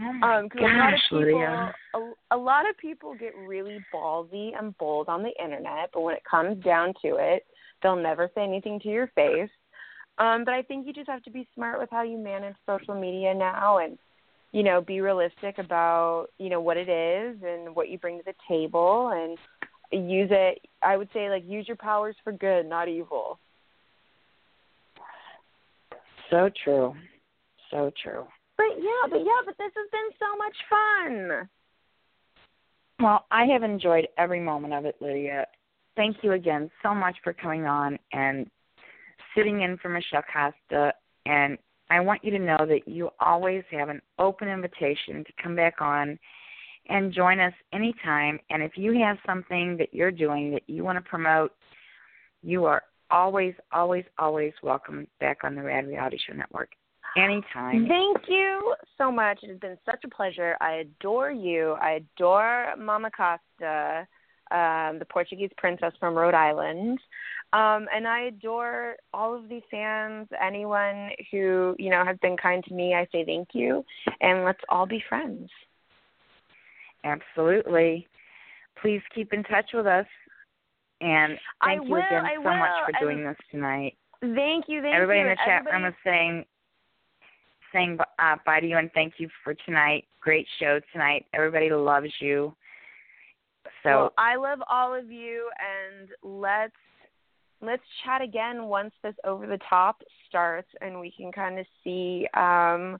[0.00, 1.74] Oh my Um, 'cause a lot of people, Lydia.
[1.94, 6.14] a, a lot of people get really ballsy and bold on the internet, but when
[6.14, 7.46] it comes down to it,
[7.82, 9.50] they'll never say anything to your face.
[10.18, 12.94] Um, but I think you just have to be smart with how you manage social
[12.94, 13.98] media now, and
[14.52, 18.24] you know, be realistic about you know what it is and what you bring to
[18.24, 19.38] the table, and
[20.10, 20.60] use it.
[20.82, 23.38] I would say like use your powers for good, not evil.
[26.30, 26.94] So true.
[27.70, 28.26] So true.
[28.58, 31.48] But yeah, but yeah, but this has been so much fun.
[33.00, 35.46] Well, I have enjoyed every moment of it, Lydia.
[35.94, 38.50] Thank you again so much for coming on and
[39.36, 40.92] sitting in for Michelle Costa.
[41.24, 41.56] And
[41.90, 45.80] I want you to know that you always have an open invitation to come back
[45.80, 46.18] on
[46.88, 48.40] and join us anytime.
[48.50, 51.52] And if you have something that you're doing that you want to promote,
[52.42, 52.82] you are
[53.12, 56.70] always, always, always welcome back on the Rad Reality Show Network
[57.16, 57.86] anytime.
[57.88, 59.40] Thank you so much.
[59.42, 60.56] It has been such a pleasure.
[60.60, 61.72] I adore you.
[61.80, 64.06] I adore Mama Costa,
[64.50, 66.98] um, the Portuguese princess from Rhode Island.
[67.54, 72.62] Um, and I adore all of these fans, anyone who, you know, has been kind
[72.64, 72.94] to me.
[72.94, 73.84] I say thank you.
[74.20, 75.48] And let's all be friends.
[77.04, 78.06] Absolutely.
[78.82, 80.06] Please keep in touch with us.
[81.00, 83.96] And I thank you will, again I so much for doing And- this tonight.
[84.20, 84.34] Thank you.
[84.34, 84.82] Thank you.
[84.94, 85.24] Everybody you.
[85.26, 86.44] in the chat Everybody- room is saying
[87.72, 90.04] saying uh, bye to you and thank you for tonight.
[90.20, 91.26] Great show tonight.
[91.34, 92.54] Everybody loves you.
[93.82, 96.72] So well, I love all of you, and let's
[97.60, 102.26] let's chat again once this over the top starts, and we can kind of see
[102.34, 102.98] um,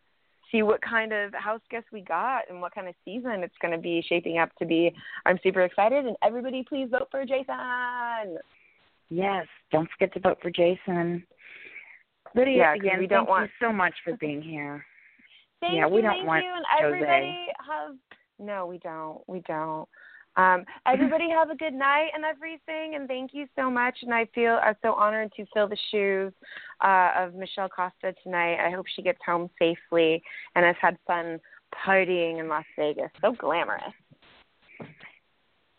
[0.50, 3.72] see what kind of house guests we got and what kind of season it's going
[3.72, 4.92] to be shaping up to be.
[5.26, 8.38] I'm super excited, and everybody, please vote for Jason.
[9.10, 11.24] yes, don't forget to vote for Jason.
[12.34, 14.84] Lydia, Yeah, 'cause again, we don't thank want- you so much for being here.
[15.60, 16.84] Thank Yeah, you, we don't thank want you, and Jozea.
[16.84, 17.96] everybody have.
[18.38, 19.28] No, we don't.
[19.28, 19.88] We don't.
[20.36, 24.02] Um, everybody have a good night and everything, and thank you so much.
[24.02, 26.32] And I feel I'm so honored to fill the shoes
[26.80, 28.64] uh, of Michelle Costa tonight.
[28.64, 30.22] I hope she gets home safely
[30.54, 31.40] and has had fun
[31.74, 33.10] partying in Las Vegas.
[33.20, 33.92] So glamorous.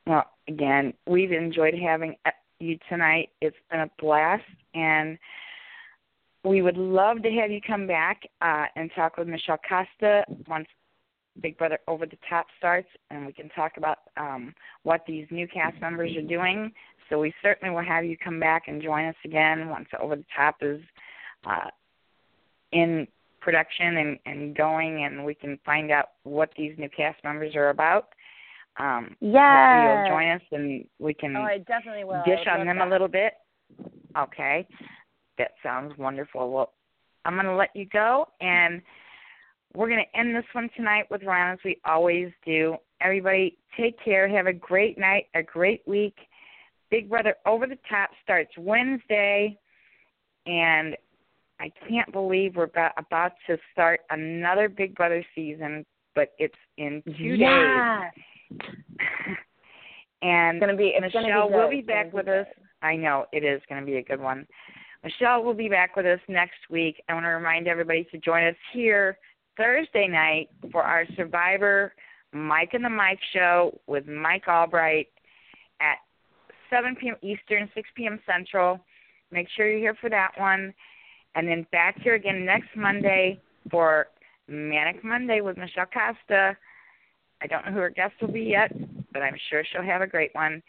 [0.05, 3.30] Well, again, we've enjoyed having uh, you tonight.
[3.41, 4.43] It's been a blast,
[4.73, 5.17] and
[6.44, 10.68] we would love to have you come back uh, and talk with Michelle Costa once
[11.41, 14.53] Big Brother Over the Top starts, and we can talk about um,
[14.84, 16.72] what these new cast members are doing.
[17.10, 20.26] So we certainly will have you come back and join us again once Over the
[20.36, 20.80] Top is
[21.45, 21.70] uh,
[22.72, 23.07] in
[23.41, 27.70] production and, and going, and we can find out what these new cast members are
[27.70, 28.10] about.
[28.78, 29.84] Um, Yeah.
[29.84, 32.22] you'll join us and we can Oh, I definitely will.
[32.26, 32.88] Dish on them that.
[32.88, 33.34] a little bit.
[34.18, 34.68] Okay.
[35.40, 36.52] That sounds wonderful.
[36.52, 36.74] Well,
[37.26, 38.82] I'm going to let you go and
[39.74, 42.76] we're going to end this one tonight with Ron as we always do.
[43.02, 44.28] Everybody take care.
[44.28, 46.16] Have a great night, a great week.
[46.91, 49.57] Big Brother Over the Top starts Wednesday
[50.45, 50.95] and
[51.60, 55.86] I can't believe we're about, about to start another Big Brother season,
[56.16, 58.10] but it's in two yeah.
[58.52, 58.60] days.
[60.22, 60.94] and It's gonna be.
[60.95, 62.48] It's Michelle gonna be will be back with us.
[62.82, 64.48] I know it is going to be a good one.
[65.03, 67.01] Michelle will be back with us next week.
[67.07, 69.17] I want to remind everybody to join us here
[69.57, 71.93] Thursday night for our Survivor
[72.31, 75.07] Mike and the Mike show with Mike Albright
[75.81, 75.95] at
[76.69, 77.15] 7 p.m.
[77.21, 78.19] Eastern, 6 p.m.
[78.26, 78.80] Central.
[79.31, 80.73] Make sure you're here for that one.
[81.35, 83.39] And then back here again next Monday
[83.71, 84.07] for
[84.47, 86.55] Manic Monday with Michelle Costa.
[87.41, 88.71] I don't know who her guest will be yet,
[89.13, 90.61] but I'm sure she'll have a great one.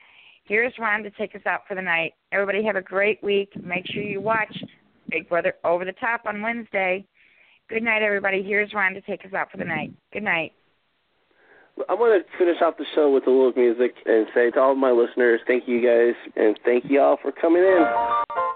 [0.50, 2.14] Here's Ron to take us out for the night.
[2.32, 3.52] Everybody have a great week.
[3.62, 4.52] Make sure you watch
[5.08, 7.06] Big Brother Over the Top on Wednesday.
[7.68, 8.42] Good night, everybody.
[8.42, 9.92] Here's Ron to take us out for the night.
[10.12, 10.50] Good night.
[11.88, 14.74] I want to finish off the show with a little music and say to all
[14.74, 18.49] my listeners, thank you guys, and thank you all for coming in.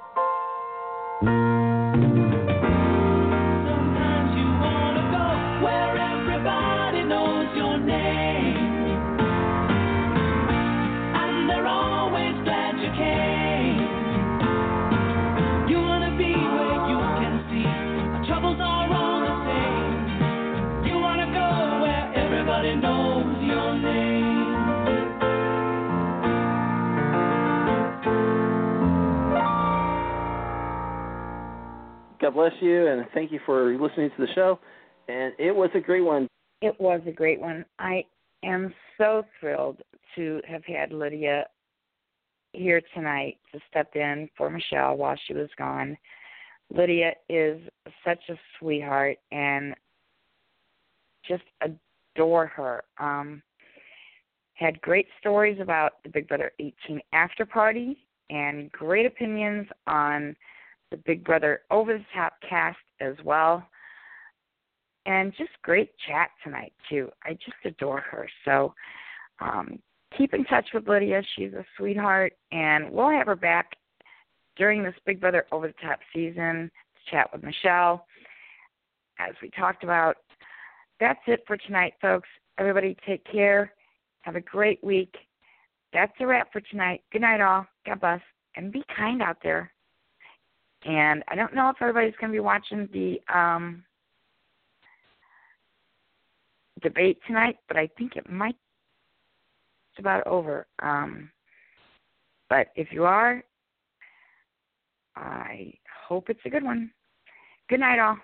[32.25, 34.59] God bless you, and thank you for listening to the show.
[35.09, 36.27] And it was a great one.
[36.63, 37.67] It was a great one.
[37.79, 38.03] I
[38.43, 39.83] am so thrilled
[40.17, 41.45] to have had Lydia
[42.55, 45.99] here tonight to step in for Michelle while she was gone.
[46.75, 47.61] Lydia is
[48.03, 49.75] such a sweetheart and
[51.29, 52.85] just adore her.
[52.97, 53.43] Um,
[54.55, 57.99] had great stories about the Big Brother 18 after party
[58.31, 60.35] and great opinions on
[60.91, 63.67] the Big Brother over the top cast as well
[65.07, 67.11] and just great chat tonight too.
[67.25, 68.29] I just adore her.
[68.45, 68.75] So
[69.41, 69.79] um,
[70.17, 71.23] keep in touch with Lydia.
[71.37, 73.73] She's a sweetheart, and we'll have her back
[74.57, 78.07] during this Big Brother Over the Top season to chat with Michelle,
[79.19, 80.17] as we talked about.
[81.01, 82.29] That's it for tonight, folks.
[82.59, 83.73] Everybody take care.
[84.23, 85.15] Have a great week.
[85.93, 87.03] That's a wrap for tonight.
[87.13, 87.67] Good night, all.
[87.87, 88.21] God bless.
[88.57, 89.73] And be kind out there.
[90.85, 93.85] And I don't know if everybody's going to be watching the um,
[96.83, 98.57] debate tonight, but I think it might
[99.95, 100.67] it's about over.
[100.83, 101.31] Um,
[102.51, 103.45] but if you are,
[105.17, 105.73] I
[106.09, 106.91] hope it's a good one.
[107.69, 108.19] Good night, all.